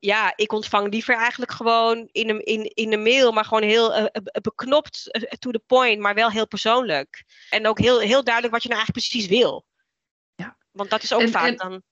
Ja, 0.00 0.32
ik 0.36 0.52
ontvang 0.52 0.92
liever 0.92 1.16
eigenlijk 1.16 1.52
gewoon 1.52 2.08
in 2.12 2.28
een, 2.28 2.44
in, 2.44 2.62
in 2.74 2.92
een 2.92 3.02
mail, 3.02 3.32
maar 3.32 3.44
gewoon 3.44 3.62
heel 3.62 3.98
uh, 3.98 4.06
beknopt, 4.42 5.08
uh, 5.10 5.22
to 5.22 5.50
the 5.50 5.62
point, 5.66 6.00
maar 6.00 6.14
wel 6.14 6.30
heel 6.30 6.46
persoonlijk. 6.46 7.24
En 7.50 7.66
ook 7.66 7.78
heel, 7.78 7.98
heel 7.98 8.24
duidelijk 8.24 8.54
wat 8.54 8.62
je 8.62 8.68
nou 8.68 8.80
eigenlijk 8.80 9.08
precies 9.08 9.26
wil. 9.38 9.66
Want 10.78 10.90
dat 10.90 11.02
is 11.02 11.12
ook 11.12 11.20
en, 11.20 11.30
vaak 11.30 11.46
en, 11.46 11.56
dan. 11.56 11.82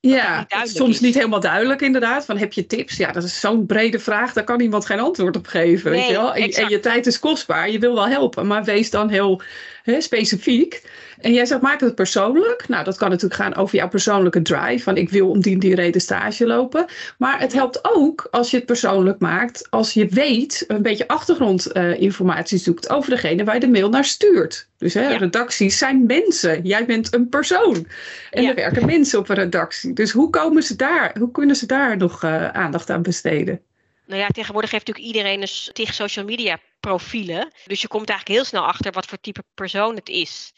Ja, 0.00 0.46
niet 0.48 0.76
soms 0.76 0.94
is. 0.94 1.00
niet 1.00 1.14
helemaal 1.14 1.40
duidelijk 1.40 1.80
inderdaad. 1.80 2.24
Van 2.24 2.36
heb 2.36 2.52
je 2.52 2.66
tips? 2.66 2.96
Ja, 2.96 3.12
dat 3.12 3.24
is 3.24 3.40
zo'n 3.40 3.66
brede 3.66 3.98
vraag. 3.98 4.32
Daar 4.32 4.44
kan 4.44 4.60
iemand 4.60 4.86
geen 4.86 5.00
antwoord 5.00 5.36
op 5.36 5.46
geven. 5.46 5.90
Nee, 5.90 6.00
weet 6.00 6.08
je 6.08 6.16
wel? 6.16 6.34
En, 6.34 6.50
en, 6.50 6.68
je 6.68 6.80
tijd 6.80 7.06
is 7.06 7.18
kostbaar. 7.18 7.70
Je 7.70 7.78
wil 7.78 7.94
wel 7.94 8.08
helpen, 8.08 8.46
maar 8.46 8.64
wees 8.64 8.90
dan 8.90 9.08
heel 9.08 9.42
hè, 9.82 10.00
specifiek. 10.00 10.82
En 11.20 11.32
jij 11.32 11.46
zegt, 11.46 11.60
maak 11.60 11.80
het 11.80 11.94
persoonlijk. 11.94 12.68
Nou, 12.68 12.84
dat 12.84 12.96
kan 12.96 13.10
natuurlijk 13.10 13.40
gaan 13.40 13.54
over 13.54 13.76
jouw 13.76 13.88
persoonlijke 13.88 14.42
drive. 14.42 14.82
Van 14.82 14.96
ik 14.96 15.10
wil 15.10 15.30
om 15.30 15.40
die, 15.40 15.58
die 15.58 15.74
reden 15.74 16.00
stage 16.00 16.46
lopen. 16.46 16.86
Maar 17.18 17.40
het 17.40 17.52
helpt 17.52 17.94
ook 17.94 18.28
als 18.30 18.50
je 18.50 18.56
het 18.56 18.66
persoonlijk 18.66 19.18
maakt. 19.20 19.70
Als 19.70 19.94
je 19.94 20.06
weet, 20.06 20.64
een 20.68 20.82
beetje 20.82 21.08
achtergrondinformatie 21.08 22.58
uh, 22.58 22.64
zoekt 22.64 22.90
over 22.90 23.10
degene 23.10 23.44
waar 23.44 23.54
je 23.54 23.60
de 23.60 23.68
mail 23.68 23.88
naar 23.88 24.04
stuurt. 24.04 24.68
Dus 24.78 24.94
hè, 24.94 25.16
redacties 25.16 25.78
zijn 25.78 26.06
mensen. 26.06 26.62
Jij 26.62 26.86
bent 26.86 27.14
een 27.14 27.28
persoon. 27.28 27.86
En 28.30 28.44
er 28.44 28.54
werken 28.54 28.86
mensen 28.86 29.18
op 29.18 29.28
een 29.28 29.36
redactie. 29.36 29.92
Dus 29.92 30.10
hoe 30.10 30.30
komen 30.30 30.62
ze 30.62 30.76
daar? 30.76 31.16
Hoe 31.18 31.30
kunnen 31.30 31.56
ze 31.56 31.66
daar 31.66 31.96
nog 31.96 32.24
uh, 32.24 32.48
aandacht 32.48 32.90
aan 32.90 33.02
besteden? 33.02 33.60
Nou 34.06 34.20
ja, 34.20 34.28
tegenwoordig 34.28 34.70
heeft 34.70 34.86
natuurlijk 34.86 35.16
iedereen 35.16 35.42
een 35.42 35.72
tig 35.72 35.94
social 35.94 36.24
media 36.24 36.58
profielen. 36.80 37.52
Dus 37.66 37.80
je 37.80 37.88
komt 37.88 38.08
eigenlijk 38.08 38.38
heel 38.38 38.48
snel 38.48 38.66
achter 38.66 38.92
wat 38.92 39.06
voor 39.06 39.18
type 39.20 39.42
persoon 39.54 39.94
het 39.94 40.08
is. 40.08 40.52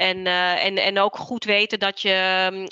En, 0.00 0.18
uh, 0.26 0.64
en, 0.64 0.76
en 0.76 0.98
ook 0.98 1.16
goed 1.16 1.44
weten 1.44 1.78
dat 1.78 2.00
je 2.00 2.10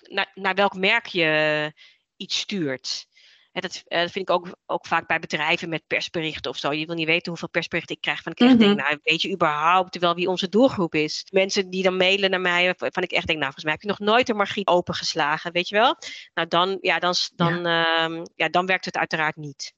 naar, 0.03 0.31
naar 0.35 0.55
welk 0.55 0.75
merk 0.75 1.07
je 1.07 1.73
iets 2.17 2.39
stuurt. 2.39 3.07
En 3.53 3.61
dat, 3.61 3.83
uh, 3.89 4.01
dat 4.01 4.11
vind 4.11 4.29
ik 4.29 4.35
ook, 4.35 4.57
ook 4.67 4.87
vaak 4.87 5.07
bij 5.07 5.19
bedrijven 5.19 5.69
met 5.69 5.87
persberichten 5.87 6.51
of 6.51 6.57
zo. 6.57 6.73
Je 6.73 6.87
wil 6.87 6.95
niet 6.95 7.07
weten 7.07 7.29
hoeveel 7.29 7.49
persberichten 7.49 7.97
ik 7.97 8.01
krijg. 8.01 8.23
Van 8.23 8.33
ik 8.33 8.41
echt 8.41 8.51
mm 8.51 8.59
-hmm. 8.59 8.67
denk, 8.67 8.89
nou, 8.89 8.99
weet 9.03 9.23
je 9.23 9.33
überhaupt 9.33 9.99
wel 9.99 10.15
wie 10.15 10.29
onze 10.29 10.49
doelgroep 10.49 10.95
is? 10.95 11.27
Mensen 11.31 11.71
die 11.71 11.83
dan 11.83 11.97
mailen 11.97 12.31
naar 12.31 12.41
mij, 12.41 12.75
van 12.77 13.03
ik 13.03 13.13
echt 13.13 13.27
denk, 13.27 13.39
nou, 13.39 13.53
volgens 13.53 13.65
mij 13.65 13.73
heb 13.73 13.83
je 13.83 13.89
nog 13.89 13.99
nooit 13.99 14.29
een 14.29 14.37
margriet 14.37 14.67
opengeslagen, 14.67 15.53
weet 15.53 15.69
je 15.69 15.75
wel? 15.75 15.97
Nou, 16.35 16.49
dan, 16.49 16.79
ja, 16.81 16.99
dan, 16.99 17.15
dan, 17.35 17.63
ja. 17.63 18.09
Uh, 18.09 18.23
ja, 18.35 18.49
dan 18.49 18.67
werkt 18.67 18.85
het 18.85 18.97
uiteraard 18.97 19.37
niet. 19.37 19.73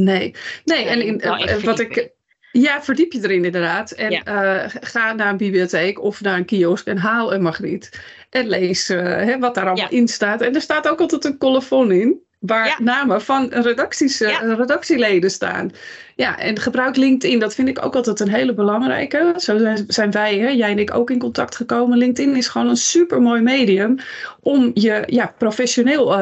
Nee, 0.00 0.34
nee, 0.64 0.84
en 0.84 1.02
in, 1.02 1.16
nou, 1.16 1.60
wat 1.60 1.78
ik. 1.78 2.12
Ja, 2.60 2.82
verdiep 2.82 3.12
je 3.12 3.18
erin 3.22 3.44
inderdaad. 3.44 3.90
En 3.90 4.10
ja. 4.10 4.22
uh, 4.64 4.70
ga 4.80 5.12
naar 5.12 5.30
een 5.30 5.36
bibliotheek 5.36 6.02
of 6.02 6.20
naar 6.20 6.36
een 6.36 6.44
kiosk 6.44 6.86
en 6.86 6.96
haal 6.96 7.34
een 7.34 7.42
Margriet. 7.42 8.00
En 8.30 8.48
lees 8.48 8.90
uh, 8.90 9.00
hè, 9.00 9.38
wat 9.38 9.54
daar 9.54 9.66
allemaal 9.66 9.90
ja. 9.90 9.96
in 9.96 10.08
staat. 10.08 10.40
En 10.40 10.54
er 10.54 10.60
staat 10.60 10.88
ook 10.88 11.00
altijd 11.00 11.24
een 11.24 11.38
colofon 11.38 11.92
in. 11.92 12.22
Waar 12.38 12.66
ja. 12.66 12.76
namen 12.78 13.22
van 13.22 13.48
redacties, 13.50 14.20
redactieleden 14.20 15.30
staan. 15.30 15.70
Ja, 16.16 16.38
en 16.38 16.58
gebruik 16.58 16.96
LinkedIn. 16.96 17.38
Dat 17.38 17.54
vind 17.54 17.68
ik 17.68 17.84
ook 17.84 17.96
altijd 17.96 18.20
een 18.20 18.28
hele 18.28 18.54
belangrijke. 18.54 19.32
Zo 19.36 19.58
zijn, 19.86 20.10
wij, 20.10 20.38
hè, 20.38 20.48
jij 20.48 20.70
en 20.70 20.78
ik, 20.78 20.94
ook 20.94 21.10
in 21.10 21.18
contact 21.18 21.56
gekomen. 21.56 21.98
LinkedIn 21.98 22.36
is 22.36 22.48
gewoon 22.48 22.68
een 22.68 22.76
super 22.76 23.22
mooi 23.22 23.42
medium. 23.42 23.96
Om 24.40 24.70
je 24.74 25.02
ja, 25.06 25.34
professioneel 25.38 26.14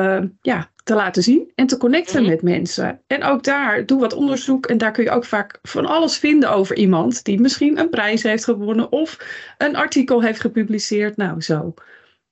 ja, 0.42 0.70
te 0.84 0.94
laten 0.94 1.22
zien 1.22 1.52
en 1.54 1.66
te 1.66 1.76
connecten 1.76 2.20
-hmm. 2.20 2.28
met 2.28 2.42
mensen. 2.42 3.00
En 3.06 3.22
ook 3.22 3.44
daar, 3.44 3.86
doe 3.86 4.00
wat 4.00 4.12
onderzoek 4.12 4.66
en 4.66 4.78
daar 4.78 4.92
kun 4.92 5.04
je 5.04 5.10
ook 5.10 5.24
vaak 5.24 5.58
van 5.62 5.86
alles 5.86 6.16
vinden 6.16 6.50
over 6.50 6.76
iemand 6.76 7.24
die 7.24 7.40
misschien 7.40 7.78
een 7.78 7.90
prijs 7.90 8.22
heeft 8.22 8.44
gewonnen 8.44 8.92
of 8.92 9.18
een 9.58 9.76
artikel 9.76 10.22
heeft 10.22 10.40
gepubliceerd. 10.40 11.16
Nou, 11.16 11.40
zo. 11.40 11.74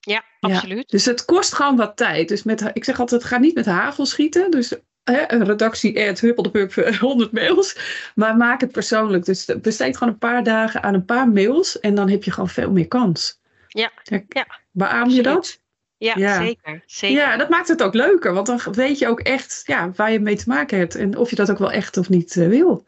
Ja, 0.00 0.24
absoluut. 0.40 0.78
Ja. 0.78 0.84
Dus 0.86 1.04
het 1.04 1.24
kost 1.24 1.54
gewoon 1.54 1.76
wat 1.76 1.96
tijd. 1.96 2.28
Dus 2.28 2.42
met, 2.42 2.70
ik 2.72 2.84
zeg 2.84 3.00
altijd, 3.00 3.24
ga 3.24 3.38
niet 3.38 3.54
met 3.54 3.66
hagel 3.66 4.06
schieten. 4.06 4.50
Dus 4.50 4.74
hè, 5.04 5.32
een 5.32 5.44
redactie 5.44 6.08
ad 6.08 6.20
huppeldepup 6.20 6.72
100 6.98 7.32
mails. 7.32 7.76
Maar 8.14 8.36
maak 8.36 8.60
het 8.60 8.72
persoonlijk. 8.72 9.24
Dus 9.24 9.44
besteed 9.60 9.96
gewoon 9.96 10.12
een 10.12 10.18
paar 10.18 10.44
dagen 10.44 10.82
aan 10.82 10.94
een 10.94 11.04
paar 11.04 11.28
mails 11.28 11.80
en 11.80 11.94
dan 11.94 12.08
heb 12.10 12.24
je 12.24 12.30
gewoon 12.30 12.48
veel 12.48 12.70
meer 12.70 12.88
kans. 12.88 13.40
Ja, 13.68 13.90
ja. 14.28 14.46
Beaam 14.70 15.08
je 15.08 15.22
dat? 15.22 15.60
Ja, 16.00 16.14
ja, 16.16 16.42
Zeker, 16.42 16.82
zeker. 16.86 17.16
Ja, 17.16 17.36
dat 17.36 17.48
maakt 17.48 17.68
het 17.68 17.82
ook 17.82 17.94
leuker, 17.94 18.32
want 18.32 18.46
dan 18.46 18.60
weet 18.72 18.98
je 18.98 19.08
ook 19.08 19.20
echt 19.20 19.62
ja, 19.66 19.90
waar 19.96 20.12
je 20.12 20.20
mee 20.20 20.36
te 20.36 20.48
maken 20.48 20.78
hebt 20.78 20.94
en 20.94 21.16
of 21.16 21.30
je 21.30 21.36
dat 21.36 21.50
ook 21.50 21.58
wel 21.58 21.72
echt 21.72 21.96
of 21.96 22.08
niet 22.08 22.36
uh, 22.36 22.48
wil. 22.48 22.84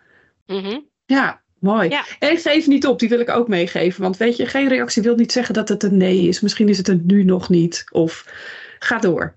Mm 0.46 0.59
-hmm. 0.59 0.88
Ja, 1.05 1.42
mooi. 1.59 1.88
Ja. 1.88 2.05
En 2.18 2.37
geef 2.37 2.66
niet 2.66 2.87
op, 2.87 2.98
die 2.98 3.09
wil 3.09 3.20
ik 3.20 3.31
ook 3.31 3.48
meegeven. 3.48 4.03
Want 4.03 4.16
weet 4.16 4.37
je, 4.37 4.46
geen 4.46 4.68
reactie 4.68 5.03
wil 5.03 5.14
niet 5.14 5.33
zeggen 5.33 5.55
dat 5.55 5.68
het 5.68 5.83
een 5.83 5.96
nee 5.96 6.29
is. 6.29 6.40
Misschien 6.40 6.68
is 6.68 6.79
het 6.79 6.88
een 6.88 7.03
nu 7.05 7.25
nog 7.25 7.48
niet. 7.48 7.85
Of 7.90 8.27
ga 8.79 8.98
door. 8.98 9.35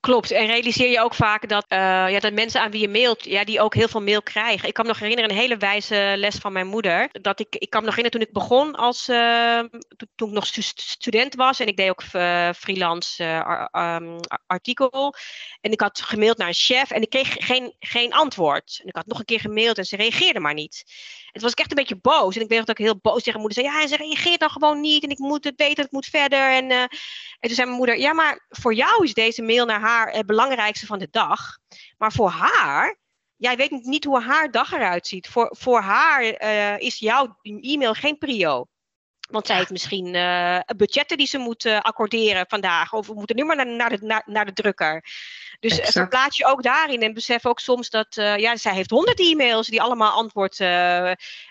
Klopt. 0.00 0.30
En 0.30 0.46
realiseer 0.46 0.90
je 0.90 1.00
ook 1.00 1.14
vaak 1.14 1.48
dat, 1.48 1.64
uh, 1.68 1.78
ja, 1.78 2.18
dat 2.18 2.32
mensen 2.32 2.60
aan 2.60 2.70
wie 2.70 2.80
je 2.80 2.88
mailt, 2.88 3.24
ja, 3.24 3.44
die 3.44 3.60
ook 3.60 3.74
heel 3.74 3.88
veel 3.88 4.02
mail 4.02 4.22
krijgen. 4.22 4.68
Ik 4.68 4.74
kan 4.74 4.84
me 4.84 4.90
nog 4.90 5.00
herinneren, 5.00 5.30
een 5.30 5.36
hele 5.36 5.56
wijze 5.56 6.14
les 6.16 6.36
van 6.36 6.52
mijn 6.52 6.66
moeder. 6.66 7.08
Dat 7.12 7.40
ik, 7.40 7.56
ik 7.56 7.70
kan 7.70 7.80
me 7.80 7.86
nog 7.86 7.96
herinneren 7.96 8.10
toen 8.10 8.28
ik 8.28 8.48
begon 8.48 8.74
als, 8.74 9.08
uh, 9.08 9.60
toen, 10.16 10.28
ik 10.28 10.34
nog 10.34 10.46
stu 10.46 10.62
student 10.62 11.34
was. 11.34 11.60
En 11.60 11.66
ik 11.66 11.76
deed 11.76 11.90
ook 11.90 12.02
uh, 12.12 12.50
freelance 12.52 13.24
um, 13.72 14.20
artikel. 14.46 15.14
En 15.60 15.72
ik 15.72 15.80
had 15.80 16.02
gemaild 16.02 16.38
naar 16.38 16.48
een 16.48 16.54
chef 16.54 16.90
en 16.90 17.02
ik 17.02 17.10
kreeg 17.10 17.36
geen, 17.38 17.74
geen 17.78 18.12
antwoord. 18.12 18.78
En 18.82 18.88
ik 18.88 18.96
had 18.96 19.06
nog 19.06 19.18
een 19.18 19.24
keer 19.24 19.40
gemaild 19.40 19.78
en 19.78 19.84
ze 19.84 19.96
reageerde 19.96 20.40
maar 20.40 20.54
niet. 20.54 20.84
En 21.26 21.32
toen 21.32 21.42
was 21.42 21.52
ik 21.52 21.58
echt 21.58 21.70
een 21.70 21.76
beetje 21.76 22.00
boos. 22.00 22.36
En 22.36 22.42
ik 22.42 22.48
weet 22.48 22.58
dat 22.58 22.78
ik 22.78 22.84
heel 22.84 22.98
boos 23.02 23.22
tegen 23.22 23.40
mijn 23.40 23.46
moeder 23.46 23.62
zei: 23.62 23.74
Ja, 23.74 23.82
en 23.82 23.88
ze 23.88 23.96
reageert 23.96 24.40
dan 24.40 24.50
gewoon 24.50 24.80
niet. 24.80 25.02
En 25.02 25.10
ik 25.10 25.18
moet 25.18 25.44
het 25.44 25.56
weten, 25.56 25.82
het 25.82 25.92
moet 25.92 26.06
verder. 26.06 26.50
En, 26.50 26.70
en 26.70 26.88
toen 27.40 27.54
zei 27.54 27.66
mijn 27.66 27.78
moeder: 27.78 27.98
Ja, 27.98 28.12
maar 28.12 28.46
voor 28.48 28.74
jou 28.74 29.04
is 29.04 29.14
deze 29.14 29.42
mail 29.42 29.64
naar 29.64 29.80
haar 29.80 29.89
het 29.98 30.26
belangrijkste 30.26 30.86
van 30.86 30.98
de 30.98 31.08
dag. 31.10 31.58
Maar 31.98 32.12
voor 32.12 32.30
haar, 32.30 32.98
jij 33.36 33.56
weet 33.56 33.70
niet 33.70 34.04
hoe 34.04 34.20
haar 34.20 34.50
dag 34.50 34.72
eruit 34.72 35.06
ziet. 35.06 35.28
Voor, 35.28 35.56
voor 35.58 35.80
haar 35.80 36.42
uh, 36.42 36.78
is 36.78 36.98
jouw 36.98 37.36
e-mail 37.42 37.94
geen 37.94 38.18
prio. 38.18 38.66
Want 39.30 39.46
zij 39.46 39.56
heeft 39.56 39.70
misschien 39.70 40.14
uh, 40.14 40.58
budgetten 40.76 41.16
die 41.16 41.26
ze 41.26 41.38
moet 41.38 41.64
uh, 41.64 41.80
accorderen 41.80 42.44
vandaag. 42.48 42.92
Of 42.92 43.06
we 43.06 43.14
moeten 43.14 43.36
nu 43.36 43.44
maar 43.44 43.56
naar, 43.56 43.66
naar, 43.66 43.90
de, 43.90 43.98
naar, 44.00 44.22
naar 44.26 44.44
de 44.44 44.52
drukker. 44.52 45.04
Dus 45.60 45.72
exact. 45.72 45.92
verplaats 45.92 46.36
je 46.36 46.46
ook 46.46 46.62
daarin 46.62 47.02
en 47.02 47.14
besef 47.14 47.46
ook 47.46 47.60
soms 47.60 47.90
dat, 47.90 48.16
uh, 48.16 48.36
ja, 48.36 48.56
zij 48.56 48.74
heeft 48.74 48.90
honderd 48.90 49.20
e-mails 49.20 49.66
die 49.66 49.82
allemaal 49.82 50.12
antwoord. 50.12 50.58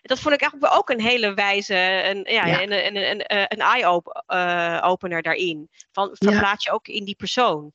dat 0.02 0.20
vond 0.20 0.34
ik 0.34 0.42
eigenlijk 0.42 0.74
ook 0.74 0.90
een 0.90 1.02
hele 1.02 1.34
wijze, 1.34 1.76
een, 2.04 2.26
ja, 2.34 2.46
ja. 2.46 2.62
een, 2.62 2.72
een, 2.72 2.96
een, 2.96 3.24
een 3.28 3.60
eye-opener 3.60 5.22
daarin. 5.22 5.70
Van, 5.92 6.10
verplaats 6.14 6.64
ja. 6.64 6.72
je 6.72 6.78
ook 6.78 6.88
in 6.88 7.06
die 7.06 7.16
persoon. 7.16 7.74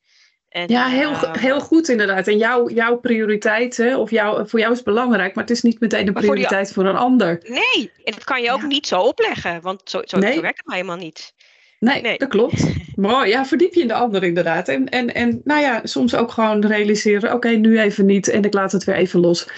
En, 0.55 0.69
ja, 0.69 0.87
heel, 0.87 1.11
uh, 1.11 1.33
heel 1.33 1.61
goed 1.61 1.89
inderdaad. 1.89 2.29
En 2.29 2.39
jouw, 2.39 2.69
jouw 2.69 2.97
prioriteit, 2.97 3.77
hè, 3.77 3.97
of 3.97 4.11
voor 4.49 4.59
jou 4.59 4.73
is 4.73 4.83
belangrijk, 4.83 5.35
maar 5.35 5.45
het 5.45 5.53
is 5.53 5.63
niet 5.63 5.81
meteen 5.81 6.07
de 6.07 6.13
prioriteit 6.13 6.73
voor, 6.73 6.83
die, 6.83 6.93
voor, 6.93 7.01
een 7.01 7.09
ander. 7.09 7.41
Nee, 7.49 7.91
en 8.05 8.13
dat 8.13 8.25
kan 8.25 8.43
je 8.43 8.53
ook 8.53 8.61
ja. 8.61 8.67
niet 8.67 8.87
zo 8.87 9.01
opleggen, 9.01 9.61
want 9.61 9.81
zo, 9.85 10.03
zo, 10.05 10.19
nee. 10.19 10.35
zo 10.35 10.41
werkt 10.41 10.61
het 10.65 10.75
helemaal 10.75 10.97
niet. 10.97 11.35
Nee, 11.79 12.01
nee, 12.01 12.19
dat 12.19 12.29
klopt. 12.29 12.67
Mooi, 12.97 13.29
ja, 13.29 13.45
verdiep 13.45 13.75
je 13.75 13.81
in 13.81 13.89
de 13.89 13.95
ander 13.95 14.23
inderdaad. 14.23 14.69
En, 14.69 14.89
en, 14.89 15.15
en 15.15 15.41
nou 15.45 15.61
ja, 15.61 15.81
soms 15.85 16.15
ook 16.15 16.31
gewoon 16.31 16.67
realiseren, 16.67 17.23
oké, 17.23 17.35
okay, 17.35 17.55
nu 17.55 17.81
even 17.81 18.07
niet 18.07 18.29
en 18.29 18.43
ik 18.43 18.55
laat 18.55 18.73
het 18.73 18.85
weer 18.85 18.97
even 18.97 19.21
los. 19.21 19.49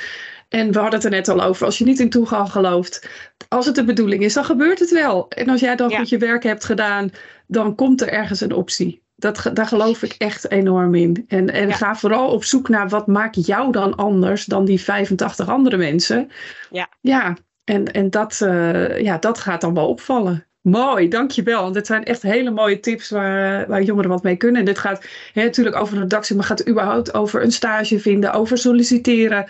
En 0.49 0.73
we 0.73 0.79
hadden 0.79 0.95
het 0.95 1.05
er 1.05 1.11
net 1.11 1.29
al 1.29 1.43
over, 1.43 1.67
als 1.67 1.79
je 1.79 1.85
niet 1.85 2.01
in 2.01 2.11
toegang 2.11 2.51
gelooft, 2.51 3.09
als 3.49 3.67
het 3.67 3.75
de 3.75 3.85
bedoeling 3.85 4.23
is, 4.23 4.35
dan 4.35 4.45
gebeurt 4.45 4.79
het 4.79 4.91
wel. 4.91 5.29
En 5.29 5.49
als 5.49 5.61
jij 5.61 5.77
dan 5.77 5.89
ja. 5.89 5.99
goed 5.99 6.09
je 6.09 6.19
werk 6.19 6.43
hebt 6.43 6.65
gedaan, 6.65 7.11
dan 7.47 7.75
komt 7.75 8.01
er 8.01 8.09
ergens 8.09 8.41
een 8.41 8.53
optie. 8.53 9.05
Dat, 9.17 9.51
daar 9.53 9.67
geloof 9.67 10.03
ik 10.03 10.15
echt 10.19 10.51
enorm 10.51 10.95
in. 10.95 11.25
En, 11.29 11.51
en 11.51 11.69
ja. 11.69 11.75
ga 11.75 11.95
vooral 11.95 12.31
op 12.31 12.45
zoek 12.45 12.69
naar 12.69 12.89
wat 12.89 13.07
maakt 13.07 13.47
jou 13.47 13.73
dan 13.73 13.95
anders 13.97 14.45
dan 14.45 14.65
die 14.65 14.81
85 14.81 15.49
andere 15.49 15.77
mensen. 15.77 16.31
Ja. 16.71 16.89
Ja, 17.01 17.37
en, 17.65 17.93
en 17.93 18.11
dat, 18.11 18.41
uh, 18.43 19.01
ja, 19.01 19.19
dat 19.19 19.39
gaat 19.39 19.61
dan 19.61 19.75
wel 19.75 19.89
opvallen. 19.89 20.47
Mooi, 20.61 21.09
dankjewel. 21.09 21.63
Want 21.63 21.75
dit 21.75 21.87
zijn 21.87 22.05
echt 22.05 22.23
hele 22.23 22.51
mooie 22.51 22.81
tips 22.81 23.11
waar, 23.11 23.69
waar 23.69 23.83
jongeren 23.83 24.11
wat 24.11 24.23
mee 24.23 24.37
kunnen. 24.37 24.61
En 24.61 24.67
dit 24.67 24.79
gaat 24.79 25.07
hè, 25.33 25.45
natuurlijk 25.45 25.77
over 25.77 25.95
een 25.95 26.03
redactie, 26.03 26.37
maar 26.37 26.45
gaat 26.45 26.69
überhaupt 26.69 27.15
over 27.15 27.43
een 27.43 27.53
stage 27.53 28.01
vinden, 28.01 28.33
over 28.33 28.59
solliciteren. 28.59 29.47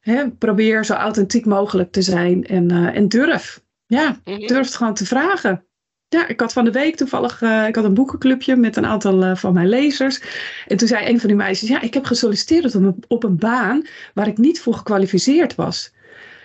Hè, 0.00 0.30
probeer 0.30 0.84
zo 0.84 0.94
authentiek 0.94 1.46
mogelijk 1.46 1.92
te 1.92 2.02
zijn 2.02 2.46
en, 2.46 2.72
uh, 2.72 2.96
en 2.96 3.08
durf. 3.08 3.62
Ja, 3.86 4.08
mm 4.08 4.34
-hmm. 4.34 4.46
durf 4.46 4.74
gewoon 4.74 4.94
te 4.94 5.06
vragen. 5.06 5.64
Ja, 6.12 6.28
ik 6.28 6.40
had 6.40 6.52
van 6.52 6.64
de 6.64 6.70
week 6.70 6.96
toevallig, 6.96 7.40
uh, 7.40 7.66
ik 7.66 7.74
had 7.74 7.84
een 7.84 7.94
boekenclubje 7.94 8.56
met 8.56 8.76
een 8.76 8.86
aantal 8.86 9.24
uh, 9.24 9.36
van 9.36 9.52
mijn 9.52 9.68
lezers. 9.68 10.20
En 10.66 10.76
toen 10.76 10.88
zei 10.88 11.08
een 11.08 11.20
van 11.20 11.28
die 11.28 11.36
meisjes, 11.36 11.68
ja, 11.68 11.80
ik 11.80 11.94
heb 11.94 12.04
gesolliciteerd 12.04 12.74
op 12.74 12.82
een, 12.82 13.04
op 13.08 13.24
een 13.24 13.36
baan 13.36 13.86
waar 14.14 14.26
ik 14.26 14.38
niet 14.38 14.60
voor 14.60 14.74
gekwalificeerd 14.74 15.54
was. 15.54 15.92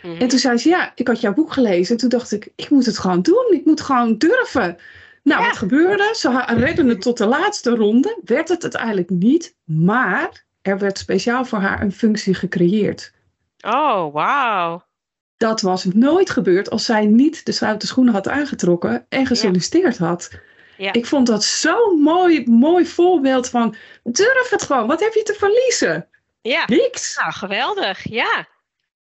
Mm 0.02 0.12
-hmm. 0.12 0.20
En 0.20 0.28
toen 0.28 0.40
zei 0.40 0.58
ze, 0.58 0.70
ja, 0.70 0.92
ik 0.96 1.08
had 1.08 1.22
jouw 1.22 1.34
boek 1.34 1.54
gelezen. 1.54 1.96
En 1.96 2.02
toen 2.02 2.10
dacht 2.10 2.32
ik, 2.32 2.50
ik 2.56 2.70
moet 2.70 2.86
het 2.86 2.98
gewoon 2.98 3.22
doen. 3.22 3.48
Ik 3.50 3.66
moet 3.66 3.82
gewoon 3.82 4.18
durven. 4.18 4.78
Nou, 5.24 5.42
ja. 5.42 5.48
wat 5.48 5.58
gebeurde? 5.58 6.14
Ze 6.16 6.44
redden 6.48 6.88
het 6.88 7.02
tot 7.02 7.18
de 7.18 7.26
laatste 7.26 7.70
ronde. 7.70 8.20
Werd 8.26 8.50
het 8.50 8.64
uiteindelijk 8.64 9.10
niet. 9.10 9.56
Maar 9.64 10.46
er 10.62 10.78
werd 10.78 10.98
speciaal 10.98 11.46
voor 11.46 11.60
haar 11.60 11.82
een 11.82 11.92
functie 11.92 12.34
gecreëerd. 12.34 13.14
Oh, 13.60 14.14
wauw. 14.14 14.85
Dat 15.38 15.62
was 15.62 15.84
nooit 15.84 16.30
gebeurd 16.30 16.70
als 16.70 16.86
zij 16.86 17.06
niet 17.06 17.46
de 17.46 17.52
stoute 17.52 17.88
schoenen 17.88 18.14
had 18.14 18.28
aangetrokken 18.28 19.06
en 19.10 19.26
gesolliciteerd 19.26 19.98
ja. 19.98 20.06
had. 20.06 20.30
Ja. 20.78 20.94
Ik 20.94 21.06
vond 21.06 21.28
dat 21.28 21.44
zo'n 21.44 22.02
mooi, 22.02 22.50
mooi 22.50 22.86
voorbeeld 22.86 23.50
van 23.50 23.76
durf 24.04 24.50
het 24.50 24.64
gewoon. 24.64 24.88
Wat 24.88 25.00
heb 25.00 25.14
je 25.14 25.24
te 25.24 25.34
verliezen? 25.34 26.08
Ja. 26.42 26.64
Niks. 26.68 27.16
Nou, 27.16 27.32
geweldig. 27.32 28.10
Ja. 28.10 28.48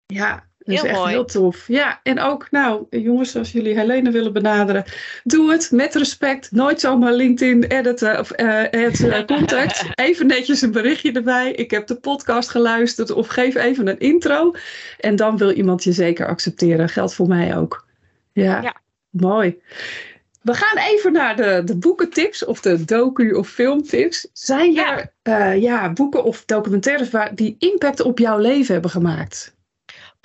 Ja, 0.06 0.48
dat 0.66 0.74
heel 0.74 0.84
is 0.84 0.90
echt 0.90 0.98
mooi. 0.98 1.10
heel 1.12 1.24
tof. 1.24 1.64
Ja, 1.68 2.00
en 2.02 2.20
ook, 2.20 2.50
nou, 2.50 2.86
jongens, 2.90 3.36
als 3.36 3.52
jullie 3.52 3.78
Helene 3.78 4.10
willen 4.10 4.32
benaderen, 4.32 4.84
doe 5.24 5.52
het 5.52 5.70
met 5.70 5.94
respect. 5.94 6.52
Nooit 6.52 6.80
zomaar 6.80 7.12
LinkedIn 7.12 7.62
editen 7.64 8.18
of 8.18 8.40
uh, 8.40 8.62
het 8.70 9.00
uh, 9.00 9.24
contact. 9.24 9.84
Even 9.94 10.26
netjes 10.26 10.62
een 10.62 10.70
berichtje 10.72 11.12
erbij. 11.12 11.52
Ik 11.52 11.70
heb 11.70 11.86
de 11.86 11.94
podcast 11.96 12.48
geluisterd 12.48 13.10
of 13.10 13.26
geef 13.28 13.54
even 13.54 13.86
een 13.86 13.98
intro. 13.98 14.54
En 14.98 15.16
dan 15.16 15.36
wil 15.36 15.50
iemand 15.50 15.84
je 15.84 15.92
zeker 15.92 16.26
accepteren. 16.26 16.88
Geldt 16.88 17.14
voor 17.14 17.28
mij 17.28 17.56
ook. 17.56 17.86
Ja, 18.32 18.62
ja. 18.62 18.76
mooi. 19.10 19.60
we 20.42 20.54
gaan 20.54 20.78
even 20.78 21.12
naar 21.12 21.36
de, 21.36 21.62
de 21.64 21.76
boekentips 21.76 22.44
of 22.44 22.60
de 22.60 22.84
docu- 22.84 23.32
of 23.34 23.48
filmtips. 23.48 24.28
Zijn 24.32 24.72
Ja. 24.72 24.96
er 24.98 25.12
eh, 25.22 25.62
ja, 25.62 25.92
boeken 25.92 26.24
of 26.24 26.44
documentaires 26.44 27.10
waar, 27.10 27.34
die 27.34 27.56
impact 27.58 28.00
op 28.00 28.18
jouw 28.18 28.38
leven 28.38 28.72
hebben 28.72 28.90
gemaakt? 28.90 29.54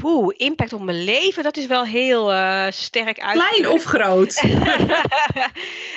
Poeh, 0.02 0.34
impact 0.38 0.74
op 0.74 0.82
mijn 0.82 1.04
leven, 1.04 1.44
dat 1.44 1.58
is 1.58 1.66
wel 1.66 1.86
heel 1.86 2.32
eh, 2.34 2.68
sterk 2.70 3.20
uit. 3.20 3.34
Klein 3.48 3.68
of 3.70 3.84
groot? 3.84 4.34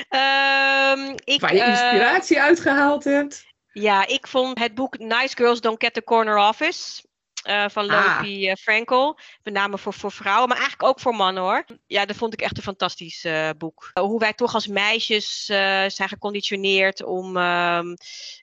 Ehm, 0.08 1.12
ik, 1.24 1.40
waar 1.40 1.54
je 1.54 1.60
eh, 1.62 1.68
inspiratie 1.68 2.40
uitgehaald 2.40 3.04
hebt? 3.04 3.44
Ja, 3.72 4.06
ik 4.06 4.26
vond 4.26 4.58
het 4.58 4.74
boek 4.74 4.98
Nice 4.98 5.36
Girls 5.36 5.60
Don't 5.60 5.82
Get 5.82 5.94
the 5.94 6.04
Corner 6.04 6.36
Office. 6.48 7.02
eh, 7.42 7.64
van 7.68 7.88
Ah. 7.90 8.14
Lopi 8.16 8.52
Frankel. 8.60 9.18
Met 9.42 9.54
name 9.54 9.78
voor, 9.78 9.92
voor 9.92 10.12
vrouwen, 10.12 10.48
maar 10.48 10.56
eigenlijk 10.58 10.88
ook 10.88 11.00
voor 11.00 11.14
mannen 11.14 11.42
hoor. 11.42 11.64
Ja, 11.86 12.04
dat 12.04 12.16
vond 12.16 12.32
ik 12.32 12.40
echt 12.40 12.56
een 12.56 12.62
fantastisch 12.62 13.26
boek. 13.58 13.90
Hoe 14.00 14.18
wij 14.18 14.32
toch 14.32 14.54
als 14.54 14.66
meisjes 14.66 15.44
zijn 15.86 16.08
geconditioneerd 16.08 17.02
om 17.04 17.36
ehm, 17.36 17.86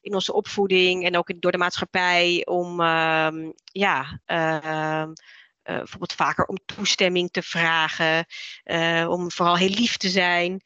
in 0.02 0.14
onze 0.14 0.34
opvoeding 0.34 1.06
en 1.06 1.18
ook 1.18 1.30
in- 1.30 1.40
door 1.40 1.52
de 1.52 1.58
maatschappij 1.58 2.42
om 2.46 2.82
ja, 2.82 4.20
ja, 4.26 5.08
eh, 5.64 5.78
bijvoorbeeld 5.78 6.14
vaker 6.14 6.46
om 6.46 6.58
toestemming 6.66 7.32
te 7.32 7.42
vragen, 7.42 8.26
eh, 8.64 9.06
om 9.10 9.32
vooral 9.32 9.58
heel 9.58 9.70
lief 9.70 9.98
te 9.98 10.10
zijn. 10.10 10.62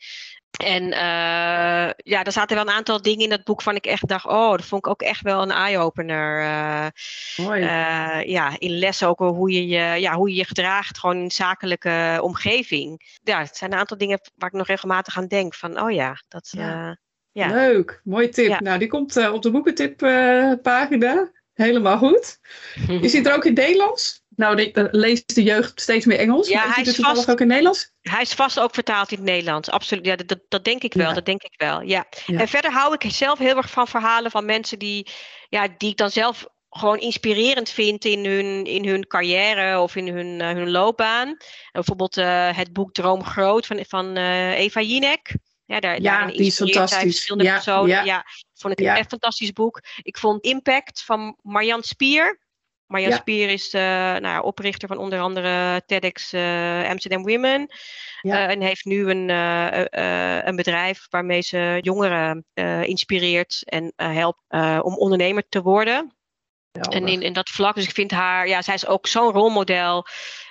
En 0.63 0.91
eh, 0.91 1.91
ja, 1.97 2.23
er 2.23 2.31
zaten 2.31 2.55
wel 2.55 2.65
een 2.65 2.73
aantal 2.73 3.01
dingen 3.01 3.23
in 3.23 3.29
dat 3.29 3.43
boek 3.43 3.61
van 3.61 3.75
ik 3.75 3.85
echt 3.85 4.07
dacht, 4.07 4.25
oh, 4.25 4.51
dat 4.51 4.65
vond 4.65 4.85
ik 4.85 4.91
ook 4.91 5.01
echt 5.01 5.21
wel 5.21 5.41
een 5.41 5.51
eye-opener. 5.51 6.43
Mooi. 7.35 7.61
ja, 8.25 8.59
in 8.59 8.77
lessen 8.77 9.07
ook 9.07 9.19
hoe 9.19 9.51
je 9.51 9.67
je, 9.67 9.99
ja, 9.99 10.13
hoe 10.13 10.29
je 10.29 10.35
je 10.35 10.45
gedraagt, 10.45 10.97
gewoon 10.97 11.17
in 11.17 11.31
zakelijke 11.31 12.19
omgeving. 12.21 13.17
Ja, 13.23 13.39
het 13.39 13.57
zijn 13.57 13.71
een 13.71 13.79
aantal 13.79 13.97
dingen 13.97 14.19
waar 14.35 14.49
ik 14.49 14.55
nog 14.55 14.67
regelmatig 14.67 15.17
aan 15.17 15.27
denk. 15.27 15.53
Van, 15.53 15.81
oh 15.81 15.91
ja, 15.91 16.23
dat... 16.27 16.47
Ja. 16.51 16.97
ja. 17.31 17.47
Leuk, 17.47 18.01
mooi 18.03 18.29
tip. 18.29 18.47
Ja. 18.47 18.61
Nou, 18.61 18.79
die 18.79 18.87
komt 18.87 19.29
op 19.29 19.41
de 19.41 19.51
boekentip 19.51 20.01
eh, 20.01 20.51
pagina. 20.61 21.31
Helemaal 21.55 21.97
goed. 21.97 22.39
Is 23.01 23.13
hij 23.13 23.23
er 23.23 23.35
ook 23.35 23.45
in 23.45 23.53
Nederlands? 23.53 24.23
Nou, 24.35 24.55
de, 24.55 24.71
eh, 24.71 24.83
leest 24.91 25.35
de 25.35 25.43
jeugd 25.43 25.81
steeds 25.81 26.05
meer 26.05 26.19
Engels. 26.19 26.47
Ja, 26.47 26.61
hij 26.73 26.83
is 26.83 26.93
toevallig 26.93 27.17
vast- 27.17 27.29
ook 27.31 27.39
in 27.39 27.47
Nederlands? 27.47 27.91
Hij 28.01 28.21
is 28.21 28.33
vast 28.33 28.59
ook 28.59 28.73
vertaald 28.73 29.11
in 29.11 29.17
het 29.17 29.25
Nederlands. 29.25 29.69
Absoluut. 29.69 30.05
Ja, 30.05 30.15
dat, 30.15 30.39
dat, 30.49 30.63
denk 30.63 30.83
ik 30.83 30.93
wel. 30.93 31.07
Ja. 31.07 31.13
Dat 31.13 31.25
denk 31.25 31.43
ik 31.43 31.53
wel. 31.57 31.81
Ja. 31.81 32.05
Ja. 32.25 32.39
En 32.39 32.47
verder 32.47 32.71
hou 32.71 32.93
ik 32.93 33.11
zelf 33.11 33.39
heel 33.39 33.57
erg 33.57 33.69
van 33.69 33.87
verhalen 33.87 34.31
van 34.31 34.45
mensen 34.45 34.79
die, 34.79 35.07
ja, 35.49 35.67
die 35.77 35.89
ik 35.89 35.97
dan 35.97 36.09
zelf 36.11 36.47
gewoon 36.69 36.99
inspirerend 36.99 37.69
vind 37.69 38.05
in 38.05 38.25
hun, 38.25 38.65
in 38.65 38.87
hun 38.87 39.07
carrière 39.07 39.79
of 39.79 39.95
in 39.95 40.07
hun, 40.07 40.41
eh, 40.41 40.47
hun 40.51 40.71
loopbaan. 40.71 41.27
En 41.27 41.37
bijvoorbeeld 41.71 42.17
eh, 42.17 42.57
het 42.57 42.73
boek 42.73 42.93
Droom 42.93 43.23
Groot 43.23 43.65
van, 43.65 43.85
van 43.87 44.17
Eva 44.17 44.81
Jinek. 44.81 45.35
Ja, 45.65 45.79
daar, 45.79 46.01
Ja, 46.01 46.25
die 46.25 46.45
is 46.45 46.55
fantastisch. 46.55 46.99
verschillende 47.01 47.43
Ja, 47.43 47.53
personen. 47.53 47.87
ja. 47.89 48.03
Ja. 48.03 48.25
vond 48.53 48.73
ik 48.73 48.85
Ja. 48.85 48.91
een 48.91 48.97
echt 48.97 49.09
fantastisch 49.09 49.51
boek. 49.51 49.81
Ik 50.01 50.17
vond 50.17 50.43
Impact 50.43 51.03
van 51.03 51.37
Marjan 51.41 51.83
Spier. 51.83 52.39
Marjan 52.87 53.09
Ja. 53.09 53.17
Spier 53.17 53.49
is 53.49 53.69
de 53.69 53.77
nou, 54.21 54.21
ja, 54.21 54.41
oprichter 54.41 54.87
van 54.87 54.97
onder 54.97 55.19
andere 55.19 55.81
TEDx 55.85 56.33
eh, 56.33 56.89
Amsterdam 56.89 57.23
Women. 57.23 57.67
Ja. 58.21 58.45
Eh, 58.45 58.53
en 58.53 58.61
heeft 58.61 58.85
nu 58.85 59.09
een, 59.09 59.29
een 60.47 60.55
bedrijf 60.55 61.07
waarmee 61.09 61.41
ze 61.41 61.77
jongeren 61.81 62.45
inspireert 62.83 63.63
en 63.65 63.93
helpt 63.95 64.39
om 64.81 64.97
ondernemer 64.97 65.43
te 65.49 65.61
worden. 65.61 66.15
En 66.89 67.07
in, 67.07 67.21
in 67.21 67.33
dat 67.33 67.49
vlak, 67.49 67.75
dus 67.75 67.83
ik 67.83 67.93
vind 67.93 68.11
haar, 68.11 68.47
ja, 68.47 68.61
zij 68.61 68.73
is 68.73 68.87
ook 68.87 69.07
zo'n 69.07 69.31
rolmodel 69.31 70.05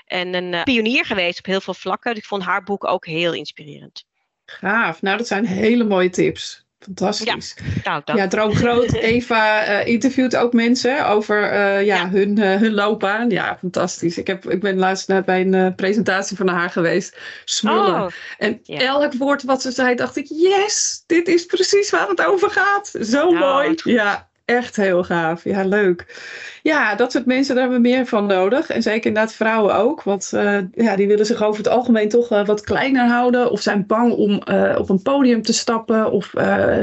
en 0.04 0.34
een 0.34 0.64
pionier 0.64 1.04
geweest 1.04 1.38
op 1.38 1.46
heel 1.46 1.60
veel 1.60 1.74
vlakken. 1.74 2.14
Dus 2.14 2.22
ik 2.22 2.28
vond 2.28 2.42
haar 2.42 2.62
boek 2.62 2.84
ook 2.84 3.06
heel 3.06 3.32
inspirerend. 3.32 4.04
Gaaf. 4.46 5.02
Nou, 5.02 5.16
dat 5.16 5.26
zijn 5.26 5.46
hele 5.46 5.84
mooie 5.84 6.10
tips. 6.10 6.63
Fantastisch. 6.84 7.56
Nou, 7.84 8.02
dank. 8.04 8.18
Ja, 8.18 8.28
Droom 8.28 8.54
Groot. 8.54 8.92
Eva 9.14 9.64
eh, 9.64 9.86
interviewt 9.86 10.36
ook 10.36 10.52
mensen 10.52 11.06
over 11.06 11.42
eh, 11.42 11.84
ja, 11.84 11.96
Ja. 11.96 12.08
Hun, 12.10 12.38
eh, 12.38 12.56
hun 12.60 12.74
loopbaan. 12.74 13.30
Ja, 13.30 13.56
fantastisch. 13.60 14.18
Ik, 14.18 14.26
heb, 14.26 14.50
ik 14.50 14.60
ben 14.60 14.76
laatst 14.76 15.08
net 15.08 15.24
bij 15.24 15.40
een 15.40 15.74
presentatie 15.74 16.36
van 16.36 16.48
haar 16.48 16.70
geweest. 16.70 17.16
Smullen. 17.44 18.02
Oh, 18.02 18.06
En 18.38 18.60
Ja. 18.62 18.78
elk 18.80 19.14
woord 19.14 19.42
wat 19.42 19.62
ze 19.62 19.70
zei, 19.70 19.94
dacht 19.94 20.16
ik, 20.16 20.26
yes, 20.28 21.02
dit 21.06 21.28
is 21.28 21.44
precies 21.46 21.90
waar 21.90 22.08
het 22.08 22.24
over 22.24 22.50
gaat. 22.50 22.92
Zo 23.00 23.30
Nou, 23.30 23.38
mooi. 23.38 23.74
Ja, 23.84 24.28
echt 24.44 24.76
heel 24.76 25.04
gaaf. 25.04 25.44
Ja, 25.44 25.64
leuk. 25.64 26.22
Ja, 26.62 26.94
dat 26.94 27.12
soort 27.12 27.26
mensen, 27.26 27.54
daar 27.54 27.64
hebben 27.64 27.82
we 27.82 27.88
meer 27.88 28.06
van 28.06 28.26
nodig. 28.26 28.70
En 28.70 28.82
zeker 28.82 29.06
inderdaad 29.06 29.34
vrouwen 29.34 29.74
ook. 29.74 30.02
Want 30.02 30.32
eh, 30.32 30.58
ja, 30.72 30.96
die 30.96 31.06
willen 31.06 31.26
zich 31.26 31.42
over 31.42 31.58
het 31.58 31.72
algemeen 31.72 32.08
toch 32.08 32.30
eh, 32.30 32.46
wat 32.46 32.60
kleiner 32.60 33.08
houden. 33.08 33.50
Of 33.50 33.60
zijn 33.60 33.86
bang 33.86 34.12
om 34.12 34.38
eh, 34.38 34.76
op 34.78 34.88
een 34.88 35.02
podium 35.02 35.42
te 35.42 35.52
stappen. 35.52 36.10
Of 36.10 36.32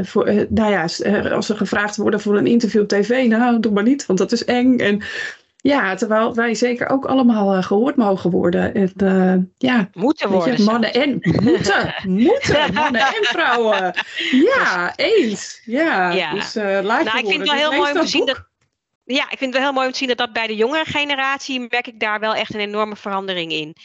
voor, 0.02 0.26
nou 0.50 0.72
ja, 0.72 0.82
als 1.32 1.46
ze 1.46 1.56
gevraagd 1.56 1.96
worden 1.96 2.22
voor 2.22 2.38
een 2.38 2.48
interview 2.48 2.82
op 2.82 2.88
tv. 2.88 3.28
Nou, 3.28 3.60
doe 3.60 3.72
maar 3.72 3.84
niet, 3.84 4.06
want 4.06 4.20
dat 4.20 4.32
is 4.32 4.46
eng. 4.46 4.78
En 4.78 5.02
ja, 5.62 5.96
terwijl 5.96 6.36
wij 6.36 6.54
zeker 6.54 6.90
ook 6.90 7.06
allemaal 7.06 7.54
eh, 7.54 7.64
gehoord 7.64 7.96
mogen 7.96 8.30
worden. 8.30 8.74
En 8.74 8.94
eh, 8.98 9.70
ja, 9.70 9.90
moeten 9.94 10.30
worden. 10.30 10.58
je, 10.58 10.64
mannen 10.64 10.94
en 10.94 11.20
moeten, 11.44 11.94
moeten, 12.04 12.74
mannen 12.74 13.02
en 13.02 13.24
vrouwen. 13.24 13.94
Ja, 14.56 14.94
eens. 14.96 15.62
Ja, 15.66 16.12
Ja. 16.12 16.34
dus 16.34 16.56
eh 16.56 16.80
laat 16.84 17.04
Nou, 17.04 17.18
je 17.18 17.24
ik 17.24 17.30
vind 17.30 17.40
het 17.40 17.50
wel 17.50 17.58
heel 17.58 17.70
Dus 17.70 17.78
mooi 17.80 17.94
lees 17.94 18.02
om 18.02 18.06
te 18.06 18.12
zien 18.12 18.26
dat. 18.26 18.50
Ja, 19.04 19.24
ik 19.24 19.38
vind 19.38 19.54
het 19.54 19.54
wel 19.54 19.62
heel 19.62 19.74
mooi 19.74 19.86
om 19.86 19.92
te 19.92 19.98
zien 19.98 20.08
dat, 20.08 20.18
dat 20.18 20.34
bij 20.34 20.48
de 20.48 20.56
jongere 20.56 20.86
generatie 20.86 21.60
merk 21.60 21.88
ik 21.88 22.00
daar 22.00 22.20
wel 22.20 22.36
echt 22.36 22.54
een 22.54 22.60
enorme 22.60 22.96
verandering 22.96 23.52
in. 23.52 23.76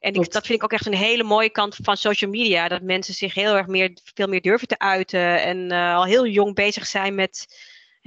En 0.00 0.14
ik, 0.14 0.32
dat 0.32 0.46
vind 0.46 0.58
ik 0.58 0.64
ook 0.64 0.72
echt 0.72 0.86
een 0.86 0.94
hele 0.94 1.24
mooie 1.24 1.50
kant 1.50 1.76
van 1.82 1.96
social 1.96 2.30
media. 2.30 2.68
Dat 2.68 2.82
mensen 2.82 3.14
zich 3.14 3.34
heel 3.34 3.56
erg 3.56 3.66
meer, 3.66 3.96
veel 4.14 4.26
meer 4.26 4.40
durven 4.40 4.68
te 4.68 4.78
uiten. 4.78 5.42
En 5.42 5.70
al 5.70 6.04
heel 6.04 6.26
jong 6.26 6.54
bezig 6.54 6.86
zijn 6.86 7.14
met 7.14 7.46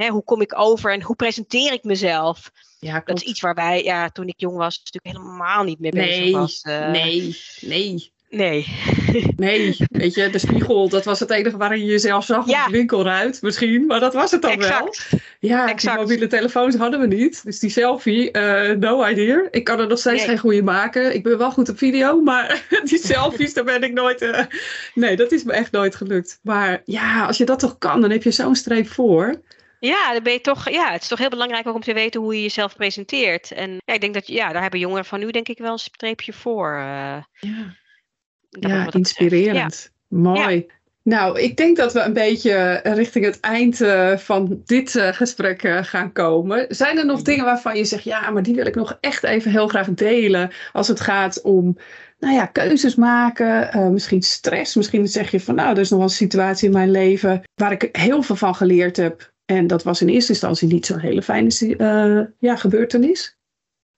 hè, 0.03 0.07
hoe 0.09 0.23
kom 0.23 0.41
ik 0.41 0.59
over 0.59 0.91
en 0.93 1.01
hoe 1.01 1.15
presenteer 1.15 1.73
ik 1.73 1.83
mezelf. 1.83 2.51
Ja, 2.79 3.01
Dat 3.05 3.15
is 3.21 3.23
iets 3.27 3.41
waar 3.41 3.53
wij, 3.55 3.83
ja, 3.83 4.09
toen 4.09 4.27
ik 4.27 4.33
jong 4.37 4.57
was, 4.57 4.81
natuurlijk 4.83 5.17
helemaal 5.25 5.63
niet 5.63 5.79
mee 5.79 5.91
bezig 5.91 6.19
Nee, 6.23 6.31
was. 6.33 6.61
eh, 6.61 6.89
nee, 6.91 7.37
nee, 7.61 8.11
Nee. 8.29 8.65
nee. 9.35 9.75
Weet 9.89 10.13
je, 10.13 10.29
de 10.29 10.37
spiegel, 10.37 10.89
dat 10.89 11.05
was 11.05 11.19
het 11.19 11.29
enige 11.29 11.57
waarin 11.57 11.79
je 11.79 11.85
jezelf 11.91 12.25
zag 12.25 12.47
Ja. 12.47 12.59
op 12.65 12.71
de 12.71 12.77
winkelruit 12.77 13.41
misschien. 13.41 13.85
Maar 13.85 13.99
dat 13.99 14.13
was 14.13 14.31
het 14.31 14.41
dan 14.41 14.51
Exact. 14.51 15.07
wel. 15.09 15.19
Ja, 15.39 15.69
Exact. 15.69 15.95
die 15.97 16.05
mobiele 16.05 16.27
telefoons 16.27 16.75
hadden 16.75 16.99
we 16.99 17.07
niet. 17.07 17.43
Dus 17.43 17.59
die 17.59 17.69
selfie, 17.69 18.31
eh, 18.31 18.75
no 18.77 19.05
idea. 19.07 19.47
Ik 19.51 19.63
kan 19.63 19.79
er 19.79 19.87
nog 19.87 19.99
steeds 19.99 20.17
Nee. 20.17 20.27
geen 20.27 20.37
goede 20.37 20.61
maken. 20.63 21.13
Ik 21.15 21.23
ben 21.23 21.37
wel 21.37 21.51
goed 21.51 21.69
op 21.69 21.77
video, 21.77 22.21
maar 22.21 22.65
die 22.89 22.99
selfies, 23.05 23.53
daar 23.53 23.63
ben 23.63 23.83
ik 23.83 23.93
nooit... 23.93 24.21
eh, 24.21 24.45
Nee, 24.93 25.15
dat 25.15 25.31
is 25.31 25.43
me 25.43 25.51
echt 25.53 25.71
nooit 25.71 25.95
gelukt. 25.95 26.39
Maar 26.43 26.81
ja, 26.85 27.25
als 27.25 27.37
je 27.37 27.45
dat 27.45 27.59
toch 27.59 27.77
kan, 27.77 28.01
dan 28.01 28.09
heb 28.11 28.23
je 28.23 28.31
zo'n 28.31 28.55
streep 28.55 28.87
voor. 28.87 29.41
Ja, 29.79 30.13
dan 30.13 30.23
ben 30.23 30.33
je 30.33 30.41
toch, 30.41 30.69
ja, 30.69 30.91
het 30.91 31.01
is 31.01 31.07
toch 31.07 31.19
heel 31.19 31.29
belangrijk 31.29 31.67
ook 31.67 31.75
om 31.75 31.81
te 31.81 31.93
weten 31.93 32.21
hoe 32.21 32.35
je 32.35 32.41
jezelf 32.41 32.75
presenteert. 32.75 33.51
En 33.51 33.77
ja, 33.85 33.93
ik 33.93 34.01
denk 34.01 34.13
dat, 34.13 34.27
ja, 34.27 34.51
daar 34.51 34.61
hebben 34.61 34.79
jongeren 34.79 35.05
van 35.05 35.19
nu 35.19 35.31
denk 35.31 35.47
ik 35.47 35.57
wel 35.57 35.71
een 35.71 35.77
streepje 35.77 36.33
voor. 36.33 36.73
eh, 36.75 37.23
Ja. 37.39 38.87
inspirerend. 38.91 39.91
Mooi. 40.07 40.67
Nou, 41.03 41.39
ik 41.39 41.57
denk 41.57 41.77
dat 41.77 41.93
we 41.93 41.99
een 41.99 42.13
beetje 42.13 42.81
richting 42.83 43.25
het 43.25 43.39
eind 43.39 43.81
eh, 43.81 44.17
van 44.17 44.61
dit 44.65 44.95
eh, 44.95 45.13
gesprek 45.13 45.61
gaan 45.81 46.11
komen. 46.11 46.65
Zijn 46.69 46.97
er 46.97 47.05
nog 47.05 47.21
dingen 47.21 47.45
waarvan 47.45 47.77
je 47.77 47.85
zegt, 47.85 48.03
ja, 48.03 48.29
maar 48.29 48.43
die 48.43 48.55
wil 48.55 48.65
ik 48.65 48.75
nog 48.75 48.97
echt 49.01 49.23
even 49.23 49.51
heel 49.51 49.67
graag 49.67 49.87
delen 49.89 50.51
als 50.71 50.87
het 50.87 50.99
gaat 50.99 51.41
om, 51.41 51.77
nou 52.19 52.33
ja, 52.33 52.45
keuzes 52.45 52.95
maken, 52.95 53.93
misschien 53.93 54.21
stress. 54.21 54.75
Misschien 54.75 55.07
zeg 55.07 55.31
je 55.31 55.39
van, 55.39 55.55
nou, 55.55 55.71
er 55.71 55.79
is 55.79 55.89
nog 55.89 55.99
wel 55.99 56.07
een 56.07 56.13
situatie 56.13 56.67
in 56.67 56.73
mijn 56.73 56.91
leven 56.91 57.41
waar 57.55 57.71
ik 57.71 57.89
heel 57.91 58.21
veel 58.21 58.35
van 58.35 58.55
geleerd 58.55 58.97
heb. 58.97 59.31
En 59.49 59.67
dat 59.67 59.83
was 59.83 60.01
in 60.01 60.09
eerste 60.09 60.31
instantie 60.31 60.67
niet 60.67 60.85
zo'n 60.85 60.99
hele 60.99 61.21
fijne 61.21 61.75
eh, 61.77 62.25
ja, 62.39 62.55
gebeurtenis. 62.55 63.38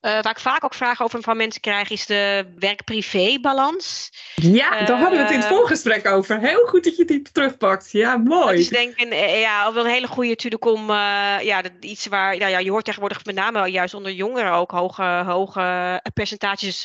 Eh, 0.02 0.12
waar 0.12 0.32
ik 0.32 0.40
vaak 0.40 0.64
ook 0.64 0.74
vragen 0.74 1.06
over 1.06 1.22
van 1.22 1.38
mensen 1.38 1.62
krijg, 1.62 1.90
is 1.90 2.06
de 2.06 2.46
werk-privé-balans. 2.56 4.12
Ja, 4.36 4.86
daar 4.86 5.00
hadden 5.00 5.18
we 5.18 5.24
het 5.24 5.34
in 5.34 5.40
het 5.40 5.50
Eh, 5.50 5.58
voorgesprek 5.58 6.08
over. 6.08 6.40
Heel 6.40 6.66
goed 6.66 6.84
dat 6.84 6.96
je 6.96 7.06
die 7.06 7.22
terugpakt. 7.32 7.92
Ja, 7.92 8.18
mooi. 8.18 8.46
Dat 8.46 8.60
is 8.60 8.70
denk 8.70 8.92
ik 8.92 9.02
een, 9.06 9.12
eh, 9.12 9.42
ja, 9.42 9.74
wel 9.74 9.86
een 9.86 9.92
hele 9.92 10.08
goede 10.08 10.30
natuurlijk 10.30 10.66
om, 10.66 10.90
eh, 10.90 11.38
ja, 11.42 11.62
dat, 11.62 11.72
iets 11.80 12.08
waar, 12.08 12.38
nou 12.38 12.52
ja, 12.52 12.58
je 12.58 12.70
hoort 12.72 12.86
tegenwoordig 12.86 13.26
met 13.26 13.36
name 13.36 13.68
juist 13.68 13.94
onder 13.94 14.12
jongeren 14.12 14.52
ook 14.52 14.72
hoge, 14.72 15.24
hoge 15.26 16.00
percentages 16.14 16.82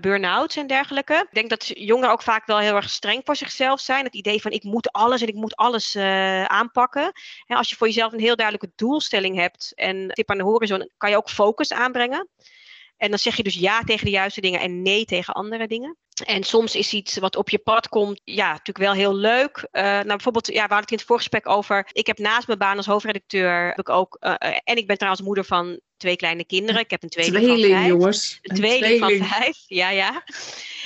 burn-outs 0.00 0.56
en 0.56 0.66
dergelijke. 0.66 1.14
Ik 1.14 1.34
denk 1.34 1.50
dat 1.50 1.70
jongeren 1.74 2.10
ook 2.10 2.22
vaak 2.22 2.46
wel 2.46 2.58
heel 2.58 2.76
erg 2.76 2.90
streng 2.90 3.20
voor 3.24 3.36
zichzelf 3.36 3.80
zijn. 3.80 4.04
Het 4.04 4.14
idee 4.14 4.40
van 4.40 4.50
ik 4.50 4.62
moet 4.62 4.92
alles 4.92 5.22
en 5.22 5.28
ik 5.28 5.34
moet 5.34 5.56
alles 5.56 5.96
aanpakken. 6.46 7.12
Hè, 7.44 7.54
als 7.54 7.70
je 7.70 7.76
voor 7.76 7.86
jezelf 7.86 8.12
een 8.12 8.20
heel 8.20 8.36
duidelijke 8.36 8.72
doelstelling 8.76 9.36
hebt 9.36 9.72
en 9.74 10.08
tip 10.08 10.30
aan 10.30 10.38
de 10.38 10.44
horizon, 10.44 10.90
kan 10.96 11.10
je 11.10 11.16
ook 11.16 11.30
focus 11.30 11.72
aanbrengen. 11.72 12.28
En 12.96 13.08
dan 13.08 13.18
zeg 13.18 13.36
je 13.36 13.42
dus 13.42 13.54
ja 13.54 13.82
tegen 13.82 14.04
de 14.04 14.10
juiste 14.10 14.40
dingen 14.40 14.60
en 14.60 14.82
nee 14.82 15.04
tegen 15.04 15.34
andere 15.34 15.66
dingen. 15.66 15.96
En 16.24 16.42
soms 16.42 16.74
is 16.74 16.92
iets 16.92 17.18
wat 17.18 17.36
op 17.36 17.48
je 17.48 17.58
pad 17.58 17.88
komt, 17.88 18.20
ja, 18.24 18.48
natuurlijk 18.48 18.78
wel 18.78 18.92
heel 18.92 19.14
leuk. 19.14 19.68
Eh, 19.70 19.82
nou, 19.82 20.06
bijvoorbeeld, 20.06 20.46
ja, 20.46 20.52
we 20.52 20.60
hadden 20.60 20.78
het 20.78 20.90
in 20.90 20.96
het 20.96 21.06
voorgesprek 21.06 21.48
over. 21.48 21.88
Ik 21.92 22.06
heb 22.06 22.18
naast 22.18 22.46
mijn 22.46 22.58
baan 22.58 22.76
als 22.76 22.86
hoofdredacteur, 22.86 23.66
heb 23.66 23.78
ik 23.78 23.88
ook, 23.88 24.16
eh, 24.20 24.34
eh, 24.38 24.58
en 24.64 24.76
ik 24.76 24.86
ben 24.86 24.96
trouwens 24.96 25.24
moeder 25.24 25.44
van 25.44 25.80
twee 25.96 26.16
kleine 26.16 26.44
kinderen. 26.44 26.80
Ik 26.80 26.90
heb 26.90 27.02
een 27.02 27.08
tweeling, 27.08 27.44
tweeling 27.44 27.72
van 27.72 27.78
vijf. 27.78 27.88
jongens. 27.88 28.38
Een 28.42 28.56
tweeling, 28.56 28.98
van 28.98 29.28
vijf, 29.28 29.56
ja, 29.66 29.90
ja. 29.90 30.22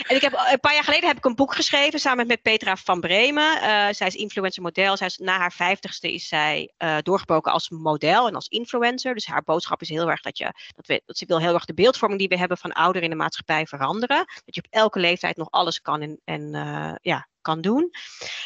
En 0.06 0.16
ik 0.16 0.22
heb, 0.22 0.32
een 0.50 0.60
paar 0.60 0.74
jaar 0.74 0.84
geleden 0.84 1.08
heb 1.08 1.16
ik 1.16 1.24
een 1.24 1.34
boek 1.34 1.54
geschreven 1.54 2.00
samen 2.00 2.26
met 2.26 2.42
Petra 2.42 2.76
van 2.76 3.00
Bremen. 3.00 3.56
Uh, 3.56 3.86
zij 3.90 4.06
is 4.06 4.14
influencer 4.14 4.62
model. 4.62 4.96
Zij 4.96 5.06
is, 5.06 5.18
na 5.18 5.38
haar 5.38 5.52
vijftigste 5.52 6.12
is 6.12 6.28
zij 6.28 6.72
uh, 6.78 6.96
doorgebroken 7.02 7.52
als 7.52 7.68
model 7.68 8.28
en 8.28 8.34
als 8.34 8.46
influencer. 8.46 9.14
Dus 9.14 9.26
haar 9.26 9.42
boodschap 9.42 9.80
is 9.80 9.88
heel 9.88 10.10
erg 10.10 10.20
dat, 10.20 10.38
je, 10.38 10.44
dat, 10.74 10.86
we, 10.86 11.02
dat 11.06 11.18
ze 11.18 11.24
wil 11.26 11.40
heel 11.40 11.54
erg 11.54 11.64
de 11.64 11.74
beeldvorming 11.74 12.20
die 12.20 12.28
we 12.28 12.38
hebben 12.38 12.58
van 12.58 12.72
ouderen 12.72 13.02
in 13.02 13.10
de 13.10 13.22
maatschappij 13.22 13.66
veranderen. 13.66 14.16
Dat 14.16 14.54
je 14.54 14.62
op 14.64 14.66
elke 14.70 14.98
leeftijd 14.98 15.19
nog 15.36 15.50
alles 15.50 15.80
kan 15.80 16.00
en, 16.00 16.20
en 16.24 16.54
uh, 16.54 16.94
ja, 17.00 17.28
kan 17.40 17.60
doen. 17.60 17.88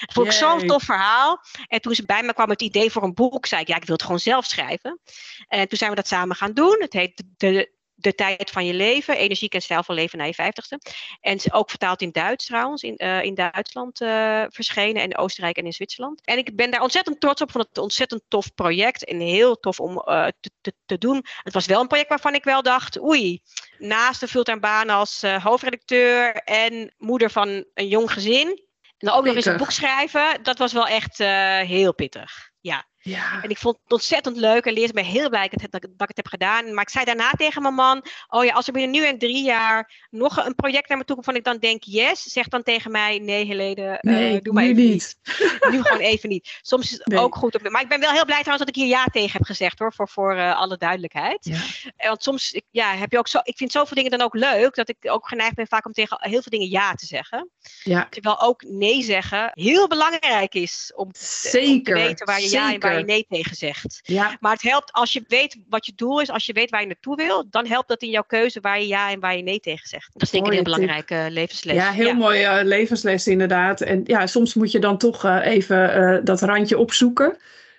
Dat 0.00 0.12
vond 0.12 0.26
ik 0.26 0.32
zo'n 0.32 0.66
tof 0.66 0.82
verhaal. 0.82 1.40
En 1.66 1.80
toen 1.80 1.94
ze 1.94 2.04
bij 2.04 2.22
me 2.22 2.34
kwam 2.34 2.50
het 2.50 2.62
idee 2.62 2.90
voor 2.90 3.02
een 3.02 3.14
boek, 3.14 3.46
zei 3.46 3.60
ik, 3.60 3.68
ja, 3.68 3.76
ik 3.76 3.84
wil 3.84 3.94
het 3.94 4.04
gewoon 4.04 4.20
zelf 4.20 4.44
schrijven. 4.44 5.00
En 5.48 5.68
toen 5.68 5.78
zijn 5.78 5.90
we 5.90 5.96
dat 5.96 6.08
samen 6.08 6.36
gaan 6.36 6.52
doen. 6.52 6.76
Het 6.80 6.92
heet 6.92 7.22
de, 7.36 7.72
de 7.94 8.14
tijd 8.14 8.50
van 8.50 8.66
je 8.66 8.74
leven, 8.74 9.16
energiek 9.16 9.54
en 9.54 9.62
stijlvol 9.62 9.94
leven 9.94 10.18
na 10.18 10.24
je 10.24 10.34
vijftigste. 10.34 10.80
En 11.20 11.52
ook 11.52 11.70
vertaald 11.70 12.02
in 12.02 12.10
Duits 12.10 12.46
trouwens, 12.46 12.82
in, 12.82 12.94
uh, 12.96 13.22
in 13.22 13.34
Duitsland 13.34 14.00
uh, 14.00 14.44
verschenen 14.48 15.02
en 15.02 15.10
in 15.10 15.16
Oostenrijk 15.16 15.56
en 15.56 15.64
in 15.64 15.72
Zwitserland. 15.72 16.24
En 16.24 16.38
ik 16.38 16.56
ben 16.56 16.70
daar 16.70 16.80
ontzettend 16.80 17.20
trots 17.20 17.42
op, 17.42 17.50
vond 17.50 17.64
het 17.64 17.76
een 17.76 17.82
ontzettend 17.82 18.22
tof 18.28 18.54
project 18.54 19.04
en 19.04 19.20
heel 19.20 19.60
tof 19.60 19.80
om 19.80 19.90
uh, 19.90 20.26
te, 20.40 20.50
te, 20.60 20.72
te, 20.86 20.98
doen. 20.98 21.24
Het 21.42 21.52
was 21.52 21.66
wel 21.66 21.80
een 21.80 21.86
project 21.86 22.08
waarvan 22.08 22.34
ik 22.34 22.44
wel 22.44 22.62
dacht, 22.62 23.00
oei, 23.00 23.42
naast 23.78 24.22
een 24.22 24.28
fulltime 24.28 24.60
baan 24.60 24.88
als 24.88 25.22
hoofdredacteur 25.22 26.34
en 26.34 26.94
moeder 26.98 27.30
van 27.30 27.64
een 27.74 27.88
jong 27.88 28.12
gezin, 28.12 28.48
en 28.48 29.10
dan 29.10 29.14
ook 29.14 29.24
nog 29.24 29.34
eens 29.34 29.44
een 29.44 29.56
boek 29.56 29.70
schrijven, 29.70 30.42
dat 30.42 30.58
was 30.58 30.72
wel 30.72 30.86
echt 30.86 31.18
heel 31.66 31.94
pittig. 31.94 32.50
Ja. 32.60 32.86
Ja. 33.04 33.42
En 33.42 33.50
ik 33.50 33.58
vond 33.58 33.78
het 33.82 33.92
ontzettend 33.92 34.36
leuk 34.36 34.64
en 34.64 34.72
leerde 34.72 34.92
me 34.94 35.02
heel 35.02 35.28
blij 35.28 35.48
dat, 35.48 35.60
dat, 35.70 35.80
dat 35.82 35.82
ik 36.02 36.08
het 36.08 36.16
heb 36.16 36.26
gedaan. 36.28 36.74
Maar 36.74 36.82
ik 36.82 36.88
zei 36.88 37.04
daarna 37.04 37.30
tegen 37.30 37.62
mijn 37.62 37.74
man: 37.74 38.04
Oh 38.28 38.44
ja, 38.44 38.52
als 38.52 38.66
er 38.66 38.72
binnen 38.72 38.90
nu 38.90 39.06
en 39.06 39.18
drie 39.18 39.42
jaar 39.44 40.06
nog 40.10 40.44
een 40.46 40.54
project 40.54 40.88
naar 40.88 40.98
me 40.98 41.04
toe 41.04 41.14
komt 41.14 41.26
van 41.26 41.36
ik 41.36 41.44
dan 41.44 41.58
denk 41.58 41.82
yes, 41.84 42.22
zeg 42.22 42.48
dan 42.48 42.62
tegen 42.62 42.90
mij: 42.90 43.18
Nee, 43.18 43.44
Helene, 43.46 43.98
nee, 44.00 44.34
uh, 44.34 44.40
doe 44.40 44.52
maar 44.52 44.62
even 44.64 44.76
niet. 44.76 44.92
niet. 44.92 45.16
nu 45.70 45.82
gewoon 45.84 45.98
even 46.00 46.28
niet. 46.28 46.58
Soms 46.62 46.84
is 46.84 46.90
het 46.90 47.06
Nee. 47.06 47.18
ook 47.18 47.34
goed. 47.36 47.70
Maar 47.70 47.82
ik 47.82 47.88
ben 47.88 48.00
wel 48.00 48.10
heel 48.12 48.24
blij 48.24 48.40
trouwens 48.42 48.66
dat 48.66 48.76
ik 48.76 48.82
hier 48.82 48.90
ja 48.90 49.04
tegen 49.04 49.32
heb 49.32 49.42
gezegd 49.46 49.78
hoor, 49.78 49.92
voor, 49.92 50.08
voor 50.08 50.36
uh, 50.36 50.58
alle 50.58 50.76
duidelijkheid. 50.76 51.44
Ja. 51.44 51.60
En 51.96 52.08
Want 52.08 52.22
soms 52.22 52.60
ja, 52.70 52.94
heb 52.94 53.12
je 53.12 53.18
ook 53.18 53.28
zo, 53.28 53.38
ik 53.42 53.56
vind 53.56 53.72
zoveel 53.72 53.96
dingen 53.96 54.10
dan 54.10 54.20
ook 54.20 54.34
leuk 54.34 54.74
dat 54.74 54.88
ik 54.88 54.96
ook 55.00 55.28
geneigd 55.28 55.54
ben 55.54 55.66
vaak 55.66 55.86
om 55.86 55.92
tegen 55.92 56.16
heel 56.20 56.42
veel 56.42 56.50
dingen 56.50 56.68
ja 56.68 56.94
te 56.94 57.06
zeggen. 57.06 57.50
ja, 57.82 58.06
Terwijl 58.10 58.40
ook 58.40 58.62
nee 58.62 59.02
zeggen 59.02 59.50
heel 59.54 59.88
belangrijk 59.88 60.54
is 60.54 60.92
om, 60.96 61.12
te- 61.12 61.18
om 61.18 61.24
te 61.42 61.48
zeker. 61.50 61.94
weten 61.94 62.26
waar 62.26 62.40
je 62.40 62.50
ja 62.50 62.72
en 62.72 62.80
waar 62.80 62.93
je 62.98 63.04
nee 63.04 63.26
tegen 63.28 63.56
zegt. 63.56 64.00
Ja, 64.02 64.36
Maar 64.40 64.52
het 64.52 64.62
helpt 64.62 64.92
als 64.92 65.12
je 65.12 65.24
weet 65.28 65.56
wat 65.68 65.86
je 65.86 65.92
doel 65.96 66.20
is, 66.20 66.30
als 66.30 66.46
je 66.46 66.52
weet 66.52 66.70
waar 66.70 66.80
je 66.80 66.86
naartoe 66.86 67.16
wil, 67.16 67.44
dan 67.50 67.66
helpt 67.66 67.88
dat 67.88 68.02
in 68.02 68.10
jouw 68.10 68.24
keuze 68.26 68.60
waar 68.60 68.80
je 68.80 68.86
ja 68.86 69.10
en 69.10 69.20
waar 69.20 69.36
je 69.36 69.42
nee 69.42 69.60
tegen 69.60 69.88
zegt. 69.88 70.10
Dat 70.12 70.22
is 70.22 70.30
denk 70.30 70.46
ik 70.46 70.50
een 70.50 70.56
heel 70.56 70.64
tip. 70.64 70.74
belangrijke 70.74 71.26
levensles. 71.30 71.74
ja, 71.74 71.90
heel 71.90 72.14
mooie 72.14 72.44
eh, 72.44 72.64
levensles 72.64 73.26
inderdaad. 73.26 73.80
En 73.80 74.02
ja, 74.04 74.26
soms 74.26 74.54
moet 74.54 74.72
je 74.72 74.78
dan 74.78 74.98
toch 74.98 75.24
eh, 75.24 75.46
even 75.46 75.94
eh, 75.94 76.24
dat 76.24 76.40
randje 76.40 76.78
opzoeken. 76.78 77.36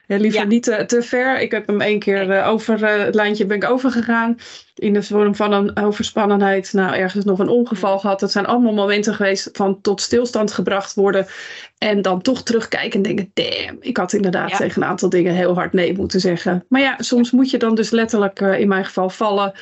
Hè, 0.07 0.15
liever 0.15 0.39
Ja. 0.39 0.45
niet 0.45 0.63
te, 0.63 0.83
te 0.85 1.01
ver. 1.01 1.39
Ik 1.41 1.51
heb 1.51 1.67
hem 1.67 1.81
één 1.81 1.99
keer 1.99 2.31
eh, 2.31 2.47
over 2.47 2.83
eh, 2.83 3.03
het 3.03 3.15
lijntje 3.15 3.45
ben 3.45 3.57
ik 3.57 3.69
overgegaan. 3.69 4.37
In 4.75 4.93
de 4.93 5.03
vorm 5.03 5.35
van 5.35 5.51
een 5.51 5.77
overspannenheid. 5.77 6.73
Nou, 6.73 6.95
ergens 6.95 7.25
nog 7.25 7.39
een 7.39 7.49
ongeval 7.49 7.99
gehad. 7.99 8.19
Dat 8.19 8.31
zijn 8.31 8.45
allemaal 8.45 8.73
momenten 8.73 9.13
geweest 9.15 9.49
van 9.53 9.81
tot 9.81 10.01
stilstand 10.01 10.51
gebracht 10.51 10.93
worden. 10.93 11.27
En 11.77 12.01
dan 12.01 12.21
toch 12.21 12.43
terugkijken 12.43 12.91
en 12.93 13.01
denken, 13.01 13.31
damn, 13.33 13.77
ik 13.79 13.97
had 13.97 14.13
inderdaad 14.13 14.49
Ja. 14.49 14.57
tegen 14.57 14.81
een 14.81 14.87
aantal 14.87 15.09
dingen 15.09 15.33
heel 15.33 15.53
hard 15.55 15.73
nee 15.73 15.93
moeten 15.97 16.19
zeggen. 16.19 16.65
Maar 16.69 16.81
ja, 16.81 16.95
soms 16.97 17.31
moet 17.31 17.49
je 17.49 17.57
dan 17.57 17.75
dus 17.75 17.89
letterlijk 17.89 18.41
eh, 18.41 18.59
in 18.59 18.67
mijn 18.67 18.85
geval 18.85 19.09
vallen. 19.09 19.53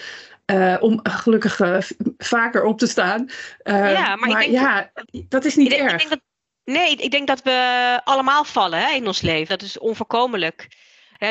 eh, 0.45 0.75
om 0.79 0.99
gelukkig 1.03 1.59
eh, 1.59 1.77
vaker 2.17 2.63
op 2.63 2.79
te 2.79 2.87
staan. 2.87 3.29
Eh, 3.57 3.91
Ja, 3.91 4.15
maar 4.15 4.29
denk- 4.39 4.51
ja, 4.51 4.91
dat 5.29 5.45
is 5.45 5.55
niet 5.55 5.71
Ik 5.71 5.77
denk, 5.77 5.83
ik 5.83 5.89
erg. 5.91 5.97
denk 5.97 6.09
dat, 6.09 6.19
nee, 6.65 6.95
ik 6.95 7.11
denk 7.11 7.27
dat 7.27 7.41
we 7.41 7.99
allemaal 8.03 8.43
vallen 8.43 8.79
hè, 8.79 8.91
in 8.91 9.07
ons 9.07 9.21
leven. 9.21 9.47
Dat 9.47 9.61
is 9.61 9.79
onvoorkomelijk. 9.79 10.67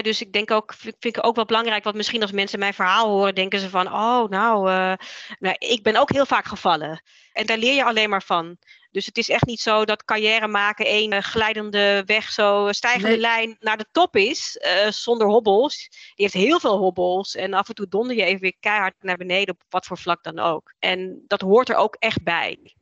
Dus 0.01 0.21
ik 0.21 0.33
denk 0.33 0.51
ook, 0.51 0.75
vind 0.77 1.05
ik 1.05 1.27
ook 1.27 1.37
wel 1.37 1.45
belangrijk, 1.45 1.85
want 1.85 1.97
misschien 1.97 2.23
als 2.23 2.33
mensen 2.33 2.59
mijn 2.59 2.75
verhaal 2.75 3.09
horen, 3.09 3.35
denken 3.35 3.59
ze 3.59 3.69
van, 3.69 3.87
oh, 3.87 4.29
nou, 4.29 4.71
eh, 4.71 4.93
nou, 5.39 5.57
ik 5.59 5.83
ben 5.83 5.97
ook 5.97 6.13
heel 6.13 6.27
vaak 6.27 6.45
gevallen. 6.45 7.03
En 7.33 7.47
daar 7.47 7.57
leer 7.59 7.75
je 7.75 7.85
alleen 7.85 8.11
maar 8.11 8.23
van. 8.23 8.57
Dus 8.91 9.07
het 9.07 9.19
is 9.19 9.29
echt 9.29 9.47
niet 9.47 9.61
zo 9.61 9.85
dat 9.85 10.05
carrière 10.05 10.47
maken 10.47 10.87
één 10.87 11.13
eh, 11.13 11.23
glijdende 11.23 12.03
weg, 12.07 12.31
zo 12.31 12.67
eh, 12.67 12.73
stijgende 12.73 13.09
Nee. 13.09 13.19
lijn 13.19 13.57
naar 13.61 13.77
de 13.77 13.87
top 13.93 14.17
is, 14.17 14.59
zonder 14.89 15.27
hobbels. 15.27 15.89
Die 15.91 16.27
heeft 16.31 16.47
heel 16.47 16.61
veel 16.61 16.77
hobbels 16.77 17.35
en 17.35 17.55
af 17.55 17.69
en 17.69 17.75
toe 17.75 17.89
donder 17.89 18.17
je 18.17 18.25
even 18.25 18.41
weer 18.41 18.57
keihard 18.61 18.95
naar 19.01 19.17
beneden, 19.17 19.55
op 19.55 19.61
wat 19.69 19.87
voor 19.87 19.99
vlak 19.99 20.23
dan 20.23 20.39
ook. 20.39 20.75
En 20.79 21.25
dat 21.27 21.41
hoort 21.41 21.69
er 21.69 21.77
ook 21.77 21.97
echt 21.99 22.23
bij. 22.23 22.75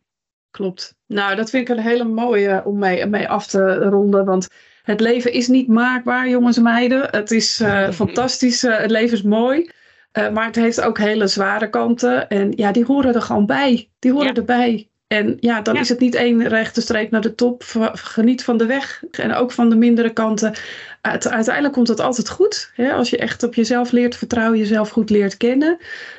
Klopt. 0.51 0.95
Nou, 1.07 1.37
dat 1.37 1.51
vind 1.51 1.69
ik 1.69 1.77
een 1.77 1.83
hele 1.83 2.05
mooie 2.05 2.63
om 2.65 2.79
mee, 2.79 3.07
mee 3.07 3.29
af 3.29 3.47
te 3.47 3.75
ronden. 3.75 4.25
Want 4.25 4.49
het 4.83 5.01
leven 5.01 5.33
is 5.33 5.49
niet 5.49 5.69
maakbaar, 5.69 6.29
jongens 6.29 6.57
en 6.57 6.63
meiden. 6.63 7.09
Het 7.11 7.31
is 7.31 7.61
eh, 7.61 7.91
fantastisch. 8.03 8.65
eh, 8.65 8.79
het 8.79 8.91
leven 8.91 9.17
is 9.17 9.23
mooi. 9.23 9.71
Eh, 10.13 10.31
maar 10.31 10.47
het 10.47 10.57
heeft 10.57 10.81
ook 10.81 10.99
hele 10.99 11.27
zware 11.27 11.71
kanten. 11.71 12.29
En 12.29 12.53
ja, 12.57 12.73
die 12.73 12.85
horen 12.85 13.15
er 13.15 13.23
gewoon 13.23 13.47
bij. 13.47 13.89
Die 13.99 14.13
horen 14.13 14.27
Ja. 14.27 14.35
erbij. 14.35 14.89
En 15.07 15.37
ja, 15.41 15.61
dan 15.61 15.75
Ja. 15.75 15.81
is 15.81 15.89
het 15.89 16.01
niet 16.01 16.15
één 16.15 16.49
rechte 16.49 16.81
streep 16.81 17.11
naar 17.11 17.21
de 17.21 17.35
top. 17.35 17.63
Geniet 17.93 18.45
van 18.45 18.57
de 18.57 18.67
weg. 18.67 19.03
En 19.11 19.35
ook 19.35 19.53
van 19.53 19.71
de 19.71 19.77
mindere 19.77 20.13
kanten. 20.13 20.55
Uite- 21.01 21.31
uiteindelijk 21.31 21.75
komt 21.75 21.89
het 21.89 22.01
altijd 22.01 22.29
goed. 22.29 22.73
Hè? 22.75 22.93
Als 22.93 23.11
je 23.11 23.17
echt 23.19 23.43
op 23.43 23.55
jezelf 23.55 23.91
leert 23.91 24.17
vertrouwen, 24.17 24.59
jezelf 24.59 24.91
goed 24.91 25.11
leert 25.11 25.37
kennen. 25.37 25.79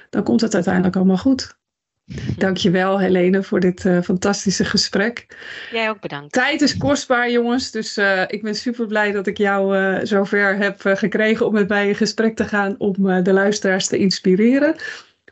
Dan 0.10 0.24
komt 0.24 0.42
het 0.42 0.54
uiteindelijk 0.54 0.96
allemaal 0.96 1.18
goed. 1.18 1.60
Dankjewel 2.38 3.00
Helene 3.00 3.44
voor 3.44 3.60
dit 3.60 3.86
eh, 3.86 4.02
fantastische 4.02 4.66
gesprek. 4.66 5.26
Jij 5.72 5.90
ook 5.90 6.00
bedankt. 6.00 6.34
Tijd 6.34 6.62
is 6.62 6.78
kostbaar 6.78 7.32
jongens, 7.32 7.72
dus 7.72 7.98
eh, 7.98 8.22
ik 8.28 8.42
ben 8.42 8.56
super 8.56 8.88
blij 8.88 9.12
dat 9.12 9.28
ik 9.28 9.38
jou 9.38 9.78
eh, 9.78 10.00
zover 10.04 10.58
heb 10.58 10.82
gekregen 10.82 11.46
om 11.46 11.54
met 11.54 11.68
mij 11.68 11.88
in 11.88 11.96
gesprek 11.96 12.36
te 12.36 12.46
gaan 12.46 12.76
om 12.78 13.24
de 13.24 13.34
luisteraars 13.34 13.88
te 13.88 13.98
inspireren. 13.98 14.76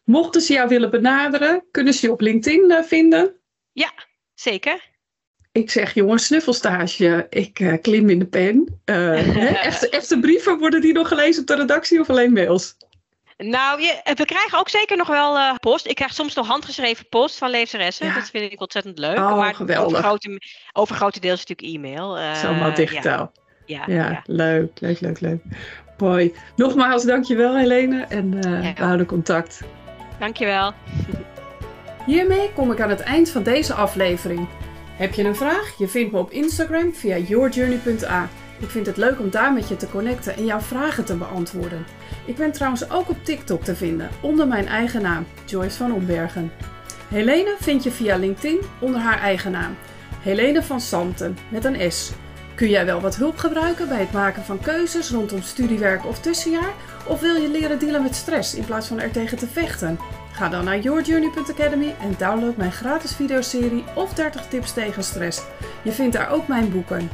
Mochten 0.04 0.42
ze 0.42 0.54
jou 0.54 0.68
willen 0.68 0.92
benaderen, 0.92 1.64
kunnen 1.72 1.94
ze 1.94 2.06
je 2.06 2.12
op 2.12 2.22
LinkedIn 2.22 2.84
vinden. 2.84 3.34
Zeker. 4.34 4.88
Ik 5.52 5.72
zeg 5.72 5.94
jongens, 5.94 6.26
snuffelstage, 6.26 7.28
ik 7.30 7.80
klim 7.82 8.10
in 8.10 8.20
de 8.20 8.26
pen. 8.26 8.82
Echte 9.92 10.20
brieven, 10.22 10.58
worden 10.58 10.82
die 10.82 10.94
nog 10.94 11.08
gelezen 11.08 11.42
op 11.42 11.48
de 11.48 11.56
redactie 11.56 12.00
of 12.00 12.10
alleen 12.10 12.34
mails? 12.34 12.76
Nou, 13.44 13.82
je, 13.82 14.00
we 14.16 14.26
krijgen 14.26 14.60
ook 14.60 14.70
zeker 14.70 14.98
nog 14.98 15.08
wel 15.08 15.38
eh, 15.38 15.54
post. 15.60 15.88
Ik 15.88 15.96
krijg 15.96 16.14
soms 16.14 16.36
nog 16.36 16.48
handgeschreven 16.48 17.08
post 17.10 17.38
van 17.38 17.50
leefsteressen. 17.50 18.06
Ja. 18.08 18.14
Dat 18.14 18.30
vind 18.30 18.52
ik 18.52 18.62
ontzettend 18.62 18.98
leuk. 19.00 19.18
Oh, 19.18 19.38
maar 19.38 19.56
geweldig. 19.56 19.88
Overgrote, 19.98 20.42
overgrote 20.74 21.20
deel 21.20 21.34
is 21.34 21.46
natuurlijk 21.46 21.76
e-mail. 21.86 22.18
eh, 22.18 22.34
Zo 22.34 22.54
maar 22.54 22.70
ja, 22.70 22.76
digitaal. 22.76 23.32
Ja, 23.66 23.84
Ja, 23.86 23.96
ja. 24.10 24.22
leuk, 24.26 24.80
leuk, 24.80 25.00
leuk, 25.00 25.20
leuk. 25.20 25.42
Mooi. 25.98 26.34
Nogmaals, 26.56 27.04
dankjewel 27.04 27.56
Helene 27.58 28.04
en 28.10 28.34
eh, 28.44 28.74
we 28.76 28.84
houden 28.84 29.06
contact. 29.06 29.62
Dankjewel. 30.20 30.74
Hiermee 32.06 32.52
kom 32.54 32.72
ik 32.72 32.82
aan 32.82 32.90
het 32.90 33.02
eind 33.02 33.30
van 33.30 33.44
deze 33.44 33.74
aflevering. 33.74 34.48
Heb 34.98 35.14
je 35.14 35.24
een 35.24 35.36
vraag? 35.36 35.74
Je 35.78 35.88
vindt 35.88 36.12
me 36.12 36.18
op 36.20 36.32
Instagram 36.32 36.94
via 36.94 37.18
yourjourney.a. 37.18 38.30
Ik 38.60 38.70
vind 38.70 38.86
het 38.86 38.98
leuk 38.98 39.20
om 39.20 39.30
daar 39.30 39.54
met 39.54 39.70
je 39.70 39.76
te 39.76 39.90
connecten 39.90 40.36
en 40.36 40.46
jouw 40.46 40.60
vragen 40.60 41.06
te 41.06 41.16
beantwoorden. 41.16 41.86
Ik 42.30 42.36
ben 42.36 42.52
trouwens 42.52 42.90
ook 42.90 43.10
op 43.10 43.24
TikTok 43.24 43.64
te 43.64 43.76
vinden 43.76 44.10
onder 44.22 44.48
mijn 44.48 44.68
eigen 44.68 45.02
naam, 45.02 45.26
Joyce 45.46 45.78
van 45.78 45.94
Ombergen. 45.94 46.52
Helene 47.08 47.56
vind 47.60 47.84
je 47.84 47.92
via 47.92 48.18
LinkedIn 48.18 48.60
onder 48.80 49.02
haar 49.02 49.20
eigen 49.20 49.52
naam. 49.52 49.76
Helene 50.22 50.64
van 50.64 50.82
Santen 50.82 51.38
met 51.52 51.66
een 51.66 51.92
S. 51.92 52.12
Kun 52.56 52.70
jij 52.70 52.86
wel 52.86 53.02
wat 53.02 53.16
hulp 53.16 53.38
gebruiken 53.38 53.88
bij 53.88 54.00
het 54.00 54.12
maken 54.12 54.44
van 54.44 54.60
keuzes 54.60 55.10
rondom 55.10 55.42
studiewerk 55.42 56.06
of 56.06 56.20
tussenjaar? 56.20 56.74
Of 57.08 57.20
wil 57.20 57.36
je 57.36 57.50
leren 57.50 57.80
dealen 57.80 58.04
met 58.04 58.16
stress 58.16 58.56
in 58.56 58.66
plaats 58.66 58.88
van 58.88 59.00
er 59.00 59.12
tegen 59.12 59.38
te 59.38 59.48
vechten? 59.48 60.00
Ga 60.32 60.50
dan 60.50 60.64
naar 60.64 60.80
yourjourney.academy 60.80 61.96
en 62.02 62.16
download 62.18 62.58
mijn 62.58 62.72
gratis 62.72 63.16
videoserie 63.16 63.84
of 63.96 64.14
30 64.14 64.48
tips 64.48 64.74
tegen 64.74 65.04
stress. 65.04 65.42
Je 65.82 65.92
vindt 65.92 66.16
daar 66.16 66.32
ook 66.32 66.48
mijn 66.48 66.72
boeken. 66.72 67.10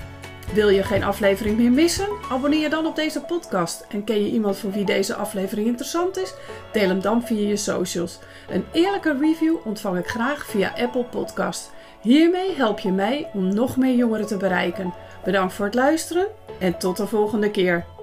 Wil 0.53 0.69
je 0.69 0.83
geen 0.83 1.03
aflevering 1.03 1.57
meer 1.57 1.71
missen? 1.71 2.07
Abonneer 2.29 2.59
je 2.59 2.69
dan 2.69 2.85
op 2.85 2.95
deze 2.95 3.21
podcast. 3.21 3.85
En 3.89 4.03
ken 4.03 4.23
je 4.23 4.31
iemand 4.31 4.57
voor 4.57 4.71
wie 4.71 4.85
deze 4.85 5.15
aflevering 5.15 5.67
interessant 5.67 6.17
is? 6.17 6.33
Deel 6.71 6.87
hem 6.87 7.01
dan 7.01 7.23
via 7.23 7.47
je 7.47 7.55
socials. 7.55 8.19
Een 8.49 8.65
eerlijke 8.71 9.17
review 9.19 9.55
ontvang 9.63 9.97
ik 9.97 10.07
graag 10.07 10.45
via 10.45 10.73
Apple 10.77 11.03
Podcast. 11.03 11.71
Hiermee 12.01 12.55
help 12.55 12.79
je 12.79 12.91
mij 12.91 13.29
om 13.33 13.53
nog 13.53 13.77
meer 13.77 13.95
jongeren 13.95 14.27
te 14.27 14.37
bereiken. 14.37 14.93
Bedankt 15.23 15.53
voor 15.53 15.65
het 15.65 15.75
luisteren 15.75 16.27
en 16.59 16.77
tot 16.77 16.97
de 16.97 17.07
volgende 17.07 17.51
keer. 17.51 17.94